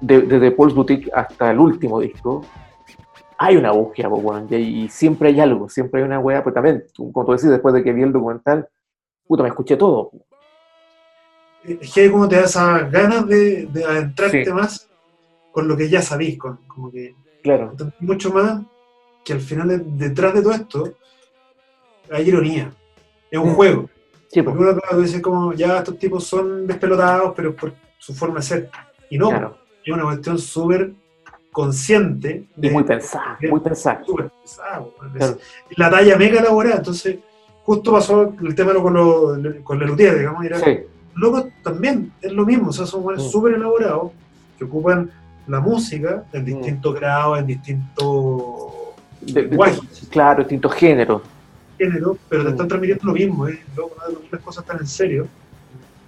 de- 0.00 0.22
desde 0.22 0.50
Paul's 0.50 0.74
Boutique 0.74 1.10
hasta 1.14 1.50
el 1.50 1.58
último 1.58 2.00
disco, 2.00 2.44
hay 3.38 3.56
una 3.56 3.72
búsqueda, 3.72 4.08
weón, 4.08 4.46
y, 4.50 4.84
y 4.84 4.88
siempre 4.88 5.28
hay 5.28 5.40
algo, 5.40 5.68
siempre 5.68 6.00
hay 6.00 6.06
una 6.06 6.18
weá, 6.18 6.42
pero 6.42 6.54
también, 6.54 6.84
como 7.12 7.26
tú 7.26 7.32
decís, 7.32 7.50
después 7.50 7.74
de 7.74 7.82
que 7.82 7.92
vi 7.92 8.02
el 8.02 8.12
documental, 8.12 8.66
puta, 9.26 9.42
me 9.42 9.50
escuché 9.50 9.76
todo. 9.76 10.10
es 11.64 11.92
que 11.92 12.10
como 12.10 12.28
te 12.28 12.36
da 12.36 12.42
esas 12.44 12.90
ganas 12.90 13.26
de, 13.26 13.66
de 13.66 13.84
adentrarte 13.84 14.44
Sí. 14.44 14.52
más 14.52 14.88
con 15.52 15.66
lo 15.68 15.76
que 15.76 15.88
ya 15.88 16.00
sabís, 16.00 16.38
con, 16.38 16.58
como 16.66 16.90
que 16.90 17.14
Claro, 17.42 17.74
mucho 18.00 18.30
más 18.32 18.60
que 19.24 19.32
al 19.32 19.40
final 19.40 19.68
de- 19.68 19.78
detrás 20.08 20.34
de 20.34 20.42
todo 20.42 20.52
esto 20.52 20.92
hay 22.10 22.28
ironía, 22.28 22.72
es 23.30 23.38
un 23.38 23.50
Mm. 23.50 23.54
juego. 23.54 23.90
sí, 24.28 24.42
Porque 24.42 24.58
po, 24.58 24.70
uno 24.70 24.80
a 24.90 24.96
veces 24.96 25.20
como, 25.20 25.52
ya 25.54 25.78
estos 25.78 25.98
tipos 25.98 26.24
son 26.24 26.66
despelotados, 26.66 27.32
pero 27.36 27.54
por 27.54 27.74
su 27.98 28.14
forma 28.14 28.36
de 28.36 28.42
ser. 28.42 28.70
Y 29.10 29.18
no, 29.18 29.28
claro. 29.30 29.56
Es 29.86 29.94
una 29.94 30.04
cuestión 30.04 30.38
súper 30.38 30.92
consciente. 31.52 32.44
Y 32.60 32.70
muy 32.70 32.82
pensada, 32.84 33.38
muy 33.50 33.60
pensada. 33.60 34.02
Súper 34.04 34.30
Claro. 35.14 35.38
La 35.76 35.90
talla 35.90 36.16
mega 36.16 36.40
elaborada. 36.40 36.76
Entonces, 36.76 37.16
justo 37.64 37.92
pasó 37.92 38.34
el 38.42 38.54
tema 38.54 38.74
con, 38.74 38.92
lo, 38.94 39.36
con 39.64 39.78
Lelutier, 39.78 40.18
digamos. 40.18 40.42
y 40.44 40.46
era- 40.46 40.58
Sí, 40.60 40.78
Luego 41.14 41.48
también 41.62 42.12
es 42.20 42.30
lo 42.30 42.44
mismo, 42.44 42.68
o 42.68 42.72
sea, 42.74 42.84
son 42.84 43.02
buenos 43.02 43.24
Mm. 43.26 43.30
súper 43.30 43.54
elaborados 43.54 44.12
que 44.58 44.64
ocupan 44.64 45.10
la 45.46 45.60
música 45.60 46.24
en 46.34 46.44
distintos 46.44 46.94
grados, 46.94 47.38
en 47.38 47.46
distintos 47.46 48.64
lenguajes, 49.22 49.80
claro, 50.10 50.40
distintos 50.40 50.74
géneros. 50.74 51.22
géneros, 51.78 52.18
pero 52.28 52.42
te 52.42 52.48
Mm. 52.48 52.52
están 52.52 52.68
transmitiendo 52.68 53.04
lo 53.06 53.12
mismo, 53.14 53.48
¿eh? 53.48 53.58
No 53.76 53.84
tomar 53.84 54.08
las 54.30 54.40
cosas 54.42 54.64
tan 54.66 54.78
en 54.78 54.86
serio. 54.86 55.26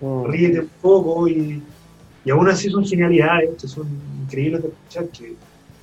Mm, 0.01 0.25
ríete 0.27 0.61
un 0.61 0.71
poco 0.83 1.27
y, 1.27 1.63
y 2.29 2.31
aún 2.31 2.47
así 2.51 2.69
son 2.69 2.85
genialidades, 2.85 3.57
que 3.59 3.67
son 3.67 3.87
increíbles 4.23 4.61
de 4.63 4.69
escuchar, 4.69 5.09
que 5.09 5.35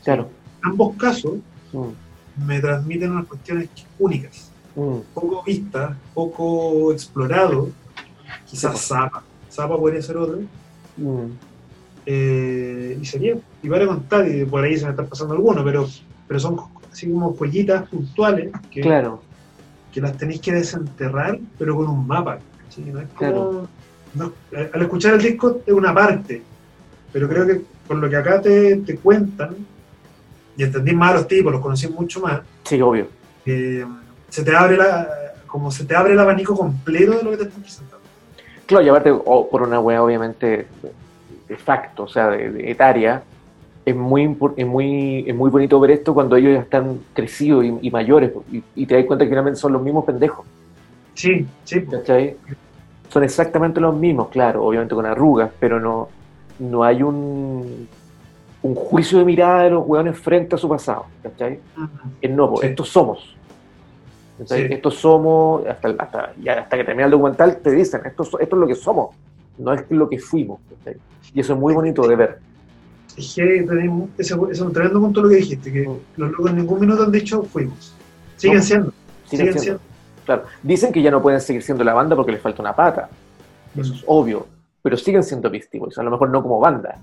Claro. 0.04 0.30
en 0.64 0.70
ambos 0.70 0.96
casos 0.96 1.34
Mm, 1.74 2.46
me 2.48 2.60
transmiten 2.62 3.12
unas 3.12 3.26
cuestiones 3.26 3.68
únicas, 3.98 4.52
mm, 4.76 4.98
poco 5.16 5.42
vistas, 5.44 5.98
poco 6.14 6.92
explorado, 6.94 7.70
quizás 8.48 8.80
Sí. 8.80 8.90
Zapa, 8.90 9.24
Zapa 9.52 9.76
podría 9.76 10.02
ser 10.04 10.18
otro, 10.18 10.40
mm. 10.98 11.26
eh, 12.06 12.98
y 13.02 13.06
sería, 13.06 13.36
y 13.64 13.68
para 13.70 13.88
contar, 13.88 14.30
y 14.30 14.46
por 14.46 14.64
ahí 14.64 14.78
se 14.78 14.86
me 14.86 14.92
están 14.92 15.08
pasando 15.08 15.34
algunos, 15.34 15.64
pero, 15.64 15.88
pero 16.28 16.40
son 16.40 16.58
así 16.94 17.10
como 17.10 17.36
joyitas 17.36 17.90
puntuales 17.90 18.52
que, 18.70 18.82
Claro, 18.82 19.22
que 19.92 20.00
las 20.00 20.16
tenéis 20.16 20.42
que 20.42 20.52
desenterrar, 20.54 21.40
pero 21.58 21.76
con 21.76 21.88
un 21.90 22.06
mapa. 22.06 22.38
¿sí? 22.70 22.82
No 22.82 23.00
es 23.00 23.08
como- 23.08 23.18
Claro. 23.18 23.68
No- 24.16 24.34
al 24.74 24.82
escuchar 24.82 25.14
el 25.16 25.22
disco 25.22 25.60
es 25.66 25.74
una 25.74 25.94
parte, 25.94 26.42
pero 27.12 27.28
creo 27.28 27.46
que 27.46 27.62
con 27.88 28.02
lo 28.02 28.10
que 28.10 28.16
acá 28.16 28.42
te, 28.42 28.78
te 28.78 28.96
cuentan, 28.98 29.56
y 30.58 30.64
entendí 30.64 30.94
más 30.94 31.12
a 31.12 31.14
los 31.16 31.28
tipos, 31.28 31.52
los 31.52 31.62
conocí 31.62 31.88
mucho 31.88 32.22
más, 32.22 32.42
sí, 32.64 32.82
obvio. 32.82 33.08
eh, 33.46 33.86
se 34.30 34.44
te 34.44 34.56
abre 34.56 34.78
la, 34.78 35.08
como 35.48 35.70
se 35.72 35.86
te 35.86 35.96
abre 35.96 36.14
el 36.14 36.20
abanico 36.20 36.56
completo 36.56 37.18
de 37.18 37.24
lo 37.24 37.32
que 37.32 37.38
te 37.38 37.44
están 37.44 37.62
presentando. 37.62 38.06
Claro, 38.66 38.86
y 38.86 38.90
aparte, 38.90 39.12
o 39.12 39.48
por 39.50 39.62
una 39.62 39.80
wea 39.80 40.02
obviamente 40.04 40.66
de 41.48 41.58
facto, 41.58 42.04
o 42.04 42.08
sea, 42.08 42.30
de, 42.30 42.52
de 42.52 42.72
etaria, 42.72 43.22
es 43.86 43.96
muy, 43.96 44.36
es, 44.58 44.66
muy, 44.66 45.24
es 45.28 45.36
muy 45.36 45.52
bonito 45.52 45.80
ver 45.80 45.92
esto 45.92 46.14
cuando 46.16 46.36
ellos 46.36 46.54
ya 46.56 46.62
están 46.62 47.00
crecidos 47.14 47.64
y, 47.64 47.78
y 47.84 47.92
mayores, 47.92 48.32
y, 48.52 48.64
y 48.76 48.86
te 48.88 48.96
das 48.96 49.06
cuenta 49.06 49.26
que 49.26 49.30
finalmente 49.30 49.60
son 49.60 49.74
los 49.74 49.82
mismos 49.84 50.06
pendejos, 50.06 50.46
Sí, 51.14 51.46
sí. 51.64 51.82
¿cachai? 51.86 52.36
Son 53.10 53.24
exactamente 53.24 53.80
los 53.80 53.96
mismos, 53.96 54.28
claro, 54.30 54.66
obviamente 54.66 54.94
con 54.96 55.06
arrugas, 55.06 55.50
pero 55.60 55.80
no, 55.80 56.10
no 56.60 56.84
hay 56.84 57.02
un, 57.04 57.88
un 58.62 58.76
juicio 58.76 59.20
de 59.20 59.26
mirada 59.26 59.64
de 59.64 59.70
los 59.72 59.84
weones 59.88 60.18
frente 60.20 60.56
a 60.56 60.58
su 60.58 60.68
pasado, 60.68 61.06
¿cachai? 61.24 61.60
Es 62.22 62.32
no, 62.32 62.50
po, 62.50 62.58
Sí. 62.62 62.68
estos 62.68 62.90
somos. 62.90 63.36
Sí. 64.46 64.56
Estos 64.70 64.96
somos, 64.96 65.66
hasta, 65.66 65.90
hasta, 65.98 66.34
hasta 66.60 66.78
que 66.78 66.84
termina 66.84 67.06
el 67.06 67.12
documental 67.12 67.58
te 67.58 67.72
dicen, 67.72 68.02
esto, 68.06 68.24
esto 68.24 68.38
es 68.42 68.52
lo 68.60 68.68
que 68.68 68.76
somos, 68.76 69.16
no 69.58 69.74
es 69.74 69.86
lo 69.90 70.10
que 70.10 70.20
fuimos. 70.20 70.60
¿cachai? 70.84 71.00
Y 71.34 71.40
eso 71.40 71.54
es 71.54 71.60
muy 71.60 71.74
bonito 71.74 72.06
de 72.06 72.16
ver. 72.18 72.40
Es 73.16 73.34
que 73.34 73.66
es 74.18 74.32
un 74.62 74.74
tremendo 74.74 75.00
punto 75.00 75.22
lo 75.22 75.30
que 75.30 75.36
dijiste, 75.38 75.72
que 75.72 75.88
Mm. 75.88 75.98
los 76.18 76.32
locos 76.32 76.50
en 76.52 76.58
ningún 76.58 76.82
minuto 76.82 77.04
han 77.04 77.12
dicho 77.14 77.44
fuimos. 77.44 77.94
Siguen 78.36 78.58
No. 78.58 78.64
siendo. 78.64 78.94
Siguen 79.30 79.46
Siguen 79.48 79.60
siendo. 79.60 79.82
Claro, 80.26 80.44
dicen 80.64 80.92
que 80.92 81.02
ya 81.02 81.12
no 81.12 81.22
pueden 81.22 81.40
seguir 81.40 81.62
siendo 81.62 81.84
la 81.84 81.94
banda 81.94 82.16
porque 82.16 82.32
les 82.32 82.42
falta 82.42 82.62
una 82.62 82.76
pata, 82.76 83.10
eso 83.76 83.94
es 83.94 84.04
obvio, 84.08 84.48
pero 84.82 84.98
siguen 84.98 85.24
siendo 85.24 85.50
Beastie 85.50 85.80
Boys, 85.80 85.98
a 85.98 86.04
lo 86.04 86.12
mejor 86.12 86.30
no 86.30 86.42
como 86.42 86.60
banda. 86.60 87.00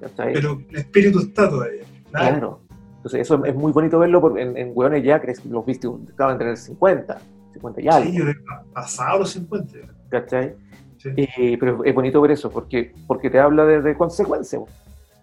¿cachai? 0.00 0.34
Pero 0.34 0.60
el 0.70 0.76
espíritu 0.76 1.20
está 1.20 1.48
todavía. 1.48 1.84
Claro. 2.10 2.38
Claro. 2.38 2.60
Entonces, 2.96 3.20
eso 3.20 3.44
es 3.44 3.54
muy 3.54 3.72
bonito 3.72 3.98
verlo 3.98 4.20
porque 4.20 4.42
en, 4.42 4.56
en 4.56 4.72
Hueones 4.74 5.04
ya 5.04 5.20
crees 5.20 5.40
que 5.40 5.48
los 5.48 5.64
Beastie 5.66 5.88
Boys 5.88 6.10
acaban 6.10 6.38
de 6.38 6.44
tener 6.44 6.56
50, 6.56 7.18
50 7.52 7.80
y 7.82 7.88
algo. 7.88 8.10
Sí, 8.10 8.16
yo 8.16 8.24
pasado 8.72 9.18
los 9.18 9.30
50. 9.30 9.78
¿cachai? 10.08 10.54
Sí. 10.96 11.10
Eh, 11.16 11.56
pero 11.60 11.84
es 11.84 11.94
bonito 11.94 12.20
ver 12.22 12.30
eso 12.30 12.50
porque, 12.50 12.94
porque 13.06 13.28
te 13.28 13.38
habla 13.38 13.66
de, 13.66 13.82
de 13.82 13.94
consecuencia, 13.94 14.58
po, 14.58 14.68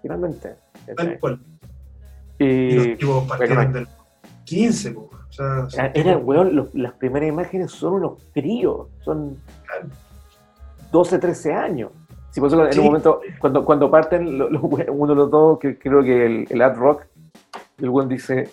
finalmente. 0.01 0.55
Tal 0.95 1.19
cual. 1.19 1.39
Y 2.37 2.71
los 2.71 2.97
tipos 2.97 3.27
partieron 3.27 3.55
bueno, 3.57 3.73
del 3.73 3.87
15, 4.45 4.91
po. 4.91 5.09
O 5.29 5.33
sea, 5.33 5.69
son 5.69 5.85
Era, 5.93 6.17
weón, 6.17 6.55
los- 6.55 6.73
las 6.75 6.93
primeras 6.93 7.29
imágenes 7.29 7.71
son 7.71 7.93
unos 7.93 8.23
críos, 8.33 8.87
son 9.03 9.37
Claro. 9.65 9.87
12, 10.91 11.19
13 11.19 11.53
años. 11.53 11.91
Sí, 12.31 12.39
por 12.39 12.47
eso 12.47 12.65
en 12.65 12.73
Sí. 12.73 12.79
un 12.79 12.85
momento, 12.85 13.21
cuando, 13.39 13.63
cuando 13.65 13.89
parten 13.91 14.37
lo- 14.37 14.47
uno 14.93 15.13
de 15.13 15.15
los 15.15 15.31
dos, 15.31 15.59
que 15.59 15.77
creo 15.77 16.01
que 16.03 16.25
el, 16.25 16.47
el 16.49 16.61
Ad 16.61 16.75
Rock, 16.75 17.03
el 17.79 17.89
weón 17.89 18.09
dice, 18.09 18.49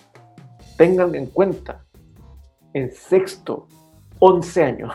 tengan 0.77 1.14
en 1.14 1.27
cuenta, 1.27 1.85
en 2.72 2.92
sexto, 2.92 3.66
11 4.20 4.62
años, 4.64 4.92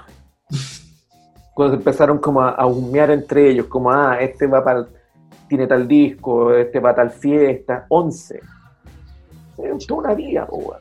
cuando 1.53 1.75
empezaron 1.77 2.17
como 2.19 2.41
a, 2.41 2.51
a 2.51 2.65
humear 2.65 3.11
entre 3.11 3.49
ellos, 3.49 3.67
como, 3.67 3.91
ah, 3.91 4.17
este 4.19 4.47
va 4.47 4.63
para, 4.63 4.87
tiene 5.47 5.67
tal 5.67 5.87
disco, 5.87 6.53
este 6.53 6.79
va 6.79 6.91
a 6.91 6.95
tal 6.95 7.11
fiesta, 7.11 7.85
11. 7.89 8.39
Es 9.57 9.85
toda 9.87 9.99
una 10.01 10.13
vida, 10.13 10.45
po. 10.47 10.75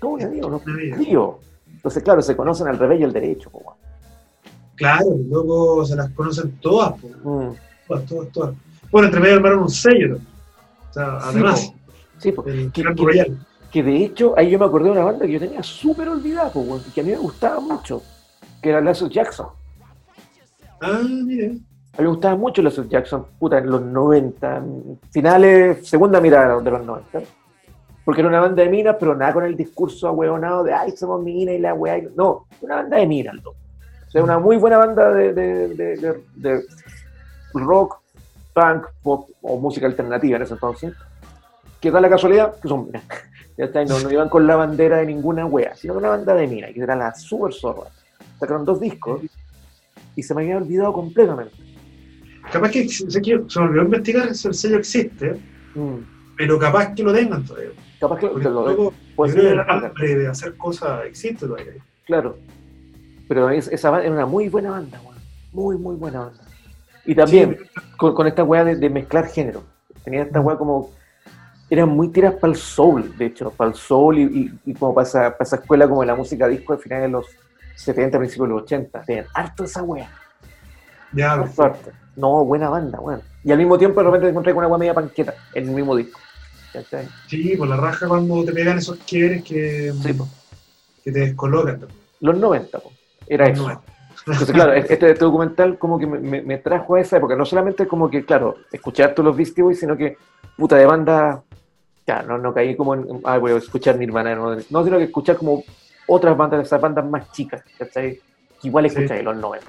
Toda 0.00 0.12
una 0.14 0.26
vida, 0.28 0.46
unos 0.46 0.66
Una 0.66 0.76
vida. 0.76 0.96
críos. 0.96 1.34
Entonces, 1.72 2.02
claro, 2.02 2.22
se 2.22 2.36
conocen 2.36 2.68
al 2.68 2.78
revés 2.78 3.00
y 3.00 3.04
al 3.04 3.12
derecho, 3.12 3.50
po. 3.50 3.76
Claro, 4.74 5.06
locos 5.28 5.88
se 5.88 5.96
las 5.96 6.10
conocen 6.10 6.58
todas, 6.60 6.92
po. 7.00 7.08
Mm. 7.08 7.54
todas, 7.88 8.04
todas, 8.06 8.28
todas. 8.32 8.54
Bueno, 8.90 9.08
entre 9.08 9.20
medio 9.20 9.36
armaron 9.36 9.60
un 9.60 9.70
sello 9.70 10.16
también. 10.16 10.26
O 10.90 10.92
sea, 10.92 11.20
Sí, 11.20 11.26
además, 11.30 11.72
Sí, 12.18 12.32
po. 12.32 12.44
el 12.46 12.72
que- 12.72 12.82
que- 13.70 13.82
de 13.82 13.96
hecho, 14.04 14.34
ahí 14.36 14.50
yo 14.50 14.58
me 14.58 14.64
acordé 14.64 14.86
de 14.86 14.90
una 14.92 15.04
banda 15.04 15.26
que 15.26 15.32
yo 15.32 15.38
tenía 15.40 15.62
súper 15.62 16.08
olvidada, 16.08 16.50
po, 16.50 16.78
y 16.86 16.90
que 16.90 17.00
a 17.00 17.04
mí 17.04 17.10
me 17.10 17.18
gustaba 17.18 17.60
mucho, 17.60 18.02
que 18.62 18.70
era 18.70 18.80
Lazo 18.80 19.08
Jackson. 19.08 19.48
Ah, 20.80 21.00
mire. 21.02 21.58
A 21.92 22.02
mí 22.02 22.04
me 22.04 22.08
gustaba 22.08 22.36
mucho 22.36 22.60
Lazo 22.62 22.84
Jackson, 22.84 23.26
puta, 23.38 23.58
en 23.58 23.70
los 23.70 23.82
90, 23.82 24.62
finales, 25.10 25.86
segunda 25.88 26.20
mirada 26.20 26.60
de 26.60 26.70
los 26.70 26.84
90. 26.84 27.20
Porque 28.06 28.20
era 28.22 28.28
una 28.30 28.40
banda 28.40 28.62
de 28.62 28.70
minas, 28.70 28.96
pero 28.98 29.14
nada 29.14 29.34
con 29.34 29.44
el 29.44 29.56
discurso 29.56 30.08
ahueonado 30.08 30.62
de, 30.64 30.72
ay, 30.72 30.92
somos 30.96 31.22
minas 31.22 31.54
y 31.56 31.58
la 31.58 31.74
weá. 31.74 32.00
No, 32.16 32.46
una 32.62 32.76
banda 32.76 32.96
de 32.96 33.06
minas, 33.06 33.34
loco. 33.34 33.56
O 34.06 34.10
sea, 34.10 34.22
una 34.22 34.38
muy 34.38 34.56
buena 34.56 34.78
banda 34.78 35.12
de, 35.12 35.34
de- 35.34 36.22
de- 36.36 36.64
rock, 37.52 37.98
punk, 38.54 38.86
pop 39.02 39.28
o 39.42 39.58
música 39.58 39.86
alternativa 39.86 40.36
en 40.36 40.42
ese 40.42 40.54
entonces. 40.54 40.94
Que 41.80 41.90
da 41.90 42.00
la 42.00 42.08
casualidad 42.08 42.54
que 42.60 42.68
son 42.68 42.86
minas. 42.86 43.02
Ya 43.58 43.64
está, 43.64 43.82
y 43.82 43.86
no, 43.86 43.98
no 43.98 44.10
iban 44.10 44.28
con 44.28 44.46
la 44.46 44.54
bandera 44.54 44.98
de 44.98 45.06
ninguna 45.06 45.46
wea, 45.46 45.74
sino 45.74 45.94
una 45.94 46.10
banda 46.10 46.34
de 46.34 46.46
minas, 46.46 46.72
que 46.74 46.80
era 46.82 46.94
la 46.94 47.14
super 47.14 47.54
zorra. 47.54 47.88
Sacaron 48.38 48.66
dos 48.66 48.78
discos 48.78 49.22
y 50.14 50.22
se 50.22 50.34
me 50.34 50.42
había 50.42 50.58
olvidado 50.58 50.92
completamente. 50.92 51.54
Capaz 52.52 52.70
que 52.70 52.86
se 52.86 53.06
me 53.20 53.64
olvidó 53.66 53.82
investigar 53.84 54.34
si 54.34 54.48
el 54.48 54.52
sello 54.54 54.76
existe, 54.76 55.40
Mm. 55.74 55.96
pero 56.36 56.58
capaz 56.58 56.94
que 56.94 57.02
lo 57.02 57.14
tengan 57.14 57.46
todavía. 57.46 57.70
Capaz 58.00 58.18
que 58.18 58.26
Porque 58.28 58.44
lo 58.44 58.62
luego, 58.64 58.92
puede 59.14 59.32
yo 59.32 59.38
creo 59.40 59.44
que 59.44 59.48
ser, 59.48 59.52
el 59.78 59.84
hambre 59.84 60.14
de 60.16 60.28
hacer 60.28 60.56
cosas 60.56 61.04
existe 61.06 61.46
todavía. 61.46 61.72
Claro. 62.06 62.36
Pero 63.28 63.50
es- 63.50 63.68
esa 63.68 63.90
banda 63.90 64.06
era 64.06 64.14
una 64.14 64.26
muy 64.26 64.48
buena 64.48 64.70
banda, 64.70 65.00
weón. 65.04 65.16
Muy, 65.52 65.76
muy 65.78 65.96
buena 65.96 66.20
banda. 66.20 66.40
Y 67.04 67.14
también 67.14 67.56
Sí, 67.58 67.80
con, 67.96 68.14
con 68.14 68.26
esta 68.26 68.44
weá 68.44 68.64
de, 68.64 68.76
de 68.76 68.90
mezclar 68.90 69.26
género. 69.28 69.62
Tenía 70.04 70.22
esta 70.22 70.40
weá 70.40 70.56
como. 70.56 70.90
Eran 71.68 71.88
muy 71.88 72.08
tiras 72.10 72.34
para 72.34 72.52
el 72.52 72.58
soul, 72.58 73.16
de 73.16 73.26
hecho, 73.26 73.50
para 73.50 73.70
el 73.70 73.76
soul 73.76 74.18
y, 74.18 74.22
y- 74.22 74.70
y 74.70 74.74
como 74.74 74.94
para 74.94 75.06
esa, 75.06 75.20
para 75.32 75.42
esa 75.44 75.56
escuela 75.56 75.88
como 75.88 76.02
de 76.02 76.06
la 76.06 76.14
música 76.14 76.46
disco 76.46 76.76
de 76.76 76.82
finales 76.82 77.04
de 77.06 77.08
los 77.10 77.26
70, 77.74 78.18
principios 78.18 78.48
de 78.48 78.54
los 78.54 78.62
80. 78.62 79.02
Tenían 79.02 79.26
harto 79.34 79.64
esa 79.64 79.82
weá. 79.82 80.08
ya, 81.12 81.32
harto, 81.32 81.62
harto. 81.62 81.90
No, 82.14 82.44
buena 82.44 82.68
banda, 82.68 83.00
weón. 83.00 83.20
Y 83.42 83.50
al 83.52 83.58
mismo 83.58 83.76
tiempo 83.78 84.00
de 84.00 84.06
repente 84.06 84.26
te 84.26 84.30
encontré 84.30 84.52
con 84.52 84.58
una 84.60 84.68
weá 84.68 84.78
media 84.78 84.94
panqueta 84.94 85.34
en 85.54 85.68
el 85.68 85.74
mismo 85.74 85.96
disco. 85.96 86.20
¿Cachai? 86.76 87.08
sí, 87.26 87.56
por 87.56 87.68
la 87.68 87.76
raja 87.76 88.06
cuando 88.06 88.44
te 88.44 88.52
pegan 88.52 88.76
esos 88.78 88.98
quiebres 88.98 89.42
que, 89.44 89.92
Sí, 90.02 90.14
que 91.02 91.10
te 91.12 91.20
descolocan. 91.20 91.86
Los 92.20 92.36
90, 92.36 92.78
po. 92.78 92.92
Era 93.26 93.48
eso. 93.48 93.66
No, 93.66 93.82
Entonces, 94.26 94.54
claro, 94.54 94.72
este, 94.74 94.94
este 94.94 95.14
documental 95.14 95.78
como 95.78 95.98
que 95.98 96.06
me, 96.06 96.42
me- 96.42 96.58
trajo 96.58 96.96
a 96.96 97.00
esa 97.00 97.16
época, 97.16 97.34
no 97.36 97.46
solamente 97.46 97.86
como 97.86 98.10
que, 98.10 98.24
claro, 98.26 98.56
escuchar 98.72 99.14
todos 99.14 99.28
los 99.28 99.36
Beastie 99.36 99.62
Boys, 99.62 99.78
sino 99.80 99.96
que, 99.96 100.16
puta, 100.56 100.76
de 100.76 100.84
banda, 100.84 101.42
ya, 102.06 102.22
no, 102.22 102.36
no 102.36 102.52
caí 102.52 102.76
como 102.76 102.94
en, 102.94 103.06
ah, 103.24 103.38
voy 103.38 103.52
a 103.52 103.56
escuchar 103.56 103.96
Nirvana, 103.98 104.34
no, 104.34 104.54
no, 104.68 104.84
sino 104.84 104.98
que 104.98 105.04
escuchar 105.04 105.36
como 105.36 105.64
otras 106.08 106.36
bandas, 106.36 106.66
esas 106.66 106.80
bandas 106.80 107.04
más 107.08 107.30
chicas, 107.32 107.62
¿cachai? 107.78 108.20
Que 108.60 108.68
igual 108.68 108.88
Sí. 108.90 108.96
escucháis 108.96 109.24
los 109.24 109.36
90, 109.36 109.66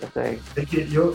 ¿cachai? 0.00 0.38
es 0.56 0.68
que 0.68 0.86
yo, 0.88 1.12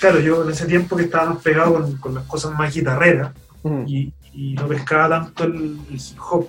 claro, 0.00 0.18
yo 0.20 0.42
en 0.44 0.50
ese 0.50 0.66
tiempo 0.66 0.96
que 0.96 1.04
estaba 1.04 1.30
más 1.30 1.42
pegado 1.42 1.74
con, 1.74 1.96
con 1.98 2.14
las 2.14 2.24
cosas 2.24 2.52
más 2.58 2.74
guitarreras 2.74 3.32
Mm, 3.64 3.82
y, 3.88 4.12
y 4.32 4.54
no 4.54 4.66
pescaba 4.68 5.08
tanto 5.08 5.44
el, 5.44 5.78
el 5.90 5.96
hip 5.96 6.18
hop. 6.30 6.48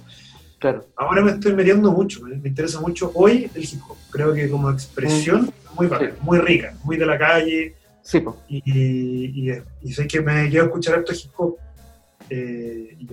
claro, 0.60 0.86
Ahora 0.96 1.22
me 1.22 1.32
estoy 1.32 1.54
metiendo 1.54 1.92
mucho, 1.92 2.22
me, 2.24 2.36
me 2.38 2.50
interesa 2.50 2.80
mucho 2.80 3.12
hoy 3.14 3.50
el 3.54 3.64
hip 3.64 3.82
hop. 3.88 3.98
Creo 4.12 4.34
que 4.34 4.50
como 4.50 4.70
expresión 4.70 5.52
muy 5.76 5.88
bacana, 5.88 6.14
muy 6.22 6.40
rica, 6.40 6.74
muy 6.84 6.98
de 6.98 7.06
la 7.06 7.18
calle. 7.18 7.76
Sí, 8.02 8.24
y, 8.48 9.52
y, 9.52 9.64
y 9.82 9.94
sé 9.94 10.08
que 10.08 10.22
me 10.22 10.50
quiero 10.50 10.66
escuchar 10.66 11.00
esto 11.00 11.14
hip 11.14 11.32
hop 11.38 11.58
eh, 12.30 12.96
y 13.00 13.08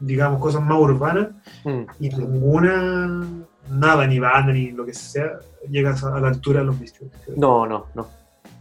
digamos 0.00 0.40
cosas 0.40 0.62
más 0.62 0.78
urbanas 0.78 1.28
mm, 1.64 1.82
y 2.00 2.08
ninguna, 2.10 3.26
nada, 3.70 4.06
ni 4.06 4.18
banda 4.18 4.52
ni 4.52 4.70
lo 4.70 4.84
que 4.84 4.92
sea, 4.94 5.38
llega 5.68 5.94
a 5.94 6.20
la 6.20 6.28
altura 6.28 6.60
de 6.60 6.66
los 6.66 6.78
Boys. 6.78 6.94
no, 7.36 7.66
no, 7.66 7.86
no, 7.94 8.08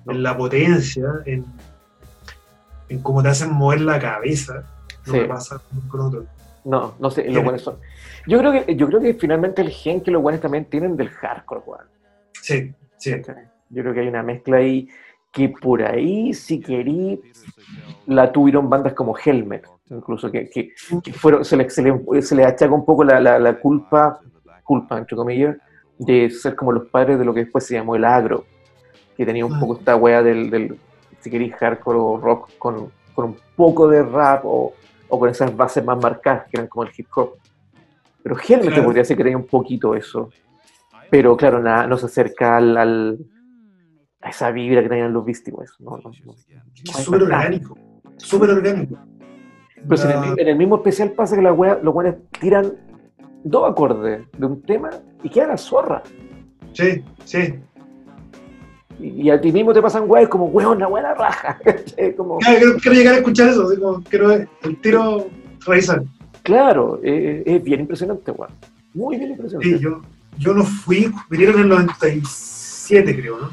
En 0.08 0.23
la 0.23 0.38
potencia, 0.38 1.05
en, 1.25 1.45
en 2.89 2.99
cómo 3.01 3.21
te 3.21 3.29
hacen 3.29 3.51
mover 3.51 3.81
la 3.81 3.99
cabeza, 3.99 4.63
no 5.05 5.13
Sí. 5.13 5.19
me 5.19 5.25
pasa 5.25 5.61
con 5.89 6.01
otro. 6.01 6.25
no, 6.63 6.95
no 6.99 7.09
sé, 7.11 7.29
los 7.29 7.43
buenos 7.43 7.61
son. 7.61 7.77
Yo 8.27 8.39
creo 8.39 8.51
que, 8.51 8.75
yo 8.75 8.87
creo 8.87 8.99
que 8.99 9.13
finalmente 9.13 9.61
el 9.61 9.69
gen 9.69 10.01
que 10.01 10.11
los 10.11 10.21
buenos 10.21 10.41
también 10.41 10.65
tienen 10.65 10.97
del 10.97 11.09
hardcore, 11.09 11.61
weón. 11.65 11.86
Sí, 12.41 12.73
sí. 12.97 13.15
Yo 13.69 13.82
creo 13.84 13.93
que 13.93 13.99
hay 14.01 14.07
una 14.07 14.23
mezcla 14.23 14.57
ahí 14.57 14.88
que 15.32 15.49
por 15.49 15.84
ahí, 15.84 16.34
si 16.34 16.59
querí, 16.61 17.21
la 18.07 18.32
tuvieron 18.32 18.69
bandas 18.69 18.93
como 18.93 19.15
Helmet, 19.17 19.67
incluso 19.89 20.32
que, 20.32 20.49
que, 20.49 20.71
que 21.03 21.11
fueron, 21.13 21.43
se 21.43 21.57
le, 21.57 21.69
se 21.69 21.82
le, 21.82 22.21
se 22.21 22.36
le 22.36 22.45
achaca 22.45 22.73
un 22.73 22.86
poco 22.86 23.03
la, 23.03 23.19
la, 23.19 23.38
la 23.38 23.59
culpa, 23.59 24.19
culpa, 24.63 24.97
entre 24.97 25.15
comillas, 25.17 25.57
de 25.99 26.30
ser 26.30 26.55
como 26.55 26.71
los 26.71 26.88
padres 26.88 27.19
de 27.19 27.25
lo 27.25 27.34
que 27.34 27.41
después 27.41 27.65
se 27.65 27.73
llamó 27.73 27.95
el 27.97 28.05
agro, 28.05 28.45
que 29.17 29.25
tenía 29.25 29.45
un 29.45 29.59
poco 29.59 29.77
esta 29.77 29.95
wea 29.97 30.23
del, 30.23 30.49
del 30.49 30.80
si 31.19 31.30
queréis, 31.30 31.53
hardcore 31.55 31.97
o 31.99 32.17
rock 32.17 32.51
con, 32.57 32.89
con 33.13 33.25
un 33.25 33.38
poco 33.57 33.88
de 33.89 34.03
rap 34.03 34.45
o, 34.45 34.73
o 35.08 35.20
con 35.20 35.30
esas 35.30 35.56
bases 35.56 35.84
más 35.84 35.97
marcadas 36.01 36.43
que 36.45 36.51
eran 36.58 36.68
como 36.68 36.84
el 36.84 36.91
hip 36.97 37.08
hop. 37.16 37.36
Pero 38.24 38.36
Helmet 38.38 38.62
te 38.66 38.68
Claro. 38.70 38.84
podría 38.86 39.01
decir 39.03 39.16
que 39.18 39.24
tenía 39.24 39.38
un 39.38 39.45
poquito 39.47 39.95
eso. 39.95 40.30
Pero 41.12 41.38
claro, 41.38 41.62
nada, 41.62 41.86
no 41.88 41.97
se 41.97 42.08
acerca 42.08 42.58
al, 42.58 42.76
al- 42.78 43.20
a 44.22 44.30
esa 44.30 44.49
vibra 44.51 44.82
que 44.82 44.89
tenían 44.89 45.14
los 45.14 45.24
Beastie 45.24 45.53
Boys. 45.53 45.72
No, 45.80 45.97
no, 45.97 46.12
no. 46.26 46.34
Es 46.34 47.03
súper 47.03 47.22
orgánico. 47.24 47.78
Súper 48.18 48.49
orgánico. 48.49 48.97
Pero 49.88 49.97
si 49.97 50.08
en, 50.08 50.24
el, 50.24 50.39
en 50.39 50.47
el 50.47 50.56
mismo 50.58 50.78
especial 50.78 51.12
pasa 51.12 51.36
que 51.36 51.43
la 51.43 51.53
wea- 51.53 51.80
los 51.84 51.93
buenos 51.93 52.16
tiran 52.39 52.74
dos 53.43 53.70
acordes 53.70 54.24
de 54.36 54.45
un 54.47 54.62
tema 54.64 54.89
y 55.22 55.30
queda 55.30 55.47
la 55.47 55.58
zorra. 55.58 56.01
Sí, 56.74 57.03
sí. 57.24 57.60
Y, 58.99 59.23
y 59.23 59.29
a 59.29 59.39
ti 59.39 59.51
mismo 59.51 59.73
te 59.73 59.81
pasan 59.81 60.03
weas 60.07 60.27
como, 60.29 60.45
weón, 60.45 60.79
la 60.79 60.87
buena 60.87 61.13
raja. 61.13 61.59
Como, 62.17 62.37
Claro, 62.39 62.57
quiero, 62.59 62.75
quiero 62.77 62.97
llegar 62.97 63.13
a 63.13 63.17
escuchar 63.17 63.49
eso, 63.49 63.67
así 63.67 63.79
como 63.79 64.03
quiero 64.03 64.31
el 64.31 64.47
tiro 64.81 65.27
revisar. 65.65 66.03
claro, 66.43 66.99
eh, 67.03 67.43
es 67.45 67.63
bien 67.63 67.81
impresionante, 67.81 68.31
weón. 68.31 68.51
Muy 68.93 69.17
bien 69.17 69.31
impresionante. 69.31 69.77
Sí, 69.77 69.83
yo, 69.83 70.01
yo 70.37 70.53
no 70.53 70.63
fui, 70.63 71.11
vinieron 71.29 71.55
en 71.55 71.61
el 71.63 71.69
97, 71.69 73.15
creo, 73.19 73.39
¿no? 73.39 73.49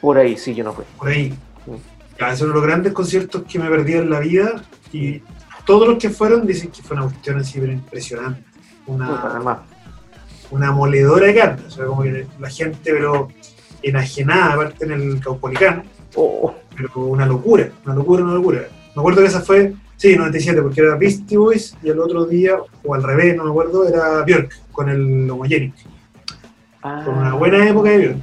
Por 0.00 0.18
ahí 0.18 0.36
sí, 0.36 0.54
yo 0.54 0.64
no 0.64 0.72
fui. 0.72 0.84
Por 0.96 1.08
ahí. 1.08 1.30
Mm. 1.66 1.74
Ya, 2.20 2.26
esos 2.28 2.40
son 2.40 2.52
los 2.52 2.62
grandes 2.62 2.92
conciertos 2.92 3.42
que 3.48 3.58
me 3.58 3.68
perdí 3.68 3.94
en 3.94 4.10
la 4.10 4.20
vida 4.20 4.62
y 4.92 5.22
todos 5.66 5.88
los 5.88 5.98
que 5.98 6.10
fueron 6.10 6.46
dicen 6.46 6.70
que 6.70 6.82
fue 6.82 6.96
una 6.96 7.06
cuestión 7.06 7.38
así 7.38 7.58
pero 7.60 7.72
impresionante. 7.72 8.42
Una, 8.86 9.62
una 10.50 10.72
moledora 10.72 11.26
de 11.26 11.34
carne. 11.34 11.62
O 11.66 11.70
sea, 11.70 11.84
como 11.86 12.02
que 12.02 12.26
la 12.38 12.48
gente, 12.48 12.78
pero 12.84 13.28
enajenada, 13.82 14.54
aparte 14.54 14.84
en 14.84 14.92
el 14.92 15.20
Caupolicano, 15.20 15.82
Oh, 16.16 16.54
pero 16.74 16.90
una 17.06 17.26
locura, 17.26 17.68
una 17.84 17.94
locura, 17.94 18.24
una 18.24 18.34
locura. 18.34 18.60
Me 18.96 19.00
acuerdo 19.00 19.20
que 19.20 19.26
esa 19.26 19.40
fue, 19.42 19.74
sí, 19.96 20.16
97, 20.16 20.62
porque 20.62 20.80
era 20.80 20.96
Beastie 20.96 21.36
Boys 21.36 21.76
y 21.82 21.90
el 21.90 21.98
otro 22.00 22.24
día, 22.24 22.56
o 22.84 22.94
al 22.94 23.02
revés, 23.02 23.36
no 23.36 23.44
me 23.44 23.50
acuerdo, 23.50 23.86
era 23.86 24.22
Björk 24.24 24.50
con 24.72 24.88
el 24.88 25.30
Homogenic. 25.30 25.74
Ah. 26.82 27.02
Con 27.04 27.18
una 27.18 27.34
buena 27.34 27.68
época 27.68 27.90
de 27.90 27.98
Björk. 27.98 28.18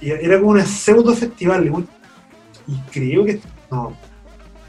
Y 0.00 0.10
era 0.10 0.38
como 0.40 0.50
una 0.50 0.66
pseudo 0.66 1.14
festival. 1.14 1.64
igual. 1.66 1.86
Y 2.66 2.76
creo 2.90 3.24
que. 3.24 3.40
No. 3.70 3.96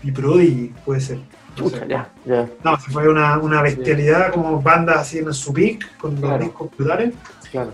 Y 0.04 0.12
Prodigy 0.12 0.72
puede 0.86 1.02
ser. 1.02 1.18
No. 1.18 1.24
Chucha, 1.56 1.86
ya, 1.88 2.12
ya. 2.26 2.48
No, 2.64 2.78
fue 2.78 3.08
una, 3.10 3.38
una 3.40 3.62
bestialidad 3.62 4.32
como 4.32 4.62
bandas 4.62 4.98
así 4.98 5.18
en 5.20 5.34
su 5.34 5.52
peak, 5.54 5.98
con 5.98 6.12
los 6.12 6.20
Claro. 6.22 6.44
discos 6.44 6.70
brutales. 6.78 7.14
Claro. 7.52 7.72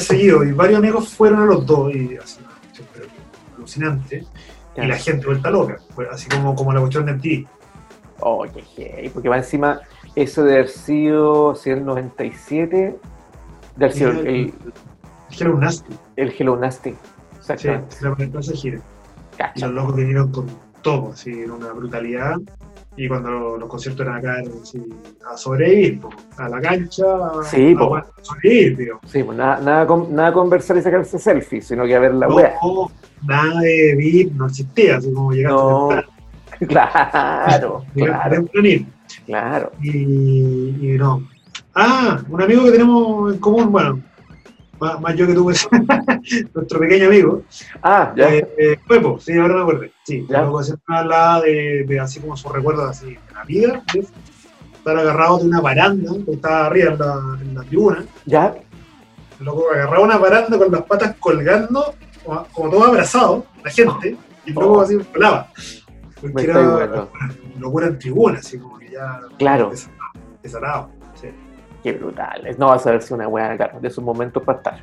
Seguidos 0.00 0.46
y 0.46 0.52
varios 0.52 0.78
amigos 0.78 1.08
fueron 1.08 1.40
a 1.42 1.46
los 1.46 1.66
dos 1.66 1.94
y 1.94 2.16
así, 2.16 2.40
siempre 2.72 3.02
alucinante. 3.56 4.24
Y 4.76 4.86
la 4.86 4.96
gente 4.96 5.26
vuelta 5.26 5.50
loca, 5.50 5.76
así 6.10 6.28
como, 6.28 6.54
como 6.54 6.72
la 6.72 6.80
cuestión 6.80 7.06
de 7.06 7.12
MTV. 7.14 7.46
Oye, 8.20 8.64
hey, 8.76 9.10
porque 9.12 9.28
va 9.28 9.38
encima, 9.38 9.80
eso 10.14 10.44
de 10.44 10.54
haber 10.54 10.68
sido, 10.68 11.54
si 11.54 11.70
el 11.70 11.84
97, 11.84 12.96
de 13.76 13.84
haber 13.84 13.92
sido 13.92 14.10
el, 14.10 14.26
el, 14.26 14.52
que 15.36 15.44
era 15.44 15.50
un 15.50 15.60
nasty. 15.60 15.94
el 16.16 16.34
Hello 16.38 16.56
Nasty. 16.56 16.90
Sí, 16.90 16.96
Exactamente. 17.38 18.28
para 18.28 18.40
esa 18.40 18.52
gira. 18.54 18.78
Y 18.78 19.36
Cacha. 19.36 19.66
los 19.66 19.74
locos 19.74 19.96
vinieron 19.96 20.30
con 20.30 20.46
todo, 20.82 21.12
así, 21.12 21.30
era 21.30 21.52
una 21.52 21.72
brutalidad. 21.72 22.36
Y 23.02 23.08
cuando 23.08 23.30
los, 23.30 23.60
los 23.60 23.68
conciertos 23.70 24.04
eran 24.04 24.18
acá, 24.18 24.40
eran 24.40 24.52
así, 24.62 24.78
a 25.26 25.34
sobrevivir, 25.34 26.02
po, 26.02 26.10
a 26.36 26.48
la 26.50 26.60
cancha, 26.60 27.04
a, 27.06 27.42
Sí, 27.44 27.74
po. 27.74 27.96
a 27.96 28.04
sobrevivir, 28.20 28.76
digo. 28.76 29.00
Sí, 29.06 29.22
pues 29.22 29.38
nada, 29.38 29.58
nada, 29.62 29.86
con- 29.86 30.14
nada 30.14 30.34
conversar 30.34 30.76
y 30.76 30.82
sacarse 30.82 31.18
selfies, 31.18 31.66
sino 31.66 31.86
que 31.86 31.94
a 31.96 31.98
ver 31.98 32.12
la 32.12 32.26
No, 32.28 32.34
wea. 32.34 32.54
nada 33.26 33.60
de 33.60 33.94
VIP 33.96 34.32
no 34.34 34.44
existía, 34.48 34.98
así 34.98 35.10
como 35.14 35.32
llegaste 35.32 35.56
No, 35.56 35.88
temprano, 35.88 36.08
Claro, 36.68 37.84
claro, 37.94 38.30
tempranito. 38.34 38.90
claro. 39.24 39.72
Y, 39.80 39.88
y 40.92 40.98
no. 40.98 41.26
Ah, 41.74 42.20
un 42.28 42.42
amigo 42.42 42.64
que 42.64 42.72
tenemos 42.72 43.32
en 43.32 43.40
común, 43.40 43.72
bueno, 43.72 43.98
más, 44.80 45.00
más 45.00 45.14
yo 45.16 45.26
que 45.26 45.34
tú, 45.34 45.44
pues, 45.44 45.68
nuestro 46.54 46.80
pequeño 46.80 47.06
amigo, 47.08 47.42
Ah, 47.82 48.12
ya. 48.16 48.34
eh, 48.34 48.48
eh, 48.58 48.76
Pepo, 48.88 49.18
sí, 49.20 49.36
ahora 49.38 49.54
me 49.56 49.60
acuerdo. 49.62 49.84
Sí, 50.04 50.26
luego 50.28 50.62
siempre 50.62 50.96
hablaba 50.96 51.40
de, 51.42 51.84
de 51.86 52.00
así 52.00 52.20
como 52.20 52.36
sus 52.36 52.50
recuerdos 52.52 52.88
así 52.90 53.06
de 53.10 53.18
la 53.34 53.44
vida, 53.44 53.82
¿ves? 53.94 54.12
estar 54.74 54.96
agarrado 54.98 55.38
de 55.38 55.44
una 55.44 55.60
baranda, 55.60 56.10
que 56.24 56.32
estaba 56.32 56.66
arriba 56.66 56.92
en 56.92 56.98
la, 56.98 57.38
en 57.42 57.54
la 57.54 57.62
tribuna, 57.64 58.04
Ya. 58.24 58.54
loco 59.40 59.64
agarraba 59.72 60.00
una 60.04 60.16
baranda 60.18 60.56
con 60.58 60.72
las 60.72 60.82
patas 60.82 61.16
colgando, 61.20 61.94
como, 62.24 62.46
como 62.52 62.70
todo 62.70 62.84
abrazado, 62.84 63.44
la 63.62 63.70
gente, 63.70 64.16
y 64.46 64.52
luego 64.52 64.78
Oh. 64.78 64.80
así 64.80 64.96
volaba. 64.96 65.50
Me 66.22 66.30
Porque 66.30 66.46
estoy 66.46 66.62
era 66.62 67.08
locura 67.58 67.86
en 67.88 67.98
tribuna, 67.98 68.38
así 68.38 68.58
como 68.58 68.78
que 68.78 68.90
ya 68.90 69.20
Claro. 69.38 69.70
sí. 69.74 69.86
Qué 71.82 71.92
brutal. 71.92 72.54
No 72.58 72.66
vas 72.68 72.86
a 72.86 72.92
ver 72.92 73.02
si 73.02 73.14
una 73.14 73.26
wea, 73.28 73.56
claro, 73.56 73.80
de 73.80 73.88
esos 73.88 74.02
momentos 74.04 74.42
para 74.42 74.58
estar. 74.58 74.78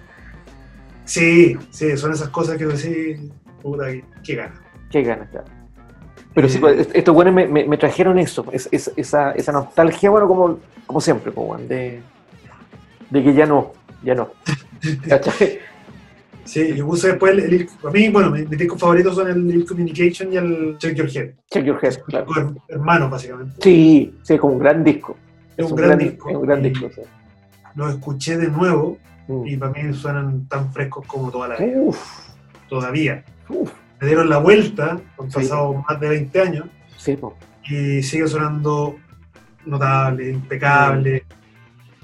Sí, 1.05 1.55
sí, 1.69 1.95
son 1.97 2.11
esas 2.11 2.29
cosas 2.29 2.57
que 2.57 2.65
decís, 2.65 3.19
puta, 3.61 3.85
qué, 4.23 4.35
gana. 4.35 4.53
Qué 4.91 5.03
ganas, 5.03 5.29
claro. 5.29 5.45
Pero 6.33 6.49
sí, 6.49 6.57
Eh. 6.57 6.61
pues, 6.61 6.89
estos 6.93 7.15
buenos 7.15 7.33
me, 7.33 7.47
me- 7.47 7.65
me 7.65 7.77
trajeron 7.77 8.19
eso, 8.19 8.45
es- 8.51 8.67
es- 8.71 8.91
esa, 8.95 9.31
esa 9.31 9.51
nostalgia, 9.51 10.09
bueno, 10.09 10.27
como, 10.27 10.59
como 10.85 11.01
siempre, 11.01 11.31
pues, 11.31 11.47
weón, 11.47 11.67
de, 11.67 12.01
de 13.09 13.23
que 13.23 13.33
ya 13.33 13.45
no, 13.45 13.73
ya 14.03 14.15
no. 14.15 14.29
Sí, 16.45 16.73
yo 16.77 16.85
puse 16.85 17.09
después 17.09 17.33
el, 17.33 17.39
el- 17.41 17.69
a 17.85 17.89
mí, 17.91 18.07
bueno, 18.07 18.31
mis, 18.31 18.47
mis 18.49 18.57
discos 18.57 18.79
favoritos 18.79 19.15
son 19.15 19.27
el 19.29 19.53
Ill 19.53 19.65
Communication 19.65 20.31
y 20.31 20.37
el 20.37 20.77
Check 20.77 20.95
Your 20.95 21.09
Head. 21.13 21.31
Check 21.51 21.65
your 21.65 21.77
head, 21.83 21.95
claro. 22.07 22.25
Her- 22.33 22.55
Hermanos, 22.69 23.11
básicamente. 23.11 23.55
Sí, 23.61 24.17
sí, 24.23 24.37
como 24.37 24.53
un 24.53 24.59
gran 24.59 24.81
disco. 24.81 25.17
Es 25.57 25.69
un 25.71 25.75
gran 25.75 25.97
disco. 25.97 26.29
Es 26.29 26.35
un 26.35 26.41
gran 26.43 26.61
disco, 26.63 26.89
sí. 26.93 27.01
Los 27.75 27.93
escuché 27.95 28.37
de 28.37 28.47
nuevo 28.49 28.97
Mm. 29.27 29.45
y 29.47 29.57
para 29.57 29.71
mí 29.73 29.93
suenan 29.93 30.47
tan 30.47 30.71
frescos 30.71 31.05
como 31.05 31.29
toda 31.29 31.49
la 31.49 31.57
vida, 31.57 31.81
Uf, 31.81 31.99
todavía. 32.69 33.25
uf, 33.49 33.71
Me 33.99 34.07
dieron 34.07 34.29
la 34.29 34.37
vuelta, 34.37 34.91
han 35.19 35.29
Sí. 35.31 35.35
pasado 35.39 35.73
más 35.89 35.99
de 35.99 36.07
20 36.07 36.39
años 36.39 36.65
sí, 36.97 37.17
y 37.67 38.01
sigue 38.03 38.27
sonando 38.27 38.95
notable, 39.65 40.29
impecable. 40.29 41.25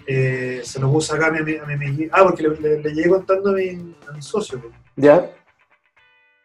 Eh, 0.08 0.60
se 0.64 0.80
lo 0.82 0.92
puse 0.92 1.16
acá 1.16 1.28
a 1.28 1.32
mi, 1.32 1.38
a 1.40 1.44
mi- 1.44 1.56
a 1.56 1.78
mi- 1.78 2.10
Ah, 2.12 2.24
porque 2.24 2.44
le, 2.44 2.60
le- 2.60 2.82
le 2.82 2.94
llegué 2.94 3.10
contando 3.10 3.52
a 3.52 3.54
mi, 3.54 3.96
a 4.10 4.12
mi 4.12 4.22
socio. 4.22 4.60
¿Ya? 4.98 5.30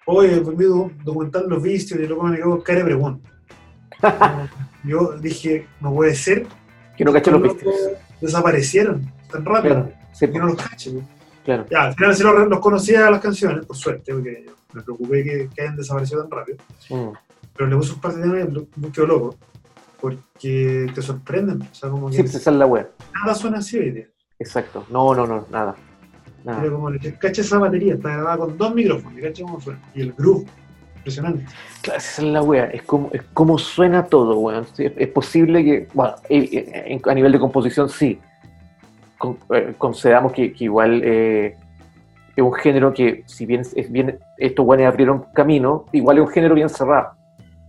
Oye, 0.07 0.41
pues 0.43 0.57
mi 0.57 0.65
do- 0.65 0.91
documental 1.03 1.47
Los 1.49 1.63
Vicios 1.63 1.99
y 1.99 2.07
luego 2.07 2.23
me 2.25 2.37
quedó 2.37 2.63
cara 2.63 2.79
de 2.81 2.85
pregunta. 2.85 3.31
Yo 4.85 5.19
dije, 5.19 5.67
no 5.81 5.93
puede 5.95 6.15
ser 6.15 6.47
Que 6.99 7.05
no 7.05 7.13
caché 7.13 7.31
los 7.31 7.41
locos 7.41 7.63
desaparecieron 8.21 9.11
tan 9.31 9.45
rápido. 9.45 9.75
Claro, 9.77 9.93
sí, 10.13 10.29
Que 10.29 10.39
no 10.39 10.47
los 10.47 10.57
caché. 10.57 10.91
pues. 10.91 11.05
claro. 11.45 11.65
Ya, 11.71 11.83
al 11.85 11.95
final 11.95 12.15
sí 12.15 12.23
los, 12.23 12.49
los 12.49 12.61
conocía 12.61 13.11
las 13.11 13.21
canciones, 13.21 13.65
por 13.65 13.77
suerte, 13.77 14.13
porque 14.13 14.45
yo 14.47 14.53
me 14.75 14.83
preocupé 14.83 15.25
que, 15.25 15.49
que 15.55 15.63
hayan 15.63 15.77
desaparecido 15.77 16.23
tan 16.23 16.31
rápido. 16.31 16.59
Mm. 16.91 17.11
Pero 17.57 17.71
le 17.71 17.77
puse 17.77 17.93
un 17.95 18.01
par 18.01 18.15
de 18.15 18.23
temas 18.23 18.49
y 18.49 18.53
lo- 18.53 18.67
me 18.77 18.91
quedó 18.93 19.07
loco. 19.07 19.37
Porque 20.01 20.87
te 20.95 21.03
sorprenden. 21.03 21.63
O 21.63 21.75
sea, 21.75 21.91
como 21.91 22.09
que 22.09 22.17
Sí, 22.17 22.23
pues 22.23 22.35
esa 22.37 22.51
es 22.51 22.57
la 22.57 22.67
wea. 22.67 22.89
nada 23.15 23.35
suena 23.35 23.59
así 23.59 23.79
hoy 23.79 23.91
día. 23.91 24.07
Exacto. 24.39 24.85
No, 24.91 25.15
no, 25.15 25.27
no, 25.27 25.47
nada. 25.51 25.75
Nada. 26.45 26.61
Pero 26.61 26.75
como 26.77 26.91
le 26.91 27.15
cacha 27.19 27.41
esa 27.43 27.59
batería, 27.59 27.95
está 27.95 28.11
grabada 28.13 28.39
con 28.39 28.57
dos 28.57 28.73
micrófonos, 28.75 29.19
y 29.19 29.23
cacha 29.23 29.43
cómo 29.43 29.61
suena. 29.61 29.81
Y 29.95 30.03
el 30.03 30.13
groove, 30.13 30.47
impresionante. 30.99 31.45
Claro, 31.83 31.99
esa 31.99 32.23
es 32.23 32.29
la 32.29 32.43
wea, 32.43 32.65
es 32.67 32.83
como, 32.83 33.11
es 33.13 33.23
como 33.35 33.59
suena 33.59 34.05
todo, 34.07 34.39
weón. 34.39 34.67
Es, 34.79 35.09
posible 35.09 35.65
que, 35.65 35.89
bueno, 35.95 36.15
en- 36.29 37.01
a 37.07 37.15
nivel 37.15 37.33
de 37.33 37.39
composición 37.39 37.89
sí. 37.89 38.19
Con- 39.17 39.39
eh, 39.53 39.75
concedamos 39.79 40.33
que, 40.33 40.53
que 40.53 40.65
igual 40.65 41.01
eh, 41.05 41.57
es 42.37 42.43
un 42.43 42.53
género 42.53 42.93
que, 42.95 43.25
si 43.27 43.47
bien 43.47 43.63
es 43.75 43.91
bien, 43.91 44.19
estos 44.37 44.65
weones 44.67 44.87
abrieron 44.87 45.25
camino, 45.35 45.87
igual 45.93 46.19
es 46.19 46.25
un 46.25 46.29
género 46.31 46.55
bien 46.55 46.69
cerrado. 46.69 47.13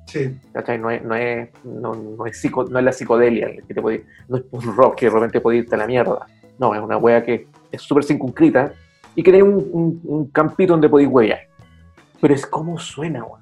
Sí. 0.05 0.37
No 0.79 0.89
es, 0.89 1.03
no 1.03 1.15
es, 1.15 1.49
no, 1.63 1.93
no 1.95 2.25
es, 2.25 2.37
psico- 2.43 2.67
no 2.69 2.79
es 2.79 2.85
la 2.85 2.91
psicodelia, 2.91 3.47
el 3.47 3.63
que 3.65 3.73
te 3.73 3.81
puede- 3.81 4.05
no 4.27 4.37
es 4.37 4.43
un 4.51 4.75
rock 4.75 4.95
que 4.95 5.05
de 5.07 5.11
repente 5.11 5.39
puede 5.41 5.59
irte 5.59 5.75
a 5.75 5.77
la 5.79 5.87
mierda. 5.87 6.25
No, 6.59 6.73
es 6.75 6.81
una 6.81 6.97
wea 6.97 7.23
que 7.23 7.47
es 7.71 7.81
súper 7.81 8.03
circunscrita 8.03 8.73
y 9.15 9.23
que 9.23 9.31
tiene 9.31 9.43
un, 9.47 9.69
un, 9.71 10.01
un 10.03 10.27
campito 10.31 10.73
donde 10.73 10.89
podéis 10.89 11.09
huellar. 11.09 11.39
Pero 12.21 12.33
es 12.33 12.45
como 12.45 12.77
suena, 12.79 13.23
weón. 13.23 13.41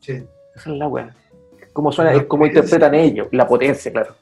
sí. 0.00 0.22
Esa 0.54 0.70
es 0.70 0.76
la 0.78 0.88
weá. 0.88 1.14
Cómo 1.74 1.92
suena, 1.92 2.12
La 2.12 2.18
es 2.18 2.24
cómo 2.24 2.46
interpretan 2.46 2.94
ellos, 2.94 3.28
la 3.32 3.46
potencia, 3.46 3.92
claro. 3.92 4.14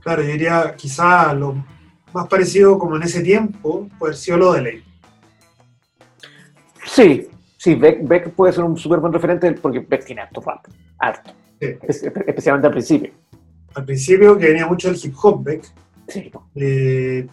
Claro, 0.00 0.22
yo 0.22 0.28
diría 0.28 0.74
quizá 0.76 1.32
lo 1.32 1.64
más 2.12 2.28
parecido 2.28 2.78
como 2.78 2.96
en 2.96 3.04
ese 3.04 3.22
tiempo 3.22 3.88
puede 3.98 4.10
haber 4.10 4.16
sido 4.18 4.36
lo 4.36 4.52
de 4.52 4.60
ley. 4.62 4.84
Sí, 6.84 7.28
sí, 7.56 7.74
Beck, 7.74 8.06
Beck 8.06 8.30
puede 8.30 8.52
ser 8.52 8.64
un 8.64 8.76
súper 8.76 9.00
buen 9.00 9.12
referente 9.12 9.50
porque 9.52 9.80
Beck 9.80 10.04
tiene 10.04 10.22
harto 10.22 10.40
rap, 10.42 10.66
harto. 10.98 11.32
Sí. 11.60 11.68
Es- 11.82 12.02
especialmente 12.02 12.66
al 12.66 12.72
principio. 12.72 13.10
Al 13.74 13.84
principio, 13.84 14.36
que 14.38 14.48
venía 14.48 14.66
mucho 14.66 14.88
el 14.90 14.96
hip 15.02 15.14
hop, 15.22 15.42
Beck, 15.42 15.64
Sí, 16.08 16.30
eh, 16.54 17.26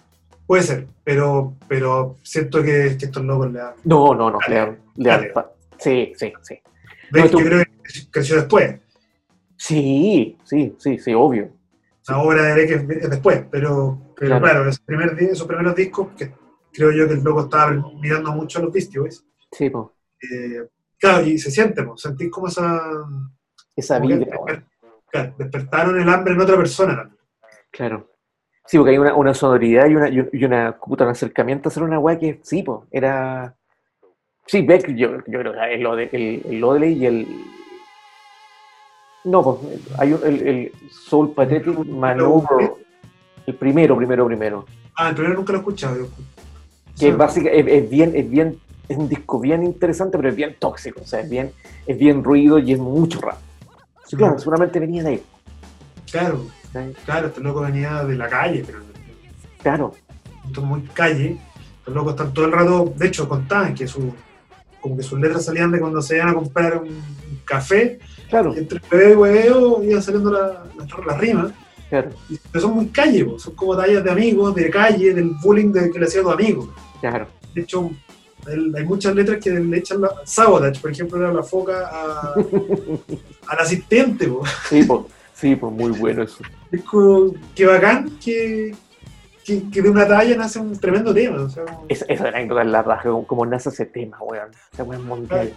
puede 0.47 0.63
ser, 0.63 0.87
pero, 1.03 1.53
pero 1.67 2.15
siento 2.23 2.63
que, 2.63 2.95
que 2.97 3.05
estos 3.05 3.23
locos 3.23 3.51
le 3.51 3.59
dan. 3.59 3.73
No, 3.83 4.15
no, 4.15 4.31
no, 4.31 4.39
le 4.47 4.55
dan- 4.55 4.77
Sí, 5.83 6.13
sí, 6.15 6.33
sí. 6.41 6.59
Beck, 7.11 7.29
tú- 7.31 7.39
yo 7.39 7.45
creo 7.45 7.63
que 7.63 7.71
creció 8.11 8.35
después. 8.37 8.79
Sí, 9.57 10.37
sí, 10.43 10.75
sí, 10.79 10.97
sí, 10.99 11.13
obvio. 11.13 11.51
La 12.07 12.17
obra 12.19 12.43
de 12.43 12.53
Beck 12.55 12.71
es, 12.71 13.03
es 13.03 13.09
después, 13.09 13.45
pero, 13.49 13.99
pero 14.15 14.29
Claro. 14.39 14.43
claro, 14.45 14.69
esos, 14.69 14.79
primer, 14.81 15.15
di- 15.15 15.25
esos 15.25 15.47
primeros 15.47 15.75
discos, 15.75 16.09
que 16.17 16.33
creo 16.71 16.91
yo 16.91 17.07
que 17.07 17.13
el 17.13 17.23
loco 17.23 17.41
estaba 17.41 17.71
mirando 18.01 18.31
mucho 18.33 18.59
a 18.59 18.63
los 18.63 18.73
Beastie 18.73 18.99
Boys. 18.99 19.25
Sí, 19.51 19.69
po. 19.69 19.93
eh, 20.21 20.67
claro, 20.99 21.25
y 21.25 21.37
se 21.37 21.51
siente, 21.51 21.83
pues, 21.83 22.01
sentís 22.01 22.29
como 22.31 22.47
esa. 22.47 22.81
Esa 23.75 23.97
como 23.97 24.09
que 24.09 24.15
vibra, 24.17 24.37
weón. 24.39 24.47
desper- 24.47 24.65
claro, 25.11 25.35
despertaron 25.37 26.01
el 26.01 26.09
hambre 26.09 26.33
en 26.33 26.41
otra 26.41 26.57
persona 26.57 26.95
también. 26.95 27.17
Claro. 27.71 28.09
Sí, 28.65 28.77
porque 28.77 28.91
hay 28.91 28.97
una, 28.97 29.13
una 29.15 29.33
sonoridad 29.33 29.87
y 29.87 29.95
una, 29.95 30.09
y 30.09 30.19
un- 30.21 30.29
y 30.31 30.45
una 30.45 30.77
puta, 30.79 31.03
un 31.03 31.09
acercamiento 31.11 31.67
a 31.67 31.71
hacer 31.71 31.83
una 31.83 31.99
weá 31.99 32.17
que 32.17 32.39
sí, 32.43 32.63
po, 32.63 32.87
era. 32.91 33.55
Sí, 34.47 34.61
Beck, 34.61 34.87
yo, 34.95 35.17
yo 35.27 35.39
creo 35.39 35.53
que 35.53 35.73
el, 35.73 35.85
Ode- 35.85 36.09
el, 36.11 36.41
el 36.49 36.63
Odeley 36.63 36.93
y 36.93 37.05
el. 37.05 37.27
No, 39.23 39.41
pues 39.41 39.79
hay 39.97 40.13
un- 40.13 40.21
el, 40.25 40.47
el 40.47 40.71
Soul 40.91 41.31
Pathetic 41.33 41.77
Maneuver. 41.85 42.73
El 43.45 43.55
primero, 43.55 43.95
primero, 43.97 44.25
primero. 44.25 44.65
Ah, 44.95 45.09
el 45.09 45.15
primero 45.15 45.35
nunca 45.35 45.53
lo 45.53 45.59
he 45.59 45.61
escuchado. 45.61 45.97
Yo. 45.97 46.07
Que 46.07 46.13
Sí. 46.95 47.07
es, 47.07 47.17
básica, 47.17 47.49
es, 47.49 47.65
es 47.67 47.89
bien, 47.89 48.11
es 48.15 48.29
bien, 48.29 48.59
es 48.87 48.97
un 48.97 49.09
disco 49.09 49.39
bien 49.39 49.63
interesante, 49.63 50.17
pero 50.17 50.29
es 50.29 50.35
bien 50.35 50.55
tóxico. 50.59 51.01
O 51.01 51.05
sea, 51.07 51.21
es 51.21 51.29
bien, 51.29 51.51
es 51.87 51.97
bien 51.97 52.23
ruido 52.23 52.59
y 52.59 52.73
es 52.73 52.79
mucho 52.79 53.19
rap. 53.21 53.37
Sí, 54.05 54.15
claro, 54.15 54.37
seguramente 54.37 54.79
venía 54.79 55.03
de 55.03 55.09
ahí. 55.09 55.23
Claro, 56.11 56.45
claro, 57.05 57.27
este 57.27 57.41
loco 57.41 57.61
venía 57.61 58.03
de 58.03 58.15
la 58.15 58.27
calle, 58.29 58.63
pero 58.65 58.79
Claro. 59.63 59.93
esto 60.45 60.61
es 60.61 60.67
muy 60.67 60.81
calle. 60.93 61.37
Los 61.87 61.95
locos 61.95 62.11
están 62.13 62.33
todo 62.33 62.45
el 62.45 62.51
rato, 62.51 62.93
de 62.95 63.07
hecho, 63.07 63.27
contaban 63.27 63.73
que 63.73 63.87
su, 63.87 64.13
como 64.83 64.97
que 64.97 65.01
sus 65.03 65.17
letras 65.19 65.45
salían 65.45 65.71
de 65.71 65.79
cuando 65.79 66.01
se 66.01 66.17
iban 66.17 66.27
a 66.29 66.33
comprar 66.35 66.77
un 66.83 67.01
café 67.45 67.97
Claro. 68.29 68.53
Y 68.55 68.59
entre 68.59 68.79
hueveo 68.91 69.11
y 69.11 69.15
hueveo 69.15 69.83
iban 69.83 70.01
saliendo 70.03 70.31
las 70.31 70.51
la, 71.05 71.17
rimas. 71.17 71.51
Claro. 71.89 72.09
Y 72.27 72.59
son 72.59 72.73
muy 72.73 72.87
calle, 72.87 73.23
po. 73.25 73.37
son 73.37 73.53
como 73.53 73.77
tallas 73.77 74.03
de 74.03 74.09
amigos, 74.09 74.55
de 74.55 74.69
calle, 74.71 75.13
del 75.13 75.31
bullying 75.43 75.71
de, 75.71 75.91
que 75.91 75.99
le 75.99 76.05
hacía 76.05 76.21
a 76.21 76.23
tu 76.23 76.31
amigo. 76.31 76.73
Claro. 76.99 77.27
De 77.53 77.61
hecho, 77.61 77.91
el- 78.47 78.73
hay 78.75 78.83
muchas 78.85 79.13
letras 79.13 79.37
que 79.43 79.51
le 79.51 79.77
echan 79.77 80.01
la 80.01 80.09
sabotage, 80.25 80.81
por 80.81 80.89
ejemplo, 80.91 81.19
era 81.19 81.31
la 81.31 81.43
foca 81.43 81.87
a- 81.91 82.33
al 83.47 83.59
asistente. 83.59 84.27
po. 84.27 84.41
Sí, 84.67 84.81
pues, 84.83 85.01
sí, 85.35 85.55
pues 85.55 85.71
muy 85.71 85.91
bueno 85.91 86.23
eso. 86.23 86.43
Es 86.71 86.81
como, 86.83 87.33
qué 87.53 87.67
bacán 87.67 88.17
que, 88.23 88.73
que, 89.45 89.69
que 89.69 89.81
de 89.81 89.89
una 89.89 90.07
talla 90.07 90.35
nace 90.37 90.59
un 90.59 90.77
tremendo 90.79 91.13
tema. 91.13 91.41
O 91.43 91.49
sea, 91.49 91.63
Esa, 91.89 92.05
esa 92.07 92.27
anécdota 92.29 92.61
es 92.61 92.67
la 92.67 92.81
raja, 92.83 93.03
como, 93.09 93.27
como 93.27 93.45
nace 93.45 93.69
ese 93.69 93.85
tema, 93.85 94.17
weón. 94.21 94.49
Esa 94.71 94.83
weón 94.83 95.05
mundial. 95.05 95.51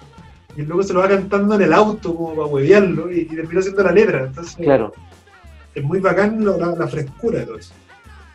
y 0.56 0.62
luego 0.62 0.82
se 0.82 0.92
lo 0.92 1.00
va 1.00 1.08
cantando 1.08 1.54
en 1.54 1.62
el 1.62 1.72
auto 1.72 2.14
como 2.14 2.34
para 2.34 2.46
huevearlo 2.46 3.10
y, 3.12 3.20
y 3.20 3.24
termina 3.26 3.62
siendo 3.62 3.82
la 3.82 3.92
letra. 3.92 4.24
Entonces, 4.24 4.56
Claro, 4.56 4.92
es 5.74 5.84
muy 5.84 6.00
bacán 6.00 6.44
lo- 6.44 6.56
la, 6.58 6.66
la 6.74 6.88
frescura 6.88 7.40
de 7.40 7.46
todo 7.46 7.58
eso. 7.58 7.74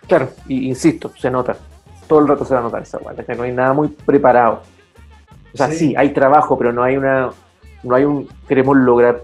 claro. 0.08 0.30
Y 0.48 0.68
insisto, 0.70 1.12
se 1.18 1.30
nota. 1.32 1.56
Todo 2.08 2.20
el 2.20 2.28
rato 2.28 2.44
se 2.46 2.54
va 2.54 2.60
a 2.60 2.64
notar 2.64 2.82
esa 2.84 2.98
weón. 3.00 3.16
No 3.38 3.44
hay 3.44 3.52
nada 3.54 3.74
muy 3.74 3.88
preparado. 3.88 4.62
O 5.54 5.58
sea, 5.58 5.68
Sí. 5.70 5.78
sí. 5.78 5.94
hay 5.98 6.14
trabajo, 6.14 6.58
pero 6.58 6.72
no 6.72 6.84
hay 6.84 6.98
una. 6.98 7.30
No 7.84 7.96
hay 7.96 8.06
un. 8.06 8.28
Queremos 8.48 8.78
lograr 8.78 9.24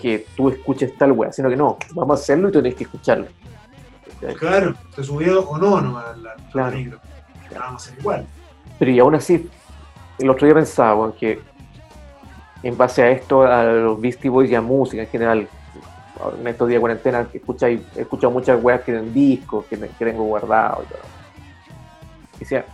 que 0.00 0.26
tú 0.36 0.48
escuches 0.48 0.96
tal 0.96 1.12
weá, 1.12 1.30
sino 1.32 1.48
que 1.48 1.56
no, 1.56 1.76
vamos 1.94 2.18
a 2.18 2.22
hacerlo 2.22 2.48
y 2.48 2.52
tú 2.52 2.60
tenés 2.62 2.74
que 2.76 2.84
escucharlo. 2.84 3.26
Claro, 4.38 4.74
se 4.94 5.04
subió 5.04 5.40
o 5.48 5.58
no 5.58 5.80
nomás 5.80 6.16
la, 6.18 6.34
la 6.36 6.50
Claro. 6.52 6.76
micro. 6.76 6.98
Vamos 7.58 7.82
a 7.82 7.90
ser 7.90 7.98
igual. 7.98 8.26
Pero 8.78 8.90
y 8.90 8.98
aún 8.98 9.14
así, 9.14 9.48
el 10.18 10.30
otro 10.30 10.46
día 10.46 10.54
pensaba 10.54 11.12
que 11.14 11.40
en 12.62 12.76
base 12.76 13.02
a 13.02 13.10
esto, 13.10 13.42
a 13.42 13.64
los 13.64 14.00
Beastie 14.00 14.30
Boys 14.30 14.50
y 14.50 14.54
a 14.54 14.60
música 14.60 15.02
en 15.02 15.08
general, 15.08 15.48
en 16.40 16.46
estos 16.46 16.68
días 16.68 16.78
de 16.78 16.80
cuarentena, 16.80 17.26
he 17.32 18.00
escuchado 18.00 18.30
muchas 18.30 18.62
weas 18.62 18.82
que 18.82 18.96
en 18.96 19.12
discos, 19.12 19.66
que, 19.66 19.76
tengo 19.76 20.24
guardado 20.24 20.84
y 20.84 20.86
todo. 20.86 21.00
Y 22.36 22.38
decía, 22.40 22.64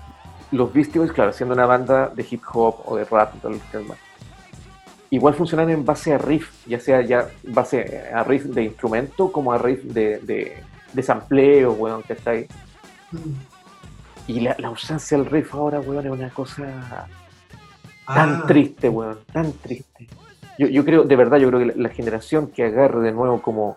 los 0.51 0.73
Beastie 0.73 0.99
Boys, 0.99 1.13
claro, 1.13 1.33
siendo 1.33 1.55
una 1.55 1.67
banda 1.67 2.09
de 2.15 2.27
hip 2.29 2.43
hop 2.53 2.83
o 2.85 2.97
de 2.97 3.05
rap 3.05 3.35
y 3.37 3.39
todo 3.39 3.53
lo 3.53 3.59
que 3.71 3.79
demás, 3.79 3.99
igual 5.11 5.35
funcionan 5.35 5.71
en 5.71 5.85
base 5.85 6.13
a 6.13 6.19
riff, 6.19 6.67
ya 6.67 6.79
sea 6.79 7.01
ya 7.01 7.29
base 7.45 8.11
a 8.13 8.23
riff 8.25 8.45
de 8.45 8.65
instrumento 8.65 9.33
como 9.33 9.53
a 9.53 9.59
riff 9.59 9.83
de, 9.85 10.19
de, 10.19 10.63
de 10.93 11.03
sampleo, 11.03 11.72
weón, 11.72 12.03
que 12.03 12.12
está 12.14 12.30
ahí. 12.32 12.47
Mm. 13.12 13.18
Y 14.26 14.41
la, 14.41 14.55
la 14.59 14.68
ausencia 14.68 15.16
del 15.16 15.26
riff 15.26 15.55
ahora, 15.55 15.80
weón, 15.80 16.05
es 16.07 16.12
una 16.12 16.30
cosa 16.30 17.07
tan 18.07 18.41
Ah, 18.43 18.45
triste, 18.47 18.89
weón, 18.89 19.18
tan 19.32 19.53
triste. 19.53 20.09
Yo, 20.59 20.66
yo 20.66 20.84
creo, 20.84 21.05
de 21.05 21.16
verdad, 21.16 21.36
yo 21.39 21.49
creo 21.49 21.61
que 21.61 21.66
la, 21.66 21.72
la 21.76 21.89
generación 21.91 22.49
que 22.49 22.64
agarre 22.64 23.01
de 23.01 23.12
nuevo 23.12 23.41
como, 23.41 23.76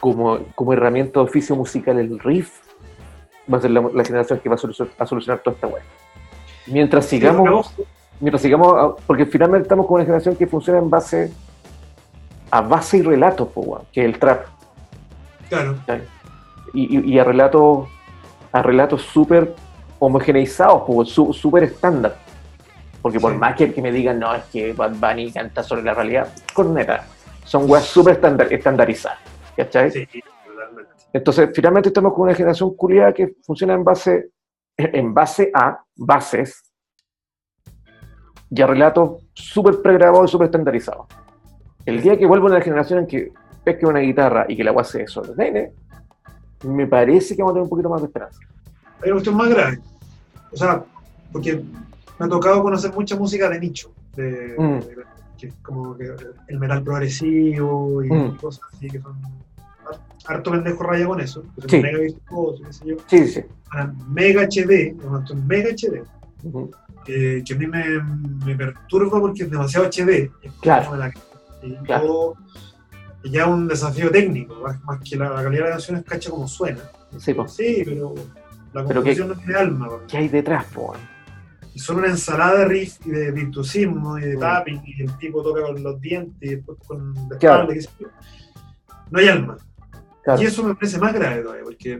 como, 0.00 0.38
como 0.54 0.72
herramienta 0.72 1.20
de 1.20 1.26
oficio 1.26 1.56
musical 1.56 1.98
el 1.98 2.18
riff, 2.18 2.50
va 3.52 3.58
a 3.58 3.60
ser 3.60 3.70
la, 3.70 3.80
la 3.94 4.04
generación 4.04 4.38
que 4.40 4.48
va 4.48 4.56
a 4.56 4.58
solucionar, 4.58 4.92
a 4.98 5.06
solucionar 5.06 5.40
toda 5.42 5.54
esta 5.54 5.66
weá. 5.68 5.82
Mientras 6.66 7.06
sigamos, 7.06 7.72
mientras 8.20 8.42
sigamos, 8.42 8.74
a- 8.74 8.96
porque 9.06 9.24
finalmente 9.24 9.62
estamos 9.62 9.86
con 9.86 9.94
una 9.96 10.04
generación 10.04 10.36
que 10.36 10.46
funciona 10.46 10.78
en 10.80 10.90
base 10.90 11.32
a 12.50 12.60
base 12.60 12.98
y 12.98 13.02
relatos, 13.02 13.48
po, 13.48 13.60
weón, 13.62 13.82
que 13.92 14.00
es 14.02 14.06
el 14.06 14.18
trap. 14.18 14.46
Claro. 15.48 15.76
Y, 16.72 16.98
y- 16.98 17.14
y 17.14 17.18
a 17.18 17.24
relatos 17.24 17.88
a 18.52 18.62
relatos 18.62 19.02
súper 19.02 19.54
homogeneizados, 19.98 20.82
pues, 20.86 21.10
súper 21.10 21.64
estándar. 21.64 22.16
Porque 23.02 23.20
por 23.20 23.32
Sí. 23.32 23.38
más 23.38 23.54
que, 23.54 23.72
que 23.72 23.82
me 23.82 23.92
digan, 23.92 24.18
no, 24.18 24.34
es 24.34 24.44
que 24.44 24.72
Bad 24.72 24.94
Bunny 24.94 25.30
canta 25.30 25.62
sobre 25.62 25.82
la 25.82 25.92
realidad, 25.94 26.32
con 26.54 26.72
neta, 26.74 27.04
son 27.44 27.70
weas 27.70 27.84
súper 27.84 28.14
estándar, 28.14 28.50
estandarizadas. 28.52 29.18
¿Cachai? 29.56 29.90
Sí, 29.90 30.06
totalmente. 30.44 30.90
Entonces, 31.12 31.50
finalmente 31.54 31.88
estamos 31.90 32.12
con 32.14 32.22
una 32.22 32.34
generación 32.34 32.74
culiada 32.74 33.12
que 33.12 33.34
funciona 33.44 33.74
en 33.74 33.84
base, 33.84 34.30
en 34.76 35.12
base 35.14 35.50
a 35.54 35.78
bases 35.94 36.62
y 38.50 38.62
a 38.62 38.66
relatos 38.66 39.22
súper 39.34 39.82
pregrabados 39.82 40.30
y 40.30 40.32
súper 40.32 40.46
estandarizados. 40.46 41.06
El 41.84 42.00
día 42.02 42.16
que 42.18 42.26
vuelva 42.26 42.46
una 42.46 42.60
generación 42.60 43.00
en 43.00 43.06
que 43.06 43.32
pesque 43.66 43.84
una 43.84 43.98
guitarra 43.98 44.46
y 44.48 44.56
que 44.56 44.62
la 44.62 44.70
agua 44.70 44.82
eso, 44.94 45.22
nene, 45.36 45.72
me 46.62 46.86
parece 46.86 47.34
que 47.34 47.42
vamos 47.42 47.50
a 47.50 47.54
tener 47.54 47.62
un 47.64 47.68
poquito 47.68 47.90
más 47.90 48.00
de 48.00 48.06
esperanza. 48.06 48.38
Hay 49.02 49.06
una 49.10 49.12
cuestión 49.14 49.36
más 49.36 49.48
grave. 49.50 49.80
O 50.52 50.56
sea, 50.56 50.84
porque 51.32 51.56
me 52.18 52.26
ha 52.26 52.28
tocado 52.28 52.62
conocer 52.62 52.92
mucha 52.92 53.16
música 53.16 53.50
de 53.50 53.58
nicho. 53.58 53.90
De, 54.14 54.54
Mm. 54.56 54.78
de- 54.86 54.96
que 55.36 55.48
es 55.48 55.54
como 55.62 55.96
que 55.96 56.14
el 56.48 56.58
metal 56.60 56.82
progresivo 56.84 58.02
y 58.04 58.08
Mm. 58.08 58.36
cosas 58.36 58.62
así 58.72 58.88
que 58.88 59.00
son 59.00 59.16
har- 59.84 60.00
harto 60.28 60.52
pendejo 60.52 60.82
raya 60.84 61.06
con 61.06 61.20
eso. 61.20 61.42
Sí. 61.68 61.80
mega 61.80 61.98
virtuosos, 61.98 62.66
qué 62.68 62.72
sé 62.72 62.86
yo. 62.86 62.96
Sí, 63.08 63.26
sí. 63.26 63.40
Para 63.68 63.92
mega 64.08 64.42
HD, 64.42 64.94
mega 65.44 65.70
HD, 65.70 66.04
eh, 67.08 67.42
que 67.44 67.52
a 67.52 67.56
mí 67.56 67.66
me, 67.66 67.84
me 68.46 68.54
perturba 68.54 69.18
porque 69.20 69.42
es 69.42 69.50
demasiado 69.50 69.86
HD. 69.86 70.30
Es 70.42 70.52
Claro. 70.60 70.96
la- 70.96 71.12
y 71.62 71.74
Claro. 71.84 72.34
Ya 73.30 73.46
un 73.46 73.66
desafío 73.68 74.10
técnico, 74.10 74.54
más, 74.62 74.82
más 74.84 75.00
que 75.00 75.16
la, 75.16 75.30
la 75.30 75.42
calidad 75.42 75.64
de 75.64 75.68
la 75.68 75.76
canción 75.76 75.96
es 75.98 76.04
cacha 76.04 76.30
como 76.30 76.46
suena. 76.48 76.80
Sí, 77.18 77.34
pues. 77.34 77.52
Sí, 77.52 77.82
pero 77.84 78.14
la 78.72 78.84
composición 78.84 79.28
no 79.28 79.34
tiene 79.36 79.54
alma. 79.54 79.88
porque- 79.88 80.06
¿Qué 80.08 80.16
hay 80.18 80.28
detrás, 80.28 80.64
po? 80.66 80.94
Y 81.74 81.78
son 81.78 81.96
una 81.98 82.08
ensalada 82.08 82.60
de 82.60 82.64
riff 82.66 82.96
y 83.06 83.10
de 83.10 83.30
virtuosismo 83.32 84.18
y 84.18 84.22
de 84.22 84.36
Mm. 84.36 84.40
tapping 84.40 84.82
y 84.86 85.02
el 85.02 85.18
tipo 85.18 85.42
toca 85.42 85.62
con 85.62 85.82
los 85.82 86.00
dientes 86.00 86.36
y 86.40 86.54
después 86.56 86.78
con 86.86 87.14
la 87.28 87.36
Claro. 87.38 87.70
espalda. 87.70 88.12
No 89.10 89.18
hay 89.18 89.28
alma. 89.28 89.56
Claro. 90.24 90.42
Y 90.42 90.46
eso 90.46 90.62
me 90.64 90.74
parece 90.74 90.98
más 90.98 91.12
grave 91.12 91.42
todavía, 91.42 91.64
porque 91.64 91.98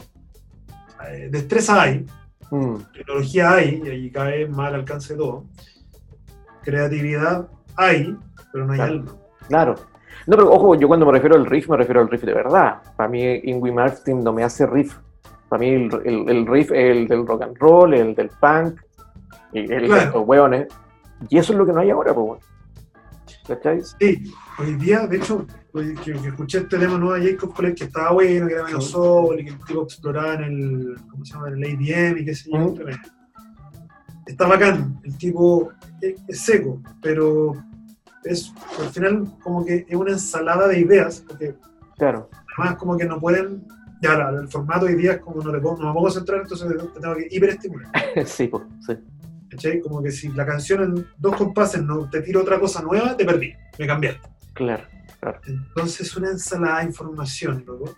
eh, 1.09 1.29
destreza 1.31 1.83
hay, 1.83 2.07
Mm, 2.51 2.77
tecnología 2.95 3.53
hay, 3.55 3.83
y 3.85 3.89
ahí 3.89 4.11
cae 4.11 4.47
más 4.49 4.69
al 4.69 4.77
alcance 4.77 5.13
de 5.15 5.19
todo. 5.19 5.45
Creatividad 6.63 7.49
hay, 7.77 8.17
pero 8.53 8.67
no 8.67 8.73
hay 8.73 8.79
Claro. 8.79 8.93
alma. 8.95 9.13
claro. 9.49 9.75
No, 10.27 10.37
pero 10.37 10.51
ojo, 10.53 10.75
yo 10.75 10.89
cuando 10.89 11.07
me 11.07 11.13
refiero 11.13 11.37
al 11.37 11.47
riff, 11.47 11.69
me 11.69 11.77
refiero 11.77 12.01
al 12.01 12.09
riff 12.09 12.23
de 12.25 12.35
verdad. 12.35 12.83
Para 12.97 13.09
mí, 13.09 13.23
Ingrid 13.45 13.73
Martin 13.73 14.25
no 14.25 14.33
me 14.33 14.43
hace 14.43 14.67
riff. 14.67 14.97
Para 15.49 15.61
mí, 15.61 15.69
el, 15.69 15.91
el- 16.05 16.29
el 16.29 16.47
riff 16.47 16.73
es 16.73 16.97
el 16.97 17.07
del 17.09 17.27
rock 17.27 17.43
and 17.43 17.57
roll, 17.59 17.95
el 17.95 18.15
del 18.15 18.31
punk, 18.41 18.81
el, 19.53 19.71
el 19.71 19.83
de 19.83 19.87
Claro. 19.87 20.03
estos 20.03 20.27
hueones. 20.27 20.67
Y 21.29 21.39
eso 21.39 21.53
es 21.53 21.59
lo 21.59 21.65
que 21.67 21.73
no 21.73 21.81
hay 21.81 21.91
ahora, 21.91 22.13
pues, 22.13 22.43
¿Cachai? 23.47 23.81
Sí, 24.01 24.33
hoy 24.59 24.75
día, 24.75 25.07
de 25.07 25.19
hecho, 25.19 25.47
hoy 25.73 25.95
que, 25.95 26.13
que 26.15 26.29
escuché 26.29 26.59
este 26.59 26.79
tema 26.79 26.99
nuevo 26.99 27.15
de 27.15 27.31
Jacob 27.33 27.55
Colette 27.55 27.79
que 27.79 27.85
estaba 27.85 28.11
bueno, 28.11 28.49
que 28.49 28.55
era 28.55 28.67
Sí. 28.67 28.81
soul, 28.81 29.39
y 29.39 29.45
que 29.45 29.51
el 29.51 29.59
tipo 29.65 29.83
exploraba 29.83 30.35
en 30.35 30.43
el, 30.43 30.97
¿cómo 31.09 31.25
se 31.25 31.35
llama? 31.35 31.49
En 31.49 31.55
el 31.55 31.65
ADM 31.65 32.19
y 32.19 32.25
qué 32.25 32.35
sé 32.35 32.51
yo. 32.51 32.59
Mm. 32.59 32.75
tremendo. 32.75 33.09
Está 34.27 34.49
bacán, 34.49 35.01
el 35.05 35.17
tipo 35.17 35.69
es, 36.01 36.21
es 36.27 36.41
seco, 36.41 36.81
pero 37.01 37.53
es 38.29 38.53
al 38.79 38.89
final 38.91 39.25
como 39.43 39.65
que 39.65 39.87
es 39.89 39.97
una 39.97 40.13
ensalada 40.13 40.69
de 40.69 40.81
ideas, 40.81 41.25
porque 41.27 41.55
Claro. 41.97 42.29
además 42.59 42.77
como 42.77 42.97
que 42.97 43.05
no 43.07 43.19
pueden, 43.21 43.65
ya 44.03 44.17
la- 44.17 44.31
el 44.41 44.49
formato 44.49 44.87
día 44.95 45.13
es 45.13 45.19
como 45.21 45.43
no, 45.43 45.53
le 45.53 45.61
pongo, 45.61 45.83
no 45.83 45.89
me 45.89 45.93
a 46.09 46.13
centrar, 46.13 46.43
entonces 46.43 46.69
te 46.95 47.01
tengo 47.01 47.15
que 47.17 47.29
hiperestimular. 47.31 47.91
sí, 48.27 48.49
pues, 48.49 48.65
sí. 48.87 48.95
¿cachai? 49.51 49.81
Como 49.81 50.03
que 50.03 50.11
si 50.11 50.29
la 50.29 50.45
canción 50.45 50.83
en 50.83 51.07
dos 51.19 51.37
compases 51.37 51.83
no 51.83 52.09
te 52.11 52.21
tiro 52.21 52.41
otra 52.43 52.59
cosa 52.61 52.83
nueva, 52.83 53.17
te 53.17 53.25
perdí, 53.25 53.53
me 53.79 53.87
cambiaste. 53.87 54.29
Claro. 54.55 54.85
Entonces 55.47 56.17
una 56.17 56.31
ensalada 56.31 56.81
de 56.81 56.87
información, 56.87 57.65
loco, 57.67 57.97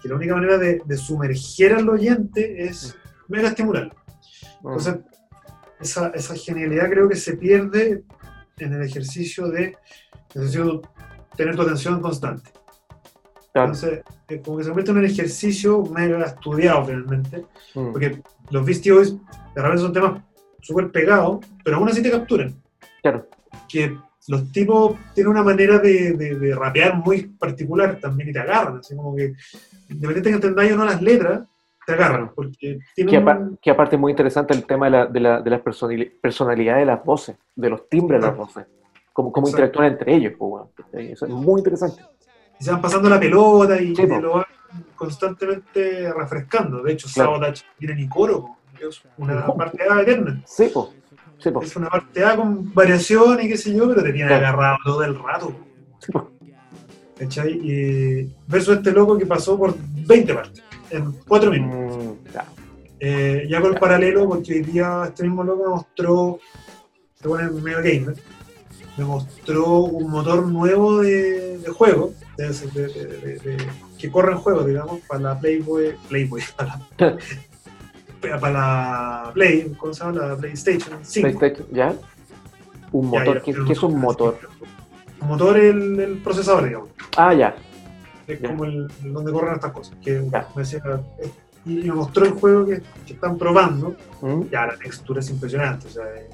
que 0.00 0.08
la 0.08 0.14
única 0.16 0.34
manera 0.34 0.56
de, 0.58 0.80
de 0.84 0.96
sumergir 0.96 1.72
al 1.72 1.88
oyente 1.88 2.64
es 2.64 2.96
mega. 3.28 3.50
Mm, 3.50 3.90
Entonces, 4.68 4.96
esa, 5.80 6.08
esa 6.08 6.34
genialidad 6.36 6.88
creo 6.90 7.08
que 7.08 7.16
se 7.16 7.36
pierde 7.36 8.04
en 8.58 8.72
el 8.72 8.82
ejercicio 8.82 9.48
de 9.48 9.76
necesito 10.34 10.82
tener 11.36 11.56
tu 11.56 11.62
atención 11.62 12.00
constante. 12.00 12.50
claro. 13.52 13.72
Entonces, 13.72 14.02
eh, 14.28 14.40
como 14.44 14.58
que 14.58 14.64
se 14.64 14.70
convierte 14.70 14.90
en 14.92 14.98
un 14.98 15.04
ejercicio 15.04 15.82
mega 15.84 16.24
estudiado 16.24 16.84
finalmente, 16.86 17.44
Mm, 17.74 17.90
porque 17.92 18.22
los 18.50 18.64
Beastie 18.64 18.92
Boys 18.92 19.14
de 19.54 19.62
repente 19.62 19.82
son 19.82 19.92
temas 19.92 20.22
súper 20.60 20.90
pegados, 20.90 21.44
pero 21.64 21.76
aún 21.76 21.88
así 21.88 22.02
te 22.02 22.10
capturan. 22.10 22.54
claro. 23.02 23.28
que 23.68 23.96
los 24.28 24.50
tipos 24.52 24.96
tienen 25.14 25.30
una 25.32 25.42
manera 25.42 25.78
de, 25.78 26.12
de- 26.14 26.34
de 26.38 26.54
rapear 26.54 26.96
muy 26.96 27.26
particular 27.26 27.98
también 28.00 28.30
y 28.30 28.32
te 28.32 28.38
agarran, 28.40 28.78
así 28.78 28.94
como 28.96 29.14
que 29.14 29.34
independientemente 29.90 30.30
que 30.30 30.34
entendáis 30.36 30.72
o 30.72 30.76
no 30.76 30.84
las 30.84 31.02
letras, 31.02 31.42
te 31.86 31.92
agarran, 31.92 32.32
porque 32.34 32.78
Que, 32.96 33.04
tienen 33.04 33.28
apa- 33.28 33.38
un- 33.40 33.58
que 33.60 33.70
aparte 33.70 33.96
es 33.96 34.00
muy 34.00 34.12
interesante 34.12 34.54
el 34.54 34.64
tema 34.66 34.86
de 34.86 34.90
la, 34.90 35.06
de 35.06 35.20
la, 35.20 35.40
de 35.42 35.50
la 35.50 35.62
personali- 35.62 36.10
personalidad 36.20 36.76
de 36.78 36.86
las 36.86 37.04
voces, 37.04 37.36
de 37.54 37.70
los 37.70 37.88
timbres 37.88 38.20
de 38.20 38.26
las 38.28 38.36
voces, 38.36 38.66
cómo, 39.12 39.30
cómo 39.32 39.48
interactúan 39.48 39.86
entre 39.92 40.14
ellos. 40.14 40.32
pues, 40.38 40.50
weón. 40.92 41.10
Eso 41.10 41.26
es 41.26 41.32
muy 41.32 41.60
interesante. 41.60 42.02
y 42.58 42.64
se 42.64 42.70
van 42.70 42.80
pasando 42.80 43.08
la 43.10 43.18
pelota 43.18 43.80
y, 43.80 43.94
Sí, 43.96 44.06
po. 44.06 44.20
lo 44.20 44.32
van 44.34 44.44
constantemente 44.94 46.12
refrescando. 46.12 46.82
De 46.82 46.92
hecho, 46.92 47.08
Claro. 47.12 47.32
Sabotage 47.32 47.62
tiene 47.78 47.94
ni 47.96 48.08
coro, 48.08 48.40
po, 48.42 48.56
es 48.88 49.02
una 49.18 49.46
parte 49.46 49.82
A 49.90 50.00
eterna. 50.02 50.42
Sí, 50.46 50.70
pues. 50.72 50.86
Sí, 51.38 51.50
po. 51.50 51.62
Es 51.62 51.74
una 51.76 51.88
parte 51.90 52.24
A 52.24 52.36
con 52.36 52.72
variación 52.72 53.40
y 53.42 53.48
qué 53.48 53.56
sé 53.56 53.74
yo, 53.74 53.88
pero 53.88 54.02
te 54.02 54.12
tiene 54.12 54.28
Claro. 54.28 54.46
agarrado 54.46 54.76
todo 54.84 55.02
el 55.04 55.18
rato. 55.18 55.52
po. 56.12 56.30
¿Cachai? 57.18 57.52
Y 57.62 58.34
versus 58.48 58.76
este 58.78 58.90
loco 58.92 59.16
que 59.16 59.24
pasó 59.26 59.56
por 59.56 59.74
20 60.06 60.34
partes 60.34 60.62
en 60.96 61.12
4 61.26 61.50
minutos. 61.50 62.04
Mm, 62.04 62.32
ya. 62.32 62.44
Eh, 63.00 63.46
el 63.50 63.78
paralelo, 63.78 64.28
porque 64.28 64.54
hoy 64.54 64.62
día 64.62 65.02
este 65.06 65.24
mismo 65.24 65.44
loco 65.44 65.62
me 65.64 65.68
mostró, 65.70 66.38
se 67.14 67.28
pone 67.28 67.50
medio 67.50 67.78
gamer, 67.78 68.14
me 68.96 69.04
mostró 69.04 69.80
un 69.80 70.10
motor 70.10 70.46
nuevo 70.46 71.02
de, 71.02 71.58
de 71.58 71.68
juego, 71.70 72.12
de- 72.36 73.58
que 73.98 74.10
corre 74.10 74.32
en 74.32 74.38
juego, 74.38 74.64
digamos, 74.64 75.00
para 75.08 75.20
la 75.20 75.38
Playboy, 75.38 75.94
Playboy, 76.08 76.42
para 76.56 76.80
la, 78.20 78.38
para 78.40 78.52
la 78.52 79.30
Play, 79.34 79.74
¿cómo 79.76 79.92
se 79.92 80.04
llama? 80.04 80.26
La 80.28 80.36
PlayStation 80.36 80.98
5. 81.02 81.38
PlayStation, 81.38 81.68
¿Ya? 81.72 81.94
Un 82.92 83.08
motor, 83.08 83.42
ya, 83.44 83.64
¿qué, 83.66 83.72
es 83.72 83.82
un 83.82 83.98
motor? 84.00 84.38
Un 85.20 85.28
motor 85.28 85.58
el, 85.58 85.98
el 86.00 86.18
procesador, 86.18 86.64
digamos. 86.64 86.90
Ah, 87.16 87.34
ya. 87.34 87.56
Es 88.26 88.40
como 88.40 88.64
el, 88.64 88.88
donde 89.02 89.32
corren 89.32 89.54
estas 89.54 89.72
cosas. 89.72 89.96
Que 90.02 90.20
me 90.20 90.62
decía, 90.62 90.82
eh, 91.18 91.30
y 91.66 91.74
me 91.76 91.92
mostró 91.92 92.24
el 92.26 92.32
juego 92.32 92.66
que, 92.66 92.82
que 93.06 93.12
están 93.14 93.36
probando. 93.38 93.94
Mm, 94.22 94.42
Ya, 94.50 94.66
la 94.66 94.76
textura 94.76 95.20
es 95.20 95.30
impresionante. 95.30 95.86
O 95.88 95.90
sea, 95.90 96.04
es 96.14 96.28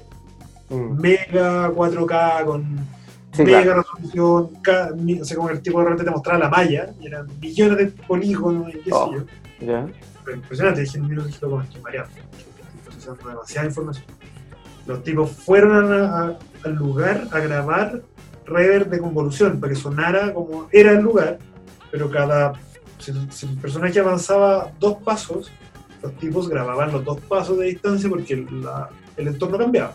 mm. 0.69 0.99
mega 1.01 1.69
4K 1.69 2.45
con 2.45 3.01
Sí, 3.33 3.43
mega 3.43 3.61
claro. 3.63 3.81
resolución. 3.83 4.49
ca- 4.61 4.91
mi- 4.95 5.21
o 5.21 5.25
sea, 5.25 5.37
como 5.37 5.49
el 5.49 5.61
tipo 5.61 5.79
de 5.79 5.85
repente 5.85 6.03
te 6.03 6.11
mostraba 6.11 6.37
la 6.39 6.49
malla 6.49 6.93
y 6.99 7.07
eran 7.07 7.27
millones 7.39 7.77
de 7.77 7.85
polígonos 8.05 8.69
y 8.69 8.79
qué 8.79 8.83
sé 8.83 8.91
Oh. 8.93 9.13
yo. 9.13 9.23
Ya. 9.65 9.87
Pero 10.25 10.37
impresionante. 10.37 10.81
Dije, 10.81 10.99
mira, 10.99 11.23
dije, 11.23 11.39
loco, 11.41 11.57
me 11.57 11.63
estoy 11.63 11.81
mareando. 11.81 12.11
Estoy 12.11 12.83
procesando 12.83 13.29
demasiada 13.29 13.67
información. 13.67 14.05
Los 14.85 15.03
tipos 15.03 15.31
fueron 15.31 15.93
a- 15.93 16.17
a- 16.27 16.39
al 16.65 16.73
lugar 16.75 17.27
a 17.31 17.39
grabar 17.39 18.01
reverb 18.45 18.89
de 18.89 18.99
convolución 18.99 19.59
para 19.61 19.71
que 19.73 19.79
sonara 19.79 20.33
como 20.33 20.67
era 20.71 20.91
el 20.91 20.99
lugar, 21.01 21.39
pero 21.91 22.09
cada. 22.09 22.53
Si, 22.99 23.11
si 23.31 23.45
el 23.47 23.57
personaje 23.57 23.99
avanzaba 23.99 24.71
dos 24.79 24.97
pasos, 25.03 25.51
los 26.03 26.13
tipos 26.17 26.47
grababan 26.47 26.91
los 26.91 27.03
dos 27.03 27.19
pasos 27.21 27.57
de 27.57 27.65
distancia 27.67 28.09
porque 28.09 28.33
el, 28.35 28.61
la- 28.63 28.89
el 29.17 29.27
entorno 29.27 29.57
cambiaba. 29.57 29.93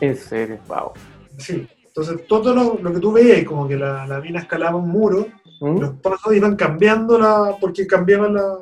En 0.00 0.16
serio, 0.16 0.58
wow. 0.68 0.92
Sí. 1.38 1.66
Entonces, 1.86 2.26
todo 2.26 2.54
lo, 2.54 2.78
lo 2.82 2.92
que 2.92 2.98
tú 3.00 3.12
veías, 3.12 3.44
como 3.44 3.68
que 3.68 3.76
la, 3.76 4.06
la 4.06 4.20
mina 4.20 4.40
escalaba 4.40 4.76
un 4.76 4.88
muro, 4.88 5.26
Mm, 5.60 5.78
los 5.78 5.94
pasos 6.00 6.34
iban 6.34 6.56
cambiando 6.56 7.16
la, 7.16 7.56
porque 7.60 7.86
cambiaba 7.86 8.28
la, 8.28 8.58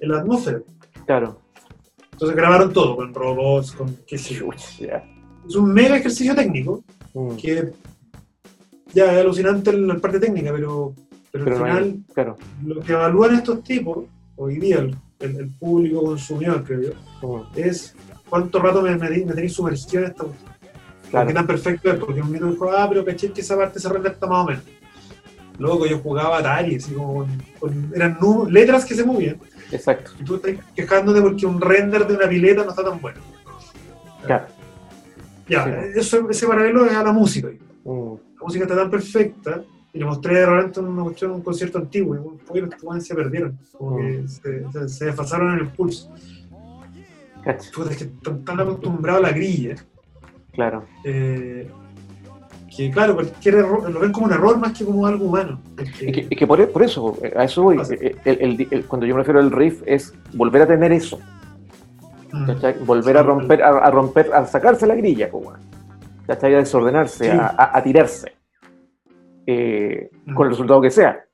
la 0.00 0.18
atmósfera. 0.18 0.58
Claro. 1.06 1.40
Entonces 2.12 2.36
grabaron 2.36 2.72
todo, 2.72 2.96
con 2.96 3.14
robots, 3.14 3.70
con 3.72 3.96
qué 4.06 4.18
sé 4.18 4.34
yo. 4.34 4.48
Es 4.52 5.54
un 5.54 5.72
mega 5.72 5.96
ejercicio 5.96 6.34
técnico, 6.34 6.82
Mm, 7.14 7.36
que 7.36 7.72
ya 8.92 9.12
es 9.14 9.20
alucinante 9.20 9.72
la 9.72 9.96
parte 9.98 10.18
técnica, 10.18 10.50
pero, 10.52 10.94
pero, 11.32 11.44
Pero 11.44 11.56
al 11.56 11.62
final 11.62 11.98
claro. 12.14 12.36
lo 12.64 12.80
que 12.80 12.92
evalúan 12.92 13.34
estos 13.36 13.62
tipos, 13.62 14.04
hoy 14.36 14.58
día 14.58 14.78
el, 14.80 14.96
el- 15.20 15.36
el 15.36 15.48
público 15.50 16.02
consumidor, 16.02 16.64
creo 16.64 16.94
yo, 17.22 17.46
es 17.54 17.94
cuánto 18.28 18.58
rato 18.60 18.82
me, 18.82 18.96
me, 18.96 19.08
me 19.10 19.32
tenéis 19.34 19.52
sumergido 19.52 20.04
en 20.04 20.10
esta 20.10 20.24
cuestión. 20.24 20.52
claro. 21.10 21.28
Qué 21.28 21.34
tan 21.34 21.46
perfecto 21.46 21.90
es, 21.92 21.98
porque 21.98 22.20
un 22.22 22.30
minuto 22.32 22.52
dijo, 22.52 22.70
ah, 22.72 22.86
pero 22.88 23.04
caché 23.04 23.30
que 23.32 23.40
esa 23.42 23.56
parte 23.56 23.78
se 23.78 23.88
retracta 23.88 24.26
más 24.26 24.44
o 24.44 24.48
menos. 24.48 24.62
Luego 25.58 25.86
yo 25.86 25.98
jugaba 25.98 26.38
Atari, 26.38 26.76
así 26.76 26.92
como 26.94 27.14
con, 27.14 27.28
con- 27.58 27.92
eran 27.94 28.18
letras 28.48 28.84
que 28.84 28.94
se 28.94 29.04
movían, 29.04 29.38
Exacto. 29.70 30.10
y 30.18 30.24
tú 30.24 30.36
estás 30.36 30.52
quejándote 30.74 31.20
porque 31.20 31.44
un 31.46 31.60
render 31.60 32.06
de 32.06 32.14
una 32.14 32.28
pileta 32.28 32.64
no 32.64 32.70
está 32.70 32.82
tan 32.82 33.00
bueno. 33.00 33.20
Claro. 34.24 34.46
Ya, 35.48 35.64
Sí. 35.64 35.98
eso, 35.98 36.30
ese 36.30 36.46
paralelo 36.46 36.86
es 36.86 36.92
a 36.92 37.02
la 37.02 37.12
música. 37.12 37.48
Mm, 37.84 38.14
La 38.38 38.44
música 38.46 38.64
está 38.64 38.76
tan 38.76 38.90
perfecta, 38.90 39.62
y 39.92 39.98
le 39.98 40.04
mostré 40.04 40.34
de 40.40 40.46
repente 40.46 40.80
una 40.80 41.02
cuestión, 41.02 41.30
un 41.32 41.42
concierto 41.42 41.78
antiguo, 41.78 42.36
y 42.54 42.58
estos 42.58 42.82
weones 42.82 43.06
se 43.06 43.14
perdieron, 43.14 43.58
como 43.76 43.96
que 43.98 44.24
se, 44.28 44.70
se- 44.72 44.88
se 44.88 45.04
desfasaron 45.06 45.52
en 45.54 45.58
el 45.60 45.68
pulso. 45.68 46.10
Puta, 47.74 47.90
es 47.90 47.96
que 47.96 48.04
están 48.04 48.44
tan 48.44 48.60
acostumbrados 48.60 49.24
a 49.24 49.28
la 49.28 49.32
grilla, 49.32 49.74
Claro. 50.52 50.84
eh, 51.04 51.68
que 52.76 52.90
claro, 52.90 53.14
cualquier 53.14 53.54
error, 53.56 53.90
lo 53.90 53.98
ven 54.00 54.12
como 54.12 54.26
un 54.26 54.32
error 54.32 54.58
más 54.58 54.76
que 54.78 54.84
como 54.84 55.06
algo 55.06 55.24
humano. 55.24 55.60
Porque- 55.76 55.90
Es 55.90 56.12
que, 56.14 56.26
es 56.30 56.38
que 56.38 56.46
por, 56.46 56.68
por 56.70 56.82
eso, 56.82 57.16
a 57.34 57.44
eso 57.44 57.62
voy. 57.62 57.78
Eh, 58.00 58.14
el- 58.24 58.40
el- 58.40 58.68
el- 58.70 58.84
cuando 58.84 59.06
yo 59.06 59.14
me 59.14 59.20
refiero 59.22 59.40
al 59.40 59.50
riff 59.50 59.82
es 59.86 60.14
volver 60.34 60.62
a 60.62 60.66
tener 60.66 60.92
eso. 60.92 61.18
Mm. 62.32 62.84
Volver 62.86 63.16
a 63.16 63.22
romper, 63.24 63.62
a, 63.62 63.70
a 63.78 63.90
romper, 63.90 64.32
a 64.32 64.46
sacarse 64.46 64.86
la 64.86 64.94
grilla, 64.94 65.28
como, 65.30 65.52
¿cachai? 66.28 66.54
A 66.54 66.58
desordenarse, 66.58 67.24
Sí. 67.24 67.30
a, 67.36 67.46
a- 67.58 67.76
a 67.78 67.82
tirarse. 67.82 68.32
Eh, 69.52 70.10
Mm. 70.26 70.34
con 70.34 70.46
el 70.46 70.50
resultado 70.52 70.80
que 70.80 70.90
sea. 70.90 71.24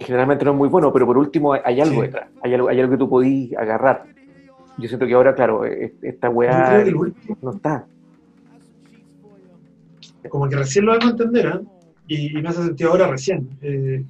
generalmente 0.00 0.44
no 0.44 0.52
es 0.52 0.56
muy 0.56 0.68
bueno, 0.68 0.92
pero 0.92 1.06
por 1.06 1.18
último 1.18 1.52
hay, 1.52 1.80
algo 1.80 1.96
Sí. 1.96 2.00
detrás. 2.02 2.28
Hay 2.42 2.54
algo, 2.54 2.68
hay 2.68 2.78
algo 2.80 2.92
que 2.92 2.98
tú 2.98 3.08
podís 3.08 3.56
agarrar. 3.56 4.04
Yo 4.78 4.86
siento 4.88 5.06
que 5.06 5.14
ahora, 5.14 5.34
claro, 5.34 5.64
eh, 5.66 5.92
esta 6.02 6.28
Yo 6.28 6.34
weá 6.34 6.84
no 7.42 7.50
está. 7.50 7.84
como 10.28 10.48
que 10.48 10.56
recién 10.56 10.84
lo 10.84 10.92
a 10.92 10.96
entender, 10.96 11.46
¿eh? 11.46 11.60
y, 12.06 12.38
y 12.38 12.42
me 12.42 12.48
hace 12.48 12.62
sentido 12.62 12.90
ahora 12.90 13.08
recién. 13.08 13.48
Eh, 13.62 14.04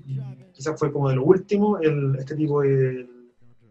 quizás 0.52 0.78
fue 0.78 0.92
como 0.92 1.08
de 1.08 1.16
lo 1.16 1.24
último, 1.24 1.78
el, 1.78 2.16
este 2.18 2.34
tipo 2.36 2.60
de 2.62 3.06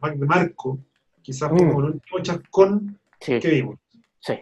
de 0.01 0.25
Marco, 0.25 0.77
quizás 1.21 1.49
fue 1.49 1.61
Mm. 1.63 1.67
como 1.71 1.79
el 1.87 1.93
último 1.95 2.19
chascón 2.21 2.97
Sí, 3.19 3.39
que 3.39 3.49
vimos. 3.49 3.75
sí. 4.19 4.33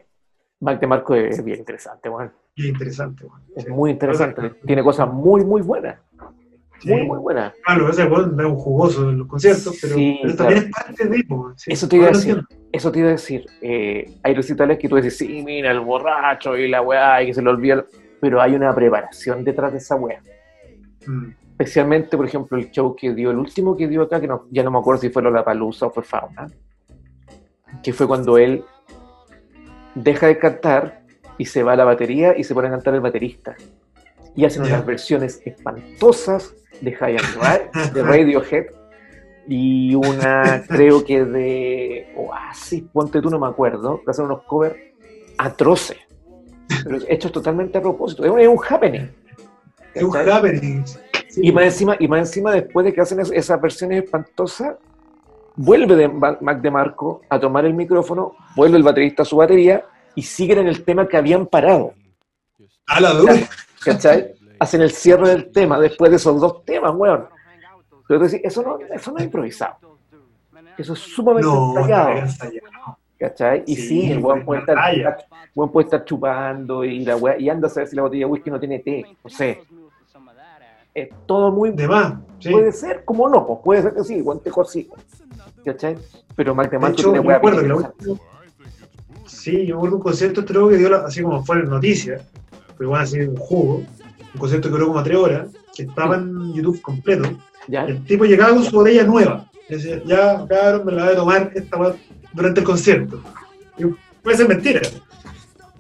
Mac 0.62 0.80
de 0.80 0.88
Marco 0.88 1.16
es 1.16 1.44
bien 1.44 1.60
interesante, 1.60 2.08
weón. 2.10 2.32
Y 2.56 2.64
es 2.64 2.68
interesante. 2.70 3.26
Es 3.56 3.66
Sí. 3.66 3.70
muy 3.70 3.92
interesante. 3.92 4.42
Pero- 4.42 4.56
Tiene 4.66 4.84
cosas 4.84 5.12
muy, 5.12 5.44
muy 5.44 5.62
buenas. 5.62 6.00
Sí. 6.80 6.90
Muy, 6.90 7.04
muy 7.08 7.18
buenas. 7.20 7.54
Claro, 7.66 7.90
ese 7.90 8.06
weón 8.06 8.38
es 8.40 8.46
un 8.46 8.56
jugoso 8.56 9.10
en 9.10 9.20
los 9.20 9.28
conciertos, 9.28 9.78
pero, 9.82 9.96
Sí, 9.96 10.20
pero 10.22 10.36
también 10.36 10.64
es 10.64 10.70
parte 10.70 11.06
de. 11.08 11.26
Eso 11.68 11.88
te 11.88 11.96
iba 11.96 12.08
a 12.08 12.12
lo 12.12 12.18
decir. 12.18 12.44
Eso 12.72 12.92
te 12.92 13.00
iba 13.00 13.08
a 13.08 13.12
decir. 13.12 13.46
eh, 13.62 14.14
hay 14.24 14.34
recitales 14.36 14.78
que 14.78 14.90
tú 14.90 14.96
dices, 14.98 15.18
sí, 15.18 15.42
mira, 15.46 15.72
el 15.72 15.80
borracho 15.80 16.58
y 16.58 16.68
la 16.68 16.82
weá, 16.82 17.24
y 17.24 17.28
que 17.28 17.34
se 17.34 17.42
le 17.42 17.50
olvida. 17.50 17.76
lo-". 17.78 17.86
Pero 18.20 18.42
hay 18.42 18.56
una 18.56 18.74
preparación 18.74 19.44
detrás 19.44 19.72
de 19.72 19.78
esa 19.80 19.96
weá. 19.96 20.22
Mm. 21.08 21.30
Especialmente, 21.52 22.18
por 22.18 22.26
ejemplo, 22.26 22.58
el 22.58 22.70
show 22.72 22.94
que 22.96 23.14
dio, 23.14 23.32
el 23.32 23.38
último 23.38 23.78
que 23.78 23.88
dio 23.88 24.02
acá, 24.04 24.20
que 24.20 24.28
no, 24.28 24.46
ya 24.52 24.62
no 24.64 24.72
me 24.72 24.80
acuerdo 24.80 25.02
si 25.02 25.10
fue 25.10 25.22
Lollapalooza 25.24 25.86
o 25.88 25.92
fue 25.92 26.04
Fauna, 26.04 26.48
que 27.82 27.94
fue 27.94 28.06
cuando 28.08 28.38
él 28.38 28.64
deja 29.96 30.28
de 30.28 30.38
cantar 30.38 31.05
y 31.38 31.46
se 31.46 31.64
va 31.64 31.74
a 31.74 31.76
la 31.76 31.84
batería 31.86 32.38
y 32.38 32.44
se 32.44 32.54
pone 32.54 32.68
a 32.68 32.72
cantar 32.72 32.94
el 32.96 33.02
baterista. 33.02 33.56
Y 34.36 34.46
hacen 34.46 34.64
Ya. 34.64 34.74
unas 34.76 34.86
versiones 34.86 35.42
espantosas 35.46 36.54
de 36.82 36.92
High 36.94 37.18
and 37.18 37.94
de 37.94 38.04
Radiohead, 38.04 38.66
y 39.48 39.94
una, 39.96 40.64
creo 40.68 41.04
que 41.06 41.24
de 41.24 42.14
Oasis, 42.18 42.84
ponte 42.92 43.22
tú, 43.22 43.30
no 43.30 43.40
me 43.40 43.48
acuerdo, 43.48 44.02
que 44.04 44.12
hacen 44.12 44.26
unos 44.26 44.42
covers 44.44 44.76
atroces, 45.38 45.98
pero 46.84 46.98
hechos 47.08 47.32
totalmente 47.32 47.78
a 47.78 47.82
propósito. 47.82 48.26
Es 48.26 48.32
un, 48.32 48.40
es 48.40 48.48
un 48.48 48.60
happening. 48.68 49.10
Es 49.94 50.04
un 50.04 50.16
happening. 50.18 50.84
Sí, 51.30 51.42
Y 51.44 51.52
más 51.52 51.66
encima, 51.66 51.96
y 52.00 52.08
más 52.08 52.20
encima 52.30 52.52
después 52.54 52.86
de 52.86 52.94
que 52.94 53.02
hacen 53.02 53.20
es- 53.20 53.32
esas 53.32 53.62
versiones 53.62 54.04
espantosas, 54.04 54.76
vuelve 55.56 55.96
de 55.96 56.08
Ma- 56.08 56.38
Mac 56.42 56.62
de 56.62 56.72
Marco 56.72 57.22
a 57.30 57.40
tomar 57.40 57.66
el 57.66 57.74
micrófono, 57.74 58.34
vuelve 58.56 58.78
el 58.78 58.84
baterista 58.84 59.24
a 59.24 59.26
su 59.26 59.38
batería 59.38 59.86
y 60.16 60.22
siguen 60.22 60.60
en 60.60 60.68
el 60.68 60.84
tema 60.84 61.08
que 61.08 61.18
habían 61.18 61.46
parado. 61.46 61.94
A 62.88 63.00
la 63.00 63.14
dura. 63.14 63.34
¿Cachai? 63.84 64.34
Hacen 64.60 64.82
el 64.82 64.92
cierre 64.92 65.30
del 65.30 65.52
tema 65.52 65.80
después 65.80 66.10
de 66.12 66.18
esos 66.18 66.40
dos 66.40 66.64
temas, 66.66 66.94
weón. 66.96 67.28
Pero 68.08 68.20
decís, 68.20 68.42
eso 68.44 68.62
no, 68.62 68.78
eso 68.80 69.12
no 69.12 69.18
es 69.18 69.24
improvisado. 69.26 69.76
Eso 70.78 70.94
es 70.94 71.00
sumamente 71.00 71.48
No, 71.48 71.78
ensayado. 71.78 72.10
ensayado. 72.18 72.98
¿Cachai? 73.18 73.64
Y 73.66 73.76
Sí, 73.76 73.88
sí, 73.88 74.12
el 74.12 74.20
weón 74.20 74.44
puede 74.46 74.62
estar, 74.62 74.78
weón 75.56 75.72
puede 75.72 75.86
estar 75.86 76.04
chupando 76.06 76.84
y 76.84 77.04
la 77.06 77.16
weá, 77.16 77.40
y 77.40 77.50
anda 77.50 77.68
a 77.68 77.70
saber 77.70 77.88
si 77.88 77.96
la 77.96 78.02
botella 78.04 78.26
de 78.26 78.32
whisky 78.32 78.50
no 78.50 78.60
tiene 78.60 78.80
té. 78.80 79.06
No 79.24 79.30
sé. 79.30 79.64
Es 80.94 81.10
todo 81.26 81.52
muy 81.52 81.72
De 81.72 81.88
más. 81.88 82.14
Sí. 82.40 82.52
Puede 82.52 82.72
ser, 82.72 83.04
como 83.04 83.28
no, 83.28 83.46
pues 83.46 83.60
puede 83.64 83.82
ser 83.82 83.94
que 83.94 84.04
sí, 84.04 84.22
guante 84.22 84.52
sí. 84.68 84.90
¿Cachai? 85.66 85.98
Pero 86.36 86.56
hecho, 86.62 87.12
tiene 87.12 87.20
weá 87.20 87.42
Sí, 89.28 89.66
yo 89.66 89.76
me 89.76 89.80
acuerdo 89.80 89.90
de 89.92 89.96
un 89.98 90.02
concierto 90.04 90.40
este 90.42 90.54
que 90.54 90.78
dio, 90.78 90.90
la- 90.90 91.06
así 91.06 91.22
como 91.22 91.44
fue 91.44 91.60
en 91.60 91.70
noticias, 91.70 92.22
pero 92.78 92.90
igual 92.90 93.02
así 93.02 93.20
un 93.22 93.36
jugo, 93.38 93.78
un 94.34 94.40
concierto 94.40 94.68
que 94.70 94.74
duró 94.74 94.88
como 94.88 95.04
tres 95.04 95.18
horas, 95.18 95.48
que 95.76 95.84
estaba 95.84 96.16
en 96.16 96.54
YouTube 96.54 96.82
completo. 96.82 97.30
¿Ya? 97.68 97.86
El 97.86 98.04
tipo 98.06 98.26
llegaba 98.26 98.54
con 98.54 98.64
su 98.64 98.72
botella 98.76 99.04
nueva. 99.04 99.50
Y 99.70 99.74
decía, 99.76 100.02
ya, 100.06 100.46
cabrón, 100.48 100.86
me 100.86 100.92
la 100.92 101.06
voy 101.06 101.14
a 101.14 101.16
tomar 101.16 101.52
esta 101.56 101.96
durante 102.34 102.60
el 102.60 102.66
concierto. 102.66 103.22
Y 103.78 103.86
puede 104.22 104.38
ser 104.38 104.48
mentira. 104.48 104.82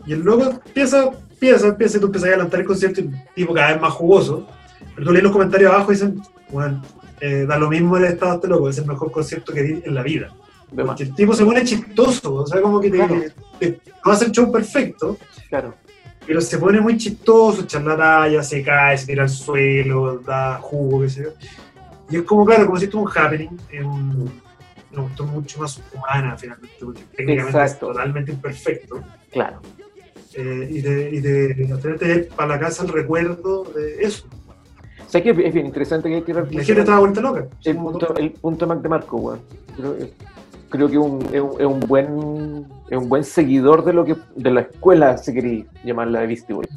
Y 0.05 0.13
el 0.13 0.21
loco 0.21 0.45
empieza, 0.65 1.11
empieza, 1.31 1.67
empieza, 1.67 1.97
y 1.97 1.99
tú 1.99 2.07
empiezas 2.07 2.27
a 2.29 2.31
adelantar 2.33 2.59
el 2.61 2.65
concierto 2.65 3.01
y 3.01 3.09
tipo 3.35 3.53
cada 3.53 3.73
vez 3.73 3.81
más 3.81 3.93
jugoso. 3.93 4.47
Pero 4.95 5.07
tú 5.07 5.11
lees 5.13 5.23
los 5.23 5.31
comentarios 5.33 5.71
abajo 5.71 5.91
y 5.91 5.95
dicen, 5.95 6.21
bueno, 6.49 6.81
eh, 7.21 7.45
da 7.47 7.57
lo 7.57 7.69
mismo 7.69 7.97
el 7.97 8.05
estado 8.05 8.31
de 8.31 8.35
este 8.37 8.47
loco, 8.47 8.69
es 8.69 8.77
el 8.77 8.85
mejor 8.85 9.11
concierto 9.11 9.53
que 9.53 9.61
di 9.63 9.81
en 9.85 9.93
la 9.93 10.01
vida. 10.03 10.31
De 10.71 10.83
Porque 10.83 11.03
el 11.03 11.15
tipo 11.15 11.33
se 11.33 11.45
pone 11.45 11.63
chistoso, 11.63 12.33
o 12.35 12.47
sea, 12.47 12.61
como 12.61 12.79
que 12.81 12.89
te, 12.89 12.97
Claro. 12.97 13.15
te- 13.59 13.79
no 14.05 14.11
hace 14.11 14.25
el 14.25 14.31
show 14.31 14.51
perfecto, 14.51 15.17
claro. 15.49 15.73
pero 16.25 16.41
se 16.41 16.57
pone 16.57 16.81
muy 16.81 16.97
chistoso, 16.97 17.61
echar 17.61 17.83
la 17.83 17.95
talla, 17.95 18.43
se 18.43 18.61
cae, 18.63 18.97
se 18.97 19.05
tira 19.05 19.23
al 19.23 19.29
suelo, 19.29 20.19
da 20.19 20.57
jugo, 20.57 21.01
qué 21.01 21.09
sé 21.09 21.23
yo. 21.23 21.29
Y 22.09 22.17
es 22.17 22.23
como, 22.23 22.45
claro, 22.45 22.65
como 22.65 22.77
si 22.77 22.85
esto 22.85 22.99
un 22.99 23.09
happening, 23.09 23.49
en 23.71 23.85
una 23.85 24.31
cuestión 25.03 25.29
mucho 25.31 25.59
más 25.59 25.81
humana, 25.93 26.35
finalmente, 26.37 26.75
porque 26.83 27.01
técnicamente 27.15 27.57
Exacto. 27.57 27.89
es 27.91 27.93
totalmente 27.95 28.31
imperfecto. 28.31 29.01
Claro. 29.31 29.61
Eh, 30.33 30.67
y 30.71 30.81
de, 30.81 31.09
y 31.11 31.19
de 31.21 31.55
ir 32.15 32.29
para 32.35 32.49
la 32.55 32.59
casa 32.59 32.83
el 32.83 32.89
recuerdo 32.89 33.63
de 33.75 34.03
eso. 34.03 34.25
O 35.07 35.09
sea 35.09 35.23
que 35.23 35.29
es 35.29 35.53
bien 35.53 35.65
interesante 35.67 36.09
que 36.09 36.15
hay 36.15 36.21
que 36.23 36.33
La 36.33 36.43
gente 36.45 36.79
estaba 36.81 36.99
vuelta 36.99 37.21
loca. 37.21 37.45
El 37.63 37.77
punto, 37.77 38.15
el 38.17 38.31
punto 38.31 38.67
Mac 38.67 38.81
de 38.81 38.89
Marco, 38.89 39.17
weón. 39.17 39.39
Creo, 40.69 40.89
que 40.89 40.97
un- 40.97 41.21
es, 41.33 41.41
un, 41.41 41.51
es 41.59 41.65
un 41.65 41.79
buen 41.81 42.65
es 42.89 42.97
un 42.97 43.07
buen 43.09 43.23
seguidor 43.23 43.83
de 43.85 43.93
lo 43.93 44.03
que 44.05 44.15
de 44.35 44.51
la 44.51 44.61
escuela, 44.61 45.17
si 45.17 45.33
queréis 45.33 45.65
llamarla 45.83 46.21
de 46.21 46.27
Beastie 46.27 46.53
Boys. 46.55 46.69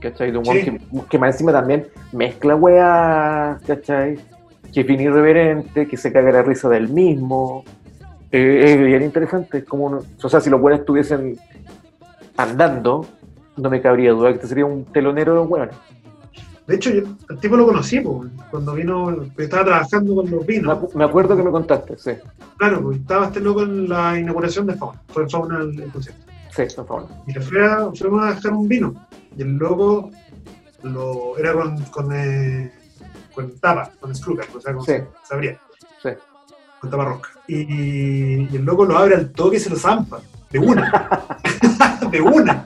¿Cachai? 0.00 0.30
De 0.32 0.38
un 0.38 0.44
Sí. 0.46 0.64
que, 0.64 0.80
que 1.10 1.18
más 1.18 1.34
encima 1.34 1.52
también 1.52 1.86
mezcla 2.12 2.56
weá, 2.56 3.58
¿cachai? 3.66 4.18
Que 4.72 4.80
es 4.80 4.86
bien 4.86 5.00
irreverente, 5.00 5.86
que 5.86 5.96
se 5.96 6.12
caga 6.12 6.30
la 6.32 6.42
risa 6.42 6.68
del 6.68 6.88
mismo. 6.88 7.64
Eh, 8.32 8.62
es 8.64 8.78
bien 8.78 9.02
interesante. 9.02 9.58
Es 9.58 9.64
como 9.64 9.86
o 10.22 10.28
sea, 10.28 10.40
si 10.40 10.48
los 10.48 10.60
buenos 10.60 10.80
estuviesen 10.80 11.36
andando, 12.36 13.04
no 13.56 13.70
me 13.70 13.80
cabría 13.80 14.12
duda 14.12 14.28
que 14.30 14.36
este 14.36 14.46
sería 14.46 14.64
un 14.64 14.84
telonero 14.86 15.32
de 15.32 15.38
los. 15.46 15.70
De 16.70 16.76
hecho, 16.76 16.90
yo, 16.90 17.02
el 17.28 17.38
tipo 17.40 17.56
lo 17.56 17.66
conocí, 17.66 18.00
cuando 18.48 18.74
vino, 18.74 19.24
estaba 19.36 19.64
trabajando 19.64 20.14
con 20.14 20.30
los 20.30 20.46
vinos. 20.46 20.94
me 20.94 21.02
acuerdo 21.02 21.36
que 21.36 21.42
me 21.42 21.50
contaste, 21.50 21.98
sí. 21.98 22.12
Claro, 22.58 22.80
pues, 22.80 22.98
estaba 22.98 23.26
este 23.26 23.40
loco 23.40 23.62
en 23.62 23.88
la 23.88 24.16
inauguración 24.16 24.68
de 24.68 24.74
Fauna. 24.74 25.02
Fue 25.08 25.24
en 25.24 25.30
Fauna 25.30 25.58
el, 25.62 25.80
el 25.82 25.90
concierto. 25.90 26.24
Sí, 26.54 26.62
favor. 26.76 27.08
Y 27.26 27.32
le 27.32 27.40
fui 27.40 27.58
a, 27.58 27.90
fuimos 27.92 28.22
a 28.24 28.34
dejar 28.36 28.52
un 28.52 28.68
vino. 28.68 28.94
Y 29.36 29.42
el 29.42 29.56
loco 29.56 30.12
lo, 30.84 31.36
era 31.38 31.54
con, 31.54 31.76
con, 31.86 32.12
eh, 32.12 32.72
con 33.34 33.50
tapa, 33.58 33.90
con 33.98 34.14
scruca, 34.14 34.44
o 34.56 34.60
sea, 34.60 34.72
con 34.72 34.84
Sí. 34.86 34.92
sabría, 35.24 35.58
Sí. 36.00 36.10
con 36.80 36.88
tapa 36.88 37.04
rosca. 37.04 37.30
Y, 37.48 38.44
y 38.44 38.48
el 38.56 38.64
loco 38.64 38.84
lo 38.84 38.96
abre 38.96 39.16
al 39.16 39.32
toque 39.32 39.56
y 39.56 39.60
se 39.60 39.70
lo 39.70 39.76
zampa. 39.76 40.20
De 40.52 40.60
una. 40.60 41.26
de 42.12 42.20
una. 42.20 42.64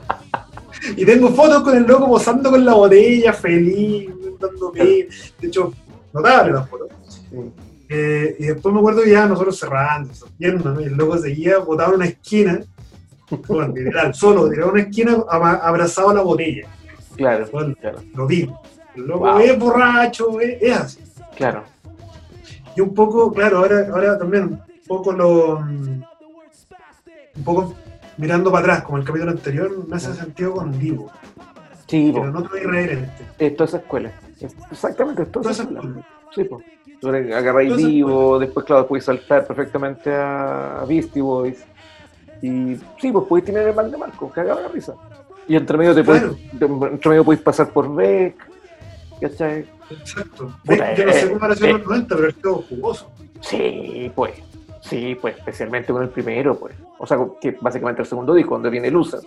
Y 0.97 1.05
tengo 1.05 1.29
fotos 1.31 1.63
con 1.63 1.77
el 1.77 1.85
loco 1.85 2.07
posando 2.09 2.51
con 2.51 2.65
la 2.65 2.75
botella, 2.75 3.33
feliz, 3.33 4.11
dando. 4.39 4.71
De 4.73 5.09
hecho, 5.43 5.73
notable 6.13 6.53
las 6.53 6.69
fotos. 6.69 6.89
Eh, 7.89 8.37
y 8.39 8.45
después 8.47 8.73
me 8.73 8.81
acuerdo 8.81 9.03
que 9.03 9.11
ya 9.11 9.27
nosotros 9.27 9.59
cerrando, 9.59 10.11
¿no? 10.39 10.81
y 10.81 10.85
el 10.85 10.95
loco 10.97 11.19
seguía 11.19 11.59
botado 11.59 11.91
en 11.91 11.97
una 11.97 12.07
esquina, 12.07 12.61
bueno, 13.49 13.75
literal, 13.75 14.15
solo, 14.15 14.49
tirado 14.49 14.69
en 14.71 14.75
una 14.75 14.83
esquina, 14.85 15.17
abrazado 15.29 16.11
a 16.11 16.15
la 16.15 16.23
botella. 16.23 16.67
Claro, 17.17 17.47
Bueno, 17.53 17.75
claro, 17.81 17.99
lo 18.15 18.27
vi. 18.27 18.49
El 18.97 19.03
loco 19.07 19.27
Wow. 19.27 19.39
es 19.41 19.59
borracho, 19.59 20.41
es, 20.41 20.63
es 20.63 20.77
así. 20.77 20.99
claro. 21.37 21.65
Y 22.77 22.81
un 22.81 22.93
poco, 22.95 23.33
claro, 23.33 23.59
ahora, 23.59 23.89
ahora 23.93 24.19
también, 24.19 24.45
un 24.45 24.61
poco 24.89 25.13
lo. 25.13 25.61
mm, 25.61 26.03
Un 27.37 27.45
poco 27.45 27.75
mirando 28.17 28.51
para 28.51 28.65
atrás, 28.65 28.83
como 28.85 28.99
el 28.99 29.05
capítulo 29.05 29.31
anterior, 29.33 29.87
me 29.89 29.97
hace 29.97 30.13
sentido 30.15 30.55
con 30.55 30.79
Divo, 30.79 31.11
Sí, 31.87 32.11
po, 32.13 32.21
pero 32.21 32.33
no 32.33 32.43
todo 32.43 32.57
irreverente. 32.57 33.11
es 33.39 33.57
toda 33.57 33.69
esa 33.69 33.77
escuela. 33.79 34.13
Es- 34.41 34.57
Exactamente, 34.71 35.23
es 35.23 35.33
toda 35.33 35.51
esa 35.51 35.63
escuela. 35.63 36.05
Sí, 36.35 36.49
eres- 37.09 37.35
agarráis 37.35 37.77
vivo, 37.77 38.39
después, 38.39 38.65
claro, 38.67 38.87
puedes 38.87 39.05
saltar 39.05 39.47
perfectamente 39.47 40.13
a, 40.13 40.85
Beastie 40.89 41.23
Boys. 41.23 41.65
Y 42.43 42.77
sí, 43.01 43.13
pues 43.13 43.27
puedes 43.29 43.45
tener 43.45 43.69
el 43.69 43.75
mal 43.75 43.91
de 43.91 43.97
Marco, 43.99 44.29
cagaba 44.31 44.61
la 44.63 44.69
risa. 44.69 44.95
Y 45.47 45.57
entre 45.57 45.77
medio 45.77 45.95
te 45.95 46.03
Claro. 46.03 46.35
puedes, 46.37 46.59
de- 46.59 46.87
entre 46.87 47.11
medio 47.11 47.25
puedes 47.25 47.43
pasar 47.43 47.69
por 47.71 47.95
Beck, 47.95 48.35
¿cachai? 49.21 49.67
Exacto. 49.91 50.55
Puta, 50.65 50.95
Yo 50.95 51.05
no 51.05 51.11
eh, 51.11 51.15
sé 51.15 51.33
cómo 51.33 51.45
era 51.45 51.55
eh. 51.55 51.59
en 51.61 51.73
los 51.73 51.87
90, 51.87 52.17
pero 52.17 52.29
es 52.29 52.35
todo 52.37 52.55
jugoso. 52.69 53.11
Sí, 53.41 54.11
pues. 54.15 54.33
Sí, 54.89 55.17
pues, 55.21 55.37
especialmente 55.39 55.93
con 55.93 56.03
el 56.03 56.11
primero, 56.11 56.57
pues. 56.59 56.75
O 56.99 57.07
sea, 57.07 57.19
que 57.41 57.57
básicamente 57.61 58.03
el 58.03 58.09
segundo 58.09 58.35
disco, 58.35 58.55
donde 58.55 58.71
viene 58.71 58.91
Loser. 58.91 59.21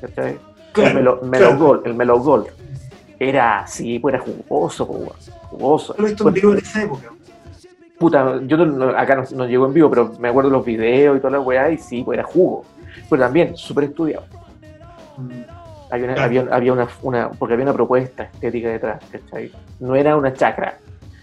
¿Cachai? 0.00 0.38
el 0.76 0.94
Melo, 0.94 1.20
claro. 1.20 1.56
Gold, 1.58 1.86
el 1.86 1.94
Mellow 1.94 2.18
Gold. 2.22 2.46
Era, 3.18 3.66
sí, 3.66 3.98
pues 3.98 4.14
era 4.14 4.22
jugoso, 4.22 4.86
pues, 4.86 5.30
jugoso. 5.48 5.94
Lo 5.98 6.04
visto 6.04 6.28
en 6.28 6.34
vivo 6.34 6.52
en 6.52 6.58
esa 6.58 6.82
época. 6.82 7.08
Puta, 7.98 8.40
yo 8.46 8.58
no- 8.58 8.90
acá 8.90 9.14
no, 9.16 9.24
no 9.34 9.46
llegó 9.46 9.64
en 9.66 9.72
vivo, 9.72 9.88
pero 9.88 10.12
me 10.18 10.28
acuerdo 10.28 10.50
los 10.50 10.64
videos 10.66 11.16
y 11.16 11.20
toda 11.20 11.30
la 11.30 11.40
weá, 11.40 11.70
y 11.70 11.78
sí, 11.78 12.02
pues 12.04 12.18
era 12.18 12.28
jugo. 12.28 12.64
Pero 13.08 13.22
también 13.22 13.56
súper 13.56 13.84
estudiado. 13.84 14.26
Mm, 15.16 15.30
Había 15.90 16.04
una, 16.04 16.14
Claro. 16.14 16.26
había, 16.26 16.46
había 16.54 16.72
una, 16.74 16.88
una- 17.02 17.30
porque 17.30 17.54
había 17.54 17.64
una 17.64 17.72
propuesta 17.72 18.24
estética 18.24 18.68
detrás, 18.68 19.00
¿cachai? 19.10 19.50
No 19.80 19.94
era 19.94 20.16
una 20.16 20.34
chacra, 20.34 20.78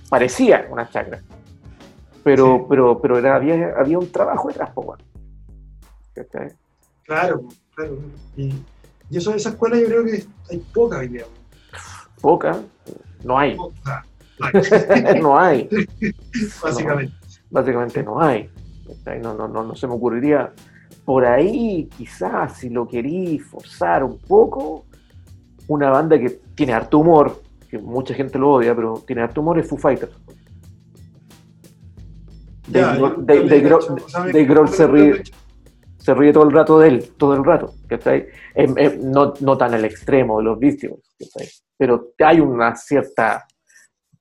parecía 0.09 0.65
una 0.71 0.89
chacra. 0.89 1.19
Pero, 2.23 2.57
Sí. 2.59 2.65
pero, 2.69 3.01
pero 3.01 3.17
era, 3.17 3.35
había, 3.35 3.73
había 3.77 3.99
un 3.99 4.11
trabajo 4.11 4.47
detrás. 4.47 4.71
¿Cachai? 6.13 6.53
Claro, 7.03 7.43
claro. 7.75 7.97
Y, 8.37 8.53
y 9.09 9.17
eso 9.17 9.31
de 9.31 9.37
esa 9.37 9.49
escuela 9.49 9.77
yo 9.77 9.85
creo 9.87 10.05
que 10.05 10.23
hay 10.49 10.57
poca 10.73 10.99
hoy 10.99 11.07
día. 11.09 11.25
Poca, 12.21 12.59
no 13.23 13.37
hay. 13.37 13.57
No 15.21 15.37
hay, 15.39 15.69
no 15.71 16.61
básicamente. 16.63 17.13
básicamente 17.49 18.03
no 18.03 18.19
hay. 18.19 18.49
No, 19.21 19.33
no, 19.35 19.47
no, 19.47 19.63
no 19.63 19.75
se 19.75 19.87
me 19.87 19.93
ocurriría. 19.93 20.51
Por 21.05 21.25
ahí, 21.25 21.87
quizás, 21.97 22.57
si 22.57 22.69
lo 22.69 22.87
querí 22.87 23.39
forzar 23.39 24.03
un 24.03 24.17
poco, 24.17 24.85
una 25.67 25.89
banda 25.91 26.17
que 26.19 26.29
tiene 26.55 26.73
harto 26.73 26.97
humor, 26.99 27.41
que 27.69 27.77
mucha 27.77 28.13
gente 28.13 28.37
lo 28.39 28.51
odia, 28.53 28.75
pero 28.75 29.01
tiene 29.05 29.21
harto 29.21 29.41
humor, 29.41 29.59
es 29.59 29.67
Foo 29.69 29.77
Fighters. 29.77 30.11
Dave 32.67 34.45
Grohl 34.45 34.69
se 34.69 34.87
lo 34.87 34.93
ríe, 34.93 35.23
se 35.97 36.13
ríe 36.13 36.33
todo 36.33 36.43
el 36.43 36.51
rato 36.51 36.79
de 36.79 36.87
él, 36.89 37.11
todo 37.17 37.33
el 37.33 37.43
rato, 37.43 37.73
¿cachai? 37.87 38.27
Em- 38.55 38.77
em, 38.77 39.11
no, 39.11 39.33
no 39.39 39.57
tan 39.57 39.73
al 39.73 39.85
extremo 39.85 40.39
de 40.39 40.43
los 40.45 40.59
¿cachai? 40.59 41.49
Pero 41.77 42.13
hay 42.19 42.39
una 42.39 42.75
cierta 42.75 43.45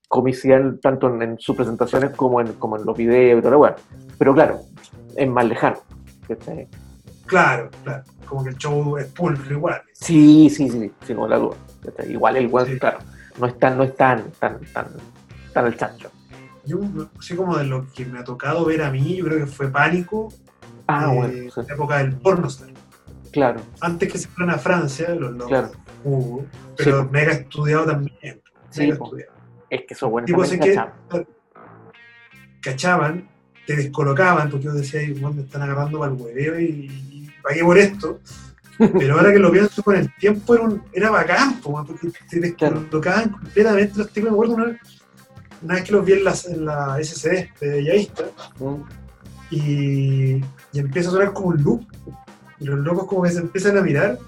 comicidad 0.09 0.61
tanto 0.83 1.09
en, 1.09 1.23
en 1.23 1.39
sus 1.39 1.57
presentaciones 1.57 2.11
como 2.11 2.41
en, 2.41 2.53
como 2.55 2.77
en 2.77 2.85
los 2.85 2.97
videos 2.97 3.43
y 3.43 3.49
la 3.49 3.57
weá. 3.57 3.77
Pero 4.19 4.35
claro, 4.35 4.61
es 5.17 5.29
más 5.29 5.45
lejano, 5.45 5.79
¿cachai? 6.29 6.69
Claro, 7.27 7.71
claro. 7.83 8.05
Como 8.27 8.45
que 8.45 8.51
el 8.51 8.57
show 8.59 8.97
es 8.99 9.07
pulcro 9.07 9.53
igual. 9.57 9.83
Sí, 9.95 10.51
sí, 10.51 10.69
sí, 10.69 10.93
sin 11.05 11.17
ninguna 11.17 11.37
duda. 11.37 11.57
¿cachai? 11.85 12.13
Igual 12.13 12.37
el 12.37 12.47
weón, 12.49 12.69
Sí. 12.69 12.79
claro, 12.79 12.99
no 13.41 13.47
es 13.47 13.59
tan, 13.59 13.77
no 13.77 13.85
es 13.85 13.97
tan, 13.97 14.31
tan, 14.39 14.61
tan, 14.73 14.87
tan 15.53 15.67
el 15.67 15.77
chancho. 15.77 16.11
Yo, 16.65 16.79
así 17.19 17.35
como 17.35 17.57
de 17.59 17.65
lo 17.65 17.87
que 17.93 18.07
me 18.07 18.19
ha 18.21 18.25
tocado 18.25 18.65
ver 18.65 18.83
a 18.83 18.91
mí, 18.91 19.17
yo 19.17 19.25
creo 19.25 19.39
que 19.39 19.47
fue 19.47 19.71
pánico. 19.71 20.33
Ah, 20.87 21.11
eh, 21.13 21.17
bueno, 21.17 21.51
sí, 21.53 21.61
la 21.69 21.75
época 21.75 21.99
del 21.99 22.17
pornostar. 22.17 22.69
claro, 23.33 23.61
Antes 23.81 24.13
que 24.13 24.19
se 24.19 24.29
fueran 24.29 24.55
a 24.55 24.59
Francia, 24.59 25.11
los 25.15 25.33
locos 25.33 25.49
claro. 25.49 25.71
hubo, 26.05 26.47
pero 26.77 27.03
Sí, 27.03 27.09
mega 27.11 27.33
estudiado 27.33 27.85
también. 27.87 28.43
Sí, 28.71 28.81
mega 28.83 28.95
estudiado. 28.95 29.33
Es 29.71 29.81
que 29.87 29.95
esos 29.95 30.11
buenos 30.11 30.27
Tipo, 30.27 30.43
que 30.43 30.59
cachan. 30.59 30.93
cachaban, 32.61 33.29
te 33.67 33.77
descolocaban, 33.77 34.51
porque 34.51 34.67
yo 34.67 34.73
decía, 34.73 35.01
"Ay, 35.01 35.13
weón, 35.13 35.37
me 35.37 35.43
están 35.43 35.63
agarrando 35.63 35.99
para 35.99 36.13
el 36.13 36.21
hueveo 36.21 36.61
y, 36.61 36.65
y 36.67 37.31
pagué 37.43 37.63
por 37.65 37.79
esto. 37.79 38.21
Pero 38.79 39.15
ahora 39.19 39.33
que 39.33 39.39
lo 39.39 39.51
pienso 39.53 39.83
con 39.83 39.97
el 39.97 40.13
tiempo 40.17 40.55
era, 40.55 40.65
un- 40.65 40.83
era 40.93 41.11
bacán, 41.11 41.61
porque 41.61 42.11
te 42.29 42.41
descolocaban 42.41 43.31
completamente 43.31 43.99
los 43.99 44.11
tipos. 44.11 44.31
Me 44.31 44.35
acuerdo 44.35 44.55
una, 44.55 44.79
una 45.63 45.75
vez 45.75 45.85
que 45.85 45.93
los 45.93 46.05
vi 46.05 46.13
en 46.15 46.25
la, 46.25 46.35
en 46.49 46.65
la 46.65 46.99
SCD 47.03 47.49
de 47.61 47.69
Bellavista 47.69 48.25
Mm. 48.59 48.75
y, 49.51 50.41
y 50.73 50.79
empieza 50.79 51.09
a 51.09 51.13
sonar 51.13 51.33
como 51.33 51.49
un 51.49 51.63
loop. 51.63 51.85
Y 52.59 52.65
los 52.65 52.79
locos 52.79 53.07
como 53.07 53.23
que 53.23 53.31
se 53.31 53.41
empiezan 53.41 53.77
a 53.77 53.83
mirar 53.83 54.19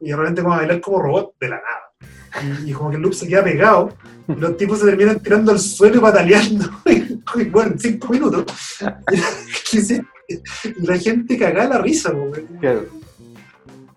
y 0.00 0.10
de 0.10 0.16
repente 0.16 0.42
como 0.42 0.54
a 0.54 0.58
bailar 0.58 0.80
como 0.80 1.02
robot 1.02 1.34
de 1.40 1.48
la 1.48 1.56
nada. 1.56 2.58
Y, 2.64 2.70
y 2.70 2.72
como 2.72 2.90
que 2.90 2.96
el 2.96 3.02
loop 3.02 3.14
se 3.14 3.28
queda 3.28 3.44
pegado 3.44 3.90
y 4.28 4.34
los 4.34 4.56
tipos 4.56 4.78
se 4.78 4.86
terminan 4.86 5.20
tirando 5.20 5.52
al 5.52 5.58
suelo 5.58 5.96
y 5.96 6.00
pataleando. 6.00 6.70
Y 7.34 7.44
bueno, 7.44 7.72
en 7.72 7.78
cinco 7.78 8.08
minutos. 8.08 8.44
Y, 9.72 10.86
la 10.86 10.96
gente 10.98 11.38
cagaba 11.38 11.76
la 11.76 11.78
risa. 11.82 12.12
Claro. 12.60 12.86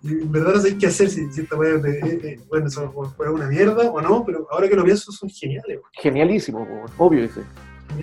Y 0.06 0.22
en 0.22 0.32
verdad 0.32 0.54
no 0.54 0.62
sé 0.62 0.78
qué 0.78 0.86
hacer 0.86 1.10
si, 1.10 1.32
si 1.34 1.42
esta 1.42 1.56
de- 1.58 2.00
eh, 2.00 2.20
eh, 2.24 2.40
bueno, 2.48 2.68
eso 2.68 2.92
fue 3.18 3.28
una 3.32 3.48
mierda 3.48 3.90
o 3.90 4.00
no, 4.02 4.24
pero 4.24 4.48
ahora 4.52 4.70
que 4.70 4.76
lo 4.76 4.84
pienso 4.84 5.12
son 5.12 5.30
geniales. 5.30 5.80
Genialísimo, 5.94 6.86
obvio 7.00 7.24
ese. 7.24 7.42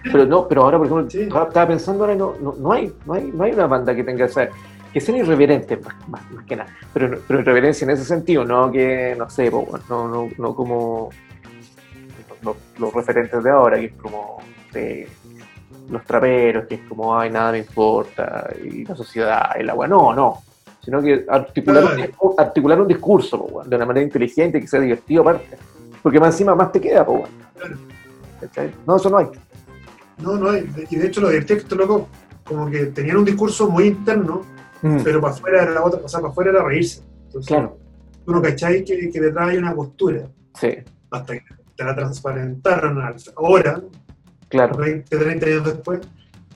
Pero 0.05 0.27
no, 0.27 0.49
pero 0.49 0.63
ahora, 0.65 0.79
por 0.79 0.87
ejemplo, 0.89 1.11
Sí. 1.11 1.21
estaba 1.23 1.67
pensando 1.69 2.03
ahora, 2.03 2.17
no, 2.17 2.35
no, 2.41 2.55
no 2.59 2.73
hay, 2.73 2.93
no 3.07 3.15
hay, 3.15 3.31
no 3.33 3.45
hay 3.45 3.53
una 3.53 3.67
banda 3.69 3.95
que 3.95 4.03
tenga 4.03 4.25
esa, 4.25 4.49
que 4.93 5.01
sean 5.01 5.19
irreverentes 5.19 5.81
más, 5.85 6.09
más, 6.09 6.31
más 6.33 6.45
que 6.45 6.57
nada, 6.57 6.75
pero, 6.93 7.21
pero 7.29 7.41
irreverencia 7.41 7.85
en 7.85 7.91
ese 7.91 8.05
sentido, 8.05 8.45
no 8.45 8.71
que, 8.73 9.15
no 9.17 9.31
sé, 9.31 9.49
po, 9.51 9.69
no, 9.89 10.09
no, 10.09 10.29
no 10.39 10.55
como 10.57 11.11
los, 12.43 12.57
los 12.79 12.93
referentes 12.95 13.43
de 13.45 13.51
ahora, 13.51 13.79
que 13.79 13.87
es 13.87 13.93
como 13.95 14.39
eh, 14.75 15.09
los 15.91 16.05
traperos, 16.05 16.67
que 16.67 16.77
es 16.77 16.81
como, 16.89 17.17
ay, 17.17 17.31
nada 17.31 17.53
me 17.53 17.59
importa, 17.59 18.49
y 18.65 18.85
la 18.85 18.97
sociedad, 18.97 19.51
el 19.57 19.71
agua, 19.71 19.87
no, 19.87 20.15
no, 20.15 20.43
sino 20.85 21.01
que 21.01 21.25
articular, 21.29 21.85
un, 21.85 21.91
discu- 21.93 22.35
articular 22.39 22.81
un 22.81 22.89
discurso, 22.89 23.47
po, 23.47 23.63
de 23.65 23.77
una 23.77 23.87
manera 23.87 24.05
inteligente, 24.05 24.61
que 24.61 24.67
sea 24.67 24.81
divertido 24.81 25.23
aparte. 25.23 25.57
Porque 26.03 26.19
más 26.19 26.35
encima 26.35 26.55
más 26.55 26.73
te 26.73 26.81
queda. 26.81 27.07
No, 28.87 28.97
eso 28.97 29.11
no 29.11 29.19
hay. 29.19 29.27
No, 30.19 30.37
no 30.37 30.51
hay. 30.51 30.69
Y 30.91 30.97
de 30.97 31.07
hecho 31.07 31.21
lo 31.21 31.29
divertido 31.29 31.57
es 31.59 31.63
que 31.63 31.67
estos 31.67 31.79
locos 31.79 32.03
como 32.45 32.69
que 32.71 32.87
tenían 32.87 33.19
un 33.19 33.25
discurso 33.25 33.69
muy 33.71 33.85
interno, 33.87 34.43
pero 35.05 35.21
para 35.21 35.33
afuera 35.33 35.63
era 35.63 35.85
otra, 35.85 36.01
o 36.05 36.09
sea, 36.09 36.21
para 36.21 36.31
afuera 36.33 36.51
era 36.51 36.65
reírse. 36.65 37.03
Entonces, 37.27 37.47
Claro, 37.49 37.79
tú 38.27 38.33
no 38.33 38.43
cacháis 38.43 38.83
que, 38.85 39.11
que 39.11 39.21
detrás 39.21 39.49
hay 39.51 39.59
una 39.59 39.75
postura, 39.75 40.29
sí, 40.55 40.75
hasta 41.11 41.35
que 41.35 41.45
te 41.77 41.85
la 41.85 41.95
transparentaron 41.95 43.01
ahora, 43.37 43.81
claro, 44.49 44.77
20, 44.77 45.17
30 45.17 45.47
años 45.47 45.65
después, 45.65 46.01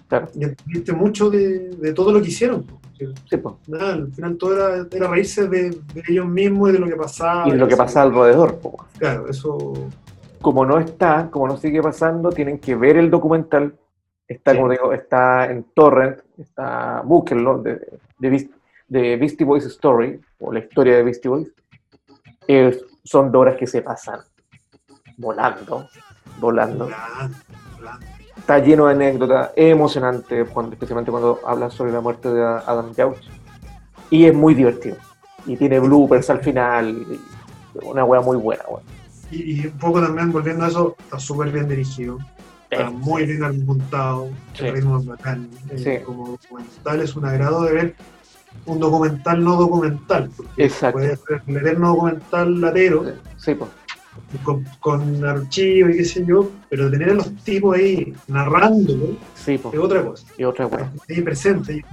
claro. 0.08 0.28
y 0.34 0.42
entendiste 0.44 0.92
mucho 0.92 1.30
de, 1.30 1.70
de 1.70 1.92
todo 1.92 2.12
lo 2.12 2.20
que 2.20 2.28
hicieron. 2.28 2.64
po. 2.64 2.80
Sí, 3.28 3.36
po. 3.36 3.58
Nada, 3.66 3.94
al 3.94 4.12
final 4.12 4.36
todo 4.36 4.54
era, 4.54 4.86
era 4.90 5.08
reírse 5.08 5.48
de, 5.48 5.70
de 5.70 6.02
ellos 6.08 6.26
mismos 6.26 6.70
y 6.70 6.72
de 6.72 6.78
lo 6.78 6.86
que 6.86 6.96
pasaba. 6.96 7.46
Y 7.48 7.52
de 7.52 7.58
lo 7.58 7.68
que 7.68 7.76
pasa 7.76 8.02
alrededor, 8.02 8.58
po. 8.58 8.86
Claro, 8.98 9.28
eso. 9.28 9.58
como 10.40 10.64
no 10.64 10.78
está, 10.78 11.28
como 11.30 11.48
no 11.48 11.56
sigue 11.56 11.82
pasando, 11.82 12.30
tienen 12.30 12.58
que 12.58 12.74
ver 12.74 12.96
el 12.96 13.10
documental. 13.10 13.74
Está, 14.28 14.52
Sí. 14.52 14.56
como 14.58 14.70
digo, 14.70 14.92
está 14.92 15.50
en 15.50 15.64
Torrent, 15.74 16.18
está, 16.38 17.00
búsquenlo, 17.04 17.58
de, 17.62 17.98
de, 18.18 18.50
de 18.88 19.16
Beastie 19.16 19.44
Boys 19.46 19.64
Story, 19.66 20.20
o 20.40 20.52
la 20.52 20.58
historia 20.60 20.96
de 20.96 21.02
Beastie 21.04 21.28
Boys. 21.28 21.52
Eh, 22.48 22.76
son 23.04 23.30
dos 23.30 23.42
horas 23.42 23.56
que 23.56 23.66
se 23.66 23.82
pasan 23.82 24.20
volando, 25.16 25.88
volando. 26.38 26.84
Volando, 26.86 26.88
volando. 27.76 28.06
Está 28.46 28.60
lleno 28.60 28.86
de 28.86 28.92
anécdotas, 28.92 29.50
es 29.56 29.72
emocionante, 29.72 30.44
cuando, 30.44 30.74
especialmente 30.74 31.10
cuando 31.10 31.40
habla 31.44 31.68
sobre 31.68 31.90
la 31.90 32.00
muerte 32.00 32.28
de 32.32 32.44
Adam 32.44 32.94
Jauch. 32.94 33.18
Y 34.08 34.24
es 34.26 34.32
muy 34.32 34.54
divertido. 34.54 34.94
Y 35.46 35.56
tiene 35.56 35.80
bloopers 35.80 36.30
al 36.30 36.38
final, 36.38 37.04
una 37.82 38.04
wea 38.04 38.20
muy 38.20 38.36
buena, 38.36 38.62
wea. 38.68 38.82
Y, 39.32 39.62
y 39.62 39.66
un 39.66 39.72
poco 39.78 40.00
también 40.00 40.30
volviendo 40.30 40.64
a 40.64 40.68
eso, 40.68 40.94
está 40.96 41.18
súper 41.18 41.50
bien 41.50 41.66
dirigido. 41.68 42.18
Está 42.70 42.88
muy 42.88 43.26
bien 43.26 43.66
montado, 43.66 44.28
Sí. 44.54 44.66
el 44.66 44.74
ritmo 44.74 44.98
es 45.00 45.06
bacán. 45.06 45.50
eh, 45.70 45.78
Sí. 45.78 46.04
Como 46.04 46.28
documental 46.28 47.00
es 47.00 47.16
un 47.16 47.24
agrado 47.24 47.62
de 47.64 47.72
ver 47.72 47.94
un 48.66 48.78
documental 48.78 49.42
no 49.42 49.56
documental. 49.56 50.30
Exacto. 50.56 50.98
Puede 51.00 51.16
ser 51.16 51.42
el 51.48 51.56
eterno 51.56 51.88
documental 51.88 52.60
latero, 52.60 53.06
Sí, 53.38 53.56
pues. 53.56 53.70
Con, 54.42 54.64
con 54.80 55.24
archivo 55.24 55.88
y 55.90 55.96
qué 55.98 56.04
sé 56.04 56.24
yo, 56.26 56.50
pero 56.68 56.90
tener 56.90 57.10
a 57.10 57.14
los 57.14 57.34
tipos 57.44 57.76
ahí 57.76 58.12
narrándolo 58.28 59.16
Sí, 59.34 59.54
es 59.54 59.78
otra 59.78 60.04
cosa. 60.04 60.26
Y 60.38 60.44
otra 60.44 60.66
wea. 60.66 60.92
Ahí 61.08 61.20
presente. 61.22 61.84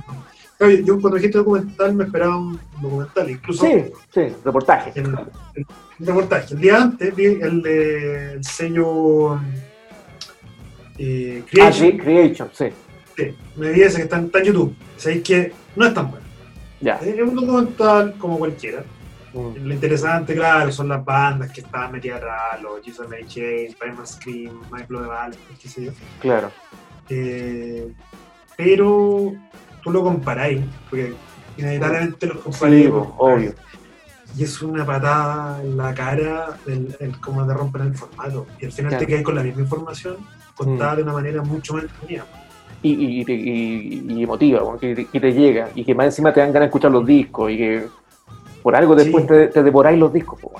Claro, 0.57 0.74
yo 0.74 0.99
cuando 1.01 1.17
dijiste 1.17 1.38
documental 1.39 1.93
me 1.93 2.03
esperaba 2.05 2.38
un 2.38 2.59
documental, 2.82 3.30
incluso 3.30 3.65
Sí, 3.65 3.84
sí, 4.13 4.21
reportaje. 4.43 4.91
el, 4.95 5.05
el- 5.55 5.65
el 5.99 6.05
reportaje. 6.07 6.53
El 6.55 6.59
día 6.61 6.82
antes 6.82 7.15
vi 7.15 7.26
el 7.26 7.61
de 7.61 8.34
el 8.34 8.43
sello 8.43 9.39
eh, 10.97 11.41
Ah, 11.43 11.47
Creation. 11.49 11.88
Cre- 11.91 12.03
Creation, 12.03 12.49
sí. 12.53 12.65
Sí, 13.15 13.36
me 13.57 13.71
vi 13.71 13.82
ese 13.82 13.97
que 13.97 14.03
está 14.03 14.17
en, 14.17 14.26
está 14.26 14.39
en 14.39 14.45
YouTube. 14.45 14.76
Sabéis 14.97 15.24
que 15.24 15.51
no 15.76 15.86
es 15.86 15.93
tan 15.93 16.09
bueno. 16.09 16.26
Ya. 16.82 16.95
Es 16.97 17.21
un 17.21 17.36
documental 17.36 18.15
como 18.17 18.38
cualquiera. 18.39 18.84
Mm, 19.34 19.66
Lo 19.68 19.74
interesante, 19.74 20.36
claro, 20.36 20.72
son 20.72 20.88
las 20.90 21.04
bandas 21.04 21.52
que 21.52 21.62
estaban 21.62 21.92
metidas 21.92 22.18
atrás, 22.18 22.62
los 22.62 22.82
Jesus 22.84 23.08
Chain, 23.28 23.74
Primal 23.80 24.06
Scream, 24.08 24.62
My 24.72 24.84
Blood 24.88 25.08
Valve, 25.08 25.38
qué 25.62 25.68
sé 25.68 25.86
yo. 25.86 25.92
Claro. 26.20 26.52
Eh, 27.10 27.92
pero 28.56 29.34
tú 29.84 29.92
lo 29.92 30.04
comparáis, 30.04 30.62
porque 30.90 31.14
inevitablemente 31.58 32.28
los 32.28 32.38
Sí, 32.38 32.44
comparáis. 32.44 32.90
pues, 32.90 33.06
obvio. 33.18 33.54
Y 34.38 34.44
es 34.44 34.62
una 34.62 34.86
patada 34.86 35.62
en 35.64 35.78
la 35.78 35.94
cara 35.94 36.58
del, 36.66 36.96
el, 37.00 37.20
como 37.20 37.46
de 37.46 37.54
romper 37.54 37.82
el 37.84 37.96
formato. 37.96 38.48
Y 38.60 38.66
al 38.66 38.72
final 38.72 38.90
Claro. 38.90 39.06
te 39.06 39.08
quedas 39.12 39.24
con 39.24 39.36
la 39.36 39.44
misma 39.44 39.62
información 39.62 40.18
contada 40.56 40.96
de 40.98 41.04
una 41.04 41.14
manera 41.14 41.42
mucho 41.44 41.74
más 41.74 41.84
entretenida. 41.84 42.26
Y, 42.82 42.94
y, 42.94 43.22
y, 43.22 43.26
y- 43.32 44.14
y 44.20 44.24
emotiva, 44.24 44.60
como 44.62 44.78
que, 44.80 44.96
te- 44.96 45.06
que 45.06 45.20
te 45.20 45.32
llega. 45.34 45.70
Y 45.76 45.84
que 45.86 45.94
más 45.96 46.06
encima 46.08 46.34
te 46.34 46.40
dan 46.40 46.50
ganas 46.50 46.62
de 46.62 46.66
escuchar 46.68 46.92
los 46.92 47.06
discos. 47.06 47.52
Y 47.52 47.58
que 47.58 47.88
por 48.64 48.76
algo 48.76 48.95
después 48.95 49.24
Sí. 49.26 49.28
te, 49.28 49.47
te 49.49 49.61
devoráis 49.64 49.99
los 49.99 50.11
discos. 50.11 50.41
bueno. 50.41 50.59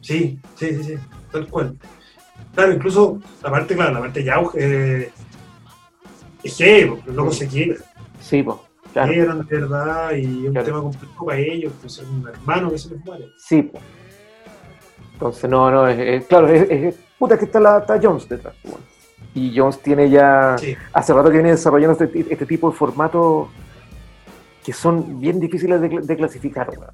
Sí, 0.00 0.38
sí, 0.56 0.74
sí, 0.76 0.82
sí, 0.84 0.94
tal 1.30 1.46
cual. 1.48 1.76
Claro, 2.54 2.72
incluso 2.72 3.18
la 3.42 3.50
parte, 3.50 3.74
claro, 3.76 3.92
la 3.92 4.00
parte 4.00 4.24
Yauch 4.24 4.52
eh, 4.56 5.10
es 6.42 6.56
que 6.56 6.86
porque 6.88 7.10
luego 7.12 7.30
se 7.32 7.46
quiere. 7.46 7.76
Sí, 8.20 8.42
pues. 8.42 8.56
Claro. 8.92 9.12
De 9.12 9.56
verdad 9.56 10.12
y 10.12 10.22
es 10.22 10.26
un 10.46 10.52
Claro. 10.52 10.66
tema 10.66 10.80
complejo 10.80 11.26
para 11.26 11.38
ellos, 11.38 11.72
pues 11.80 11.98
es 11.98 12.04
un 12.08 12.26
hermano 12.26 12.70
que 12.70 12.78
se 12.78 12.90
les 12.90 13.04
muere. 13.04 13.26
Sí, 13.38 13.62
pues. 13.62 13.82
Entonces, 15.12 15.48
no, 15.50 15.70
no, 15.70 15.86
es, 15.86 15.98
es- 15.98 16.26
claro, 16.26 16.48
es, 16.48 16.68
es- 16.70 16.94
puta 17.18 17.38
que 17.38 17.44
está, 17.44 17.60
la, 17.60 17.78
está 17.78 18.00
Jones 18.02 18.28
detrás. 18.28 18.54
bueno. 18.64 18.78
Y 19.34 19.56
Jones 19.56 19.78
tiene 19.80 20.10
ya. 20.10 20.56
Sí, 20.58 20.74
hace 20.92 21.12
rato 21.12 21.28
que 21.28 21.34
viene 21.34 21.50
desarrollando 21.50 21.92
este, 22.02 22.20
este 22.32 22.46
tipo 22.46 22.70
de 22.70 22.76
formatos 22.76 23.48
que 24.70 24.76
son 24.76 25.20
bien 25.20 25.40
difíciles 25.40 25.80
de, 25.80 25.88
de 25.88 26.16
clasificar, 26.16 26.70
weón. 26.70 26.92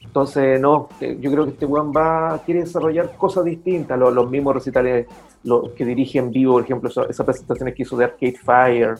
Entonces, 0.00 0.58
no, 0.58 0.88
yo 0.98 1.30
creo 1.30 1.44
que 1.44 1.50
este 1.50 1.66
weón 1.66 1.92
va, 1.94 2.40
quiere 2.44 2.60
desarrollar 2.60 3.14
cosas 3.18 3.44
distintas, 3.44 3.98
los, 3.98 4.14
los 4.14 4.30
mismos 4.30 4.54
recitales 4.54 5.06
los 5.44 5.72
que 5.72 5.84
dirige 5.84 6.18
en 6.20 6.30
vivo, 6.30 6.54
por 6.54 6.62
ejemplo, 6.62 6.88
esa- 6.88 7.04
esas 7.04 7.26
presentaciones 7.26 7.74
que 7.74 7.82
hizo 7.82 7.96
de 7.98 8.06
Arcade 8.06 8.38
Fire, 8.42 8.94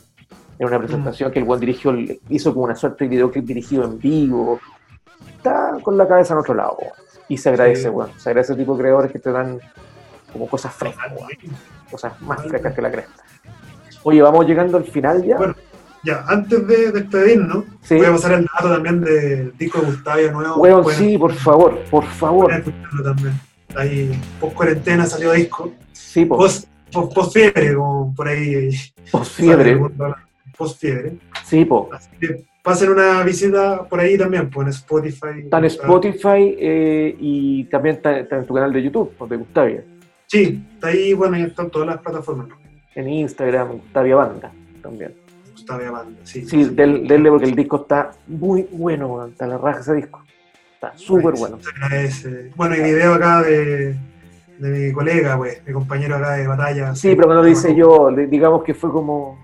en 0.59 0.67
una 0.67 0.79
presentación 0.79 1.33
que 1.33 1.39
el 1.39 1.47
weón 1.47 1.61
dirigió, 1.61 1.95
hizo 2.29 2.53
como 2.53 2.67
una 2.67 2.77
suerte 2.77 3.05
de 3.05 3.09
videoclip 3.11 3.47
dirigido 3.47 3.85
en 3.85 3.99
vivo. 3.99 4.61
Está 5.39 5.79
con 5.83 5.97
la 5.97 6.07
cabeza 6.07 6.35
en 6.35 6.41
otro 6.41 6.53
lado, 6.55 6.77
weón. 6.81 6.93
Y 7.29 7.39
se 7.39 7.49
agradece, 7.49 7.85
Sí. 7.85 7.89
weón. 7.89 8.11
Se 8.19 8.29
agradece 8.29 8.53
ese 8.53 8.61
tipo 8.61 8.75
de 8.77 8.81
creadores 8.83 9.11
que 9.11 9.19
te 9.21 9.33
dan 9.33 9.59
como 10.35 10.47
cosas 10.49 10.75
frescas, 10.75 11.11
weón. 11.17 11.31
Cosas 11.91 12.21
más 12.21 12.43
frescas 12.43 12.75
que 12.75 12.83
la 12.83 12.91
cresta. 12.91 13.23
Oye, 14.03 14.21
vamos 14.21 14.47
llegando 14.47 14.77
al 14.77 14.85
final 14.85 15.25
ya. 15.25 15.39
Bueno, 15.39 15.55
Ya, 16.05 16.25
antes 16.27 16.67
de 16.67 16.91
despedirnos, 16.91 17.65
Sí. 17.83 17.97
voy 17.97 18.07
a 18.07 18.11
pasar 18.13 18.33
el 18.33 18.47
dato 18.47 18.75
también 18.75 19.01
del 19.03 19.57
disco 19.57 19.81
de 19.81 19.87
Gustavia 19.87 20.33
nuevo. 20.33 20.57
Pueden- 20.57 20.85
sí, 20.99 21.17
por 21.19 21.33
favor, 21.33 21.79
por 21.91 22.05
favor. 22.05 22.51
también. 23.05 23.35
Ahí, 23.77 24.11
post 24.41 24.55
cuarentena 24.55 25.07
salió 25.07 25.33
disco. 25.33 25.73
Sí, 25.93 26.25
po, 26.25 26.37
Post, 26.37 26.69
post, 26.93 27.15
post 27.15 27.33
fiebre, 27.33 27.75
como 27.75 28.13
por 28.15 28.29
ahí. 28.29 28.71
post 29.11 29.33
fiebre. 29.33 29.81
Post 30.59 30.81
fiebre. 30.81 31.13
Sí, 31.45 31.65
po. 31.65 31.89
Así 31.93 32.11
que 32.21 32.45
pasen 32.63 32.91
una 32.91 33.23
visita 33.23 33.85
por 33.89 34.01
ahí 34.01 34.19
también, 34.19 34.51
pues 34.51 34.67
en 34.67 34.71
Spotify. 34.73 35.41
Está 35.45 35.59
en 35.59 35.65
Spotify 35.67 36.57
eh, 36.59 37.17
y 37.19 37.65
también 37.65 37.97
está, 37.97 38.19
está 38.19 38.37
en 38.39 38.47
tu 38.47 38.55
canal 38.55 38.73
de 38.73 38.83
YouTube, 38.83 39.13
de 39.29 39.37
Gustavia. 39.37 39.85
Sí, 40.27 40.63
está 40.75 40.89
ahí, 40.89 41.13
bueno, 41.15 41.39
y 41.39 41.43
están 41.43 41.71
todas 41.71 41.87
las 41.89 41.99
plataformas. 41.99 42.49
En 42.95 43.09
Instagram, 43.09 43.69
Gustavia 43.73 44.17
Banda 44.17 44.53
también. 44.83 45.15
Gustavia 45.63 45.93
Banda, 45.93 46.21
sí. 46.25 46.45
Sí, 46.45 46.65
del, 46.65 47.07
denle 47.07 47.31
porque 47.31 47.47
el 47.47 47.55
disco 47.55 47.83
está 47.83 48.11
muy 48.27 48.67
bueno. 48.73 49.27
Está 49.27 49.47
la 49.47 49.59
raja 49.59 49.81
ese 49.81 49.95
disco. 49.95 50.25
Está 50.75 50.93
súper 50.97 51.35
bueno. 51.35 51.59
Se 51.61 51.71
agradece. 51.71 52.51
Bueno, 52.57 52.75
y 52.75 52.83
video 52.83 53.15
acá 53.15 53.43
de, 53.43 53.95
de 54.59 54.69
mi 54.69 54.93
colega, 54.93 55.37
pues, 55.37 55.65
mi 55.65 55.73
compañero 55.73 56.17
acá 56.17 56.33
de 56.33 56.49
batalla. 56.49 56.95
Sí, 56.97 57.15
pero 57.15 57.29
no 57.29 57.35
lo 57.35 57.45
dice 57.45 57.75
yo, 57.77 58.11
digamos 58.11 58.65
que 58.65 58.75
fue 58.75 58.91
como... 58.91 59.39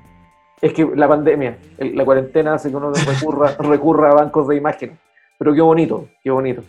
Es 0.61 0.73
que 0.73 0.85
la 0.97 1.07
pandemia, 1.07 1.57
la 1.79 2.05
cuarentena 2.05 2.55
hace 2.55 2.69
que 2.71 2.77
uno 2.77 2.93
recurra, 3.07 3.55
recurra 3.59 4.11
a 4.11 4.15
bancos 4.15 4.49
de 4.49 4.57
imágenes. 4.57 4.99
Pero 5.39 5.55
qué 5.55 5.61
bonito, 5.61 6.09
qué 6.25 6.33
bonito. 6.33 6.65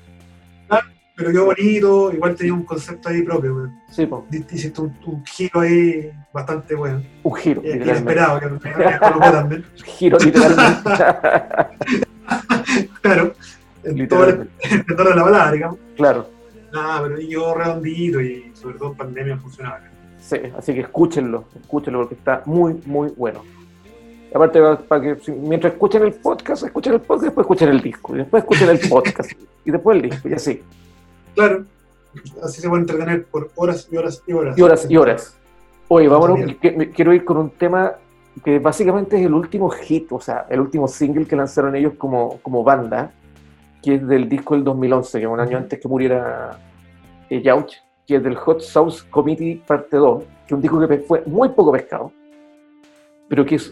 Pero 1.20 1.32
quedó 1.32 1.46
bonito, 1.48 2.14
igual 2.14 2.34
tenía 2.34 2.54
un 2.54 2.64
concepto 2.64 3.10
ahí 3.10 3.24
propio, 3.24 3.54
pues. 3.54 3.70
Sí, 3.94 4.06
po. 4.06 4.26
Hiciste 4.32 4.80
un, 4.80 4.98
un 5.06 5.26
giro 5.26 5.60
ahí 5.60 6.10
bastante 6.32 6.76
bueno. 6.76 7.04
un 7.24 7.36
giro, 7.36 7.62
literalmente. 7.62 7.92
inesperado, 7.92 8.40
que 8.40 9.00
colocó 9.00 9.20
también. 9.32 9.66
Giro, 9.84 10.18
literalmente. 10.18 10.90
Claro, 13.02 13.34
en 13.84 14.08
todo 14.08 14.30
el 14.30 14.38
de 14.38 15.06
la 15.16 15.24
balada, 15.24 15.52
digamos. 15.52 15.80
Claro. 15.98 16.30
Nada, 16.72 17.04
pero 17.04 17.20
yo 17.20 17.54
redondito 17.56 18.22
y 18.22 18.52
sobre 18.54 18.78
todo 18.78 18.92
en 18.92 18.98
pandemia 18.98 19.38
funcionaba. 19.38 19.82
Sí, 20.20 20.38
así 20.56 20.74
que 20.74 20.82
escúchenlo, 20.82 21.46
escúchenlo 21.60 22.02
porque 22.02 22.16
está 22.16 22.44
muy, 22.46 22.80
muy 22.86 23.12
bueno. 23.18 23.44
Y 24.32 24.36
aparte, 24.36 24.62
para 24.88 25.02
que 25.02 25.32
mientras 25.32 25.74
escuchen 25.74 26.04
el 26.04 26.14
podcast, 26.14 26.64
escuchen 26.64 26.94
el 26.94 27.02
podcast, 27.02 27.26
después 27.26 27.44
escuchen 27.44 27.70
el 27.70 27.82
disco, 27.82 28.16
y 28.16 28.20
después 28.20 28.44
escuchen 28.44 28.70
el 28.70 28.80
podcast, 28.88 29.32
y 29.66 29.72
después 29.72 29.98
el 29.98 30.10
disco, 30.10 30.30
y 30.30 30.34
así. 30.34 30.62
Claro, 31.40 31.66
así 32.44 32.62
se 32.62 32.68
puede 32.68 32.82
entretener 32.82 33.26
por 33.26 33.50
horas 33.56 33.88
y 33.92 33.96
horas 33.98 34.22
y 34.28 34.34
horas. 34.34 34.58
Y 34.58 34.62
horas 34.62 34.88
y 34.90 34.98
horas. 34.98 35.38
Oye, 35.88 36.08
vámonos, 36.08 36.56
que- 36.62 36.92
quiero 36.92 37.14
ir 37.14 37.24
con 37.24 37.38
un 37.38 37.50
tema 37.52 37.94
que 38.44 38.60
básicamente 38.60 39.18
es 39.20 39.26
el 39.26 39.34
último 39.34 39.70
hit, 39.70 40.12
o 40.12 40.20
sea, 40.20 40.46
el 40.50 40.60
último 40.60 40.88
single 40.88 41.26
que 41.26 41.36
lanzaron 41.36 41.76
ellos 41.76 41.94
como, 41.98 42.40
como 42.42 42.64
banda, 42.64 43.12
que 43.82 43.96
es 43.96 44.08
del 44.08 44.28
disco 44.28 44.54
del 44.56 44.64
2011, 44.64 45.18
que 45.20 45.26
es 45.26 45.32
un 45.32 45.40
año 45.40 45.58
antes 45.58 45.80
que 45.80 45.88
muriera 45.88 46.60
eh, 47.30 47.42
Yauch, 47.42 47.74
que 48.06 48.16
es 48.18 48.24
del 48.24 48.36
Hot 48.36 48.62
Sauce 48.62 49.04
Committee 49.10 49.62
Parte 49.66 49.98
2, 49.98 50.24
que 50.24 50.28
es 50.48 50.52
un 50.52 50.62
disco 50.62 50.88
que 50.88 50.98
fue 51.00 51.24
muy 51.26 51.50
poco 51.50 51.72
pescado, 51.72 52.12
pero 53.30 53.46
que 53.46 53.56
es 53.56 53.72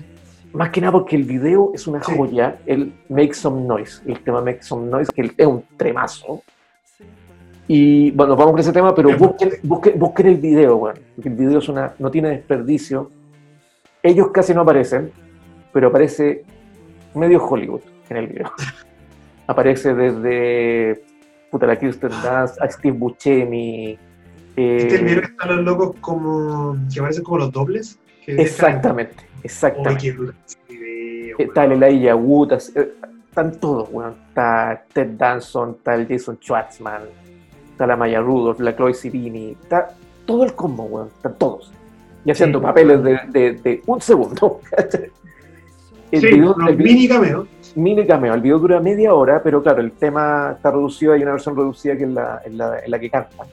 Más 0.54 0.70
que 0.70 0.80
nada 0.80 0.94
porque 0.94 1.18
el 1.18 1.24
video 1.26 1.72
es 1.74 1.86
una 1.88 2.02
Sí. 2.02 2.16
joya, 2.16 2.58
el 2.66 2.94
Make 3.10 3.34
Some 3.34 3.62
Noise, 3.68 4.02
el 4.08 4.24
tema 4.24 4.42
Make 4.42 4.64
Some 4.64 4.88
Noise, 4.90 5.12
que 5.14 5.30
es 5.38 5.46
un 5.46 5.62
tremazo. 5.76 6.42
Y 7.68 8.12
bueno, 8.12 8.36
vamos 8.36 8.52
con 8.54 8.60
ese 8.62 8.72
tema, 8.72 8.96
pero 8.96 9.18
busquen, 9.18 9.52
busquen, 9.64 10.00
busquen 10.00 10.28
el 10.28 10.38
video, 10.38 10.78
bueno, 10.78 11.00
porque 11.16 11.30
el 11.30 11.36
video 11.36 11.60
es 11.60 11.68
una, 11.68 11.94
no 12.00 12.10
tiene 12.10 12.30
desperdicio. 12.30 13.12
Ellos 14.02 14.30
casi 14.34 14.54
no 14.54 14.62
aparecen, 14.62 15.12
pero 15.74 15.90
aparece 15.90 16.44
medio 17.14 17.44
Hollywood 17.46 17.82
en 18.10 18.18
el 18.18 18.28
video. 18.28 18.52
Aparece 19.50 19.94
desde 19.94 21.02
puta, 21.50 21.68
la 21.68 21.78
Kirsten 21.78 22.10
Dunst, 22.10 22.62
a 22.62 22.70
Steve 22.70 22.98
Buscemi. 22.98 23.98
eh, 24.58 24.76
¿Viste 24.76 24.96
el 24.96 25.06
video 25.06 25.22
están 25.24 25.56
los 25.56 25.66
locos 25.66 25.96
como. 26.02 26.78
que 26.94 27.00
parecen 27.00 27.24
como 27.24 27.38
los 27.38 27.52
dobles? 27.54 27.98
Que 28.26 28.42
exactamente, 28.42 29.24
exactamente. 29.44 30.36
ese 30.46 30.60
video, 30.68 31.38
Está 31.40 31.64
el 31.64 31.82
Elijah 31.82 32.16
Wood, 32.16 32.54
eh, 32.76 32.92
están 33.30 33.58
todos, 33.58 33.88
weón. 33.90 34.16
Está 34.28 34.84
Ted 34.92 35.12
Danson, 35.18 35.76
está 35.78 35.96
el 35.96 36.08
Jason 36.10 36.38
Schwartzman, 36.42 37.04
está 37.78 37.86
la 37.86 37.96
Maya 37.96 38.20
Rudolph, 38.22 38.60
la 38.60 38.76
Chloe 38.76 38.96
Sevigny, 38.96 39.52
está 39.52 39.92
todo 40.26 40.44
el 40.44 40.54
combo, 40.56 40.86
weón. 40.86 41.08
Están 41.16 41.36
todos. 41.38 41.72
Y 42.26 42.32
haciendo 42.32 42.58
Sí. 42.60 42.66
papeles 42.66 43.04
de, 43.04 43.20
de- 43.28 43.54
de 43.54 43.82
un 43.86 44.02
segundo. 44.02 44.62
el 46.12 46.20
Sí, 46.22 46.28
video, 46.28 46.56
el 46.68 46.76
video- 46.76 46.94
mini 46.96 47.08
cameo. 47.08 47.48
mini 47.76 48.08
cameo. 48.08 48.34
El 48.34 48.42
video 48.42 48.58
dura 48.58 48.80
media 48.80 49.14
hora, 49.14 49.42
pero 49.44 49.62
claro, 49.62 49.82
el 49.82 49.92
tema 49.92 50.54
está 50.56 50.72
reducido. 50.72 51.14
Hay 51.14 51.22
una 51.22 51.34
versión 51.34 51.56
reducida 51.56 51.96
que 51.96 52.04
es 52.06 52.10
la, 52.10 52.42
en 52.46 52.58
la, 52.58 52.80
en 52.80 52.90
la 52.92 53.00
que 53.00 53.10
cantan. 53.12 53.48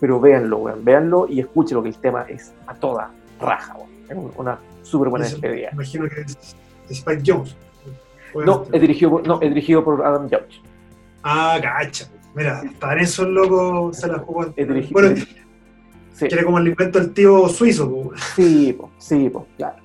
Pero 0.00 0.18
véanlo, 0.18 0.56
weón. 0.58 0.82
Véanlo 0.84 1.26
y 1.28 1.40
escúchenlo, 1.40 1.82
que 1.82 1.90
el 1.90 1.96
tema 1.98 2.22
es 2.28 2.54
a 2.66 2.74
toda 2.74 3.10
raja, 3.38 3.74
weón. 3.76 3.90
Es 4.08 4.16
un- 4.16 4.32
una 4.36 4.58
súper 4.82 5.10
buena 5.10 5.26
despedida. 5.26 5.68
Imagino 5.72 6.08
que 6.08 6.22
es 6.22 6.56
Spike 6.88 7.22
Jones. 7.26 7.54
No, 8.34 8.64
es 8.72 8.80
dirigido, 8.80 9.10
por- 9.10 9.26
no, 9.26 9.34
es 9.42 9.48
dirigido 9.50 9.84
por 9.84 10.02
Adam 10.04 10.22
Judge. 10.24 10.62
Ah, 11.22 11.58
cacha. 11.62 12.06
Mira, 12.34 12.60
hasta 12.60 12.92
en 12.94 12.98
esos 13.00 13.28
locos 13.28 13.96
se 13.96 14.08
la 14.08 14.18
jugó. 14.18 14.52
Bueno, 14.90 15.16
sí, 16.12 16.26
quiere 16.28 16.44
como 16.44 16.58
el 16.58 16.68
invento 16.68 16.98
del 16.98 17.12
tío 17.12 17.48
suizo. 17.48 17.90
po. 17.90 18.12
sí, 18.36 18.72
po, 18.72 18.90
sí, 18.98 19.28
po, 19.30 19.46
claro. 19.56 19.76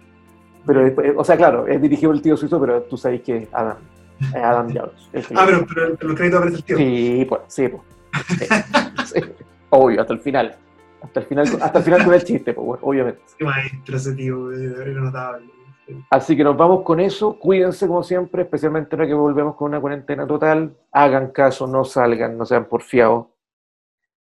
Pero 0.66 0.84
después, 0.84 1.14
o 1.16 1.24
sea, 1.24 1.38
claro, 1.38 1.68
es 1.68 1.82
dirigido 1.82 2.12
el 2.12 2.22
tío 2.22 2.36
suizo, 2.38 2.60
pero 2.60 2.82
tú 2.84 2.98
sabes 2.98 3.22
que 3.22 3.38
es 3.38 3.50
Adam, 3.54 3.78
es 4.20 4.36
Adam 4.36 4.68
el 5.14 5.26
que- 5.26 5.34
Ah, 5.36 5.44
pero, 5.46 5.66
pero 5.68 5.90
los 6.00 6.16
créditos 6.16 6.38
aparece 6.40 6.58
el 6.58 6.64
tío. 6.64 6.78
Sí, 6.78 7.26
pues, 7.28 7.42
sí, 7.48 7.68
pues. 7.70 7.84
Sí, 8.28 8.46
sí. 9.14 9.22
Obvio, 9.70 10.02
hasta 10.02 10.14
el 10.14 10.20
final. 10.20 10.56
Hasta 11.02 11.20
el 11.20 11.26
final, 11.28 11.48
hasta 11.62 11.78
el 11.80 11.86
final 11.86 12.04
con 12.04 12.14
el 12.14 12.24
chiste, 12.24 12.54
pues, 12.54 12.80
obviamente. 12.82 13.22
Qué 13.38 13.46
maestro 13.46 13.98
ese 13.98 14.14
tío, 14.16 14.52
eh, 14.52 14.74
era 14.92 15.02
notable. 15.02 15.46
Así 16.10 16.36
que 16.36 16.44
nos 16.44 16.58
vamos 16.58 16.84
con 16.84 17.00
eso. 17.00 17.38
Cuídense 17.40 17.88
como 17.88 18.04
siempre, 18.04 18.44
especialmente 18.44 18.96
ahora 18.96 19.08
que 19.08 19.14
volvemos 19.14 19.56
con 19.56 19.70
una 19.70 19.80
cuarentena 19.82 20.28
total. 20.28 20.76
Hagan 20.92 21.32
caso, 21.32 21.66
no 21.68 21.84
salgan, 21.86 22.38
no 22.38 22.46
sean 22.46 22.66
porfiados. 22.66 23.28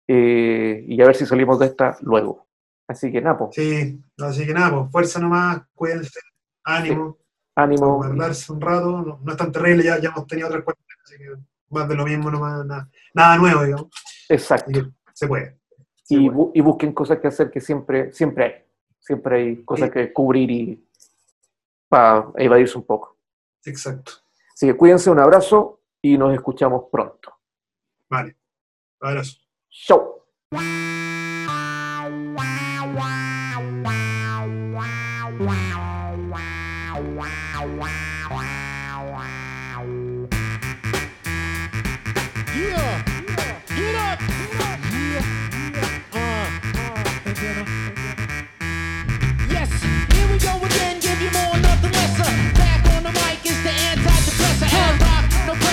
Eh, 0.08 0.84
y 0.88 1.00
a 1.00 1.06
ver 1.06 1.14
si 1.16 1.26
salimos 1.26 1.58
de 1.58 1.66
esta 1.66 1.96
luego. 2.02 2.46
Así 2.88 3.10
que 3.12 3.22
pues, 3.22 3.54
Sí, 3.54 4.02
así 4.18 4.46
que 4.46 4.52
pues 4.54 4.90
fuerza 4.90 5.20
nomás, 5.20 5.62
cuídense, 5.74 6.18
ánimo, 6.64 7.16
ánimo. 7.54 7.96
guardarse 7.96 8.52
un 8.52 8.60
rato, 8.60 9.00
no, 9.00 9.20
no 9.22 9.30
es 9.32 9.36
tan 9.38 9.52
terrible, 9.52 9.84
ya, 9.84 9.98
ya 10.00 10.08
hemos 10.10 10.26
tenido 10.26 10.48
otras 10.48 10.64
cuentas, 10.64 10.84
así 11.04 11.16
que 11.16 11.30
más 11.70 11.88
de 11.88 11.94
lo 11.94 12.04
mismo, 12.04 12.30
nomás, 12.30 12.66
nada, 12.66 12.90
nada 13.14 13.38
nuevo, 13.38 13.62
digamos, 13.62 13.86
Exacto. 14.28 14.80
se 15.14 15.26
puede. 15.28 15.56
se 16.02 16.14
Y, 16.16 16.28
puede. 16.28 16.36
bu- 16.38 16.50
y 16.54 16.60
busquen 16.60 16.92
cosas 16.92 17.18
que 17.20 17.28
hacer 17.28 17.50
que 17.50 17.60
siempre, 17.60 18.12
siempre 18.12 18.44
hay. 18.44 18.52
Siempre 18.98 19.36
hay 19.36 19.64
cosas 19.64 19.88
Sí. 19.88 19.92
que 19.94 20.12
cubrir 20.12 20.50
y 20.50 20.84
para 21.92 22.32
evadirse 22.36 22.78
un 22.78 22.86
poco. 22.86 23.18
Exacto. 23.66 24.12
Así 24.54 24.66
que 24.66 24.74
cuídense, 24.74 25.10
un 25.10 25.18
abrazo 25.18 25.82
y 26.00 26.16
nos 26.16 26.32
escuchamos 26.32 26.84
pronto. 26.90 27.34
Vale. 28.08 28.34
Abrazo. 28.98 29.36
Chau. 29.68 30.24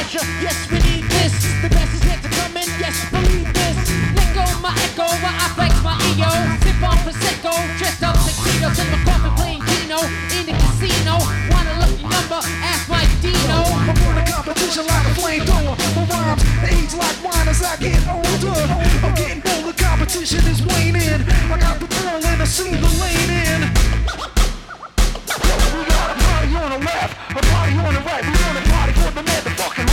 Pressure. 0.09 0.25
Yes, 0.41 0.69
we 0.71 0.79
need 0.79 1.03
this. 1.09 1.33
The 1.61 1.69
best 1.69 1.93
is 1.93 2.05
yet 2.05 2.21
to 2.23 2.29
come 2.29 2.57
in. 2.57 2.67
Yes, 2.79 2.97
believe 3.11 3.53
this. 3.53 3.77
Let 4.15 4.33
go 4.33 4.45
my 4.61 4.73
echo, 4.89 5.05
while 5.21 5.37
I 5.37 5.47
flex 5.53 5.73
my 5.83 5.95
ego. 6.09 6.29
Sip 6.63 6.81
on 6.81 6.97
prosecco, 7.05 7.53
dressed 7.77 8.03
up 8.03 8.15
tuxedos 8.15 8.79
in 8.79 8.87
my 8.91 8.99
coffin 9.05 9.33
playing 9.37 9.61
Keno 9.69 9.99
in 10.33 10.45
the 10.49 10.55
casino. 10.57 11.21
Want 11.51 11.67
a 11.69 11.75
lucky 11.77 12.03
number? 12.03 12.41
Ask 12.65 12.89
my 12.89 13.05
Dino. 13.21 13.61
I'm 13.61 13.97
on 14.09 14.17
a 14.17 14.25
competition 14.25 14.85
like 14.87 15.05
a 15.05 15.13
flamethrower. 15.13 15.75
My 15.95 16.03
rhymes 16.09 16.43
age 16.65 16.93
like 16.97 17.17
wine 17.23 17.47
as 17.47 17.61
I 17.61 17.75
get 17.77 18.01
older. 18.09 18.57
I'm 19.05 19.13
getting 19.15 19.41
bolder, 19.41 19.75
competition 19.77 20.41
is 20.47 20.61
waning. 20.65 21.21
I 21.53 21.57
got 21.59 21.79
the 21.79 21.85
ball 21.85 22.17
and 22.17 22.41
I 22.41 22.45
see 22.45 22.71
the 22.73 22.91
lane 22.97 23.31
in. 23.45 23.61
We 25.69 25.85
got 25.85 26.09
a 26.09 26.17
party 26.17 26.49
on 26.55 26.69
the 26.73 26.81
left, 26.85 27.13
a 27.29 27.41
party 27.53 27.73
on 27.77 27.93
the 27.93 28.01
right. 28.01 28.23
We 28.25 28.33
want 28.43 28.57
a 28.57 28.63
party 28.69 28.93
for 28.93 29.11
the 29.11 29.21
motherfucking 29.21 29.85
right 29.85 29.85
to 29.85 29.88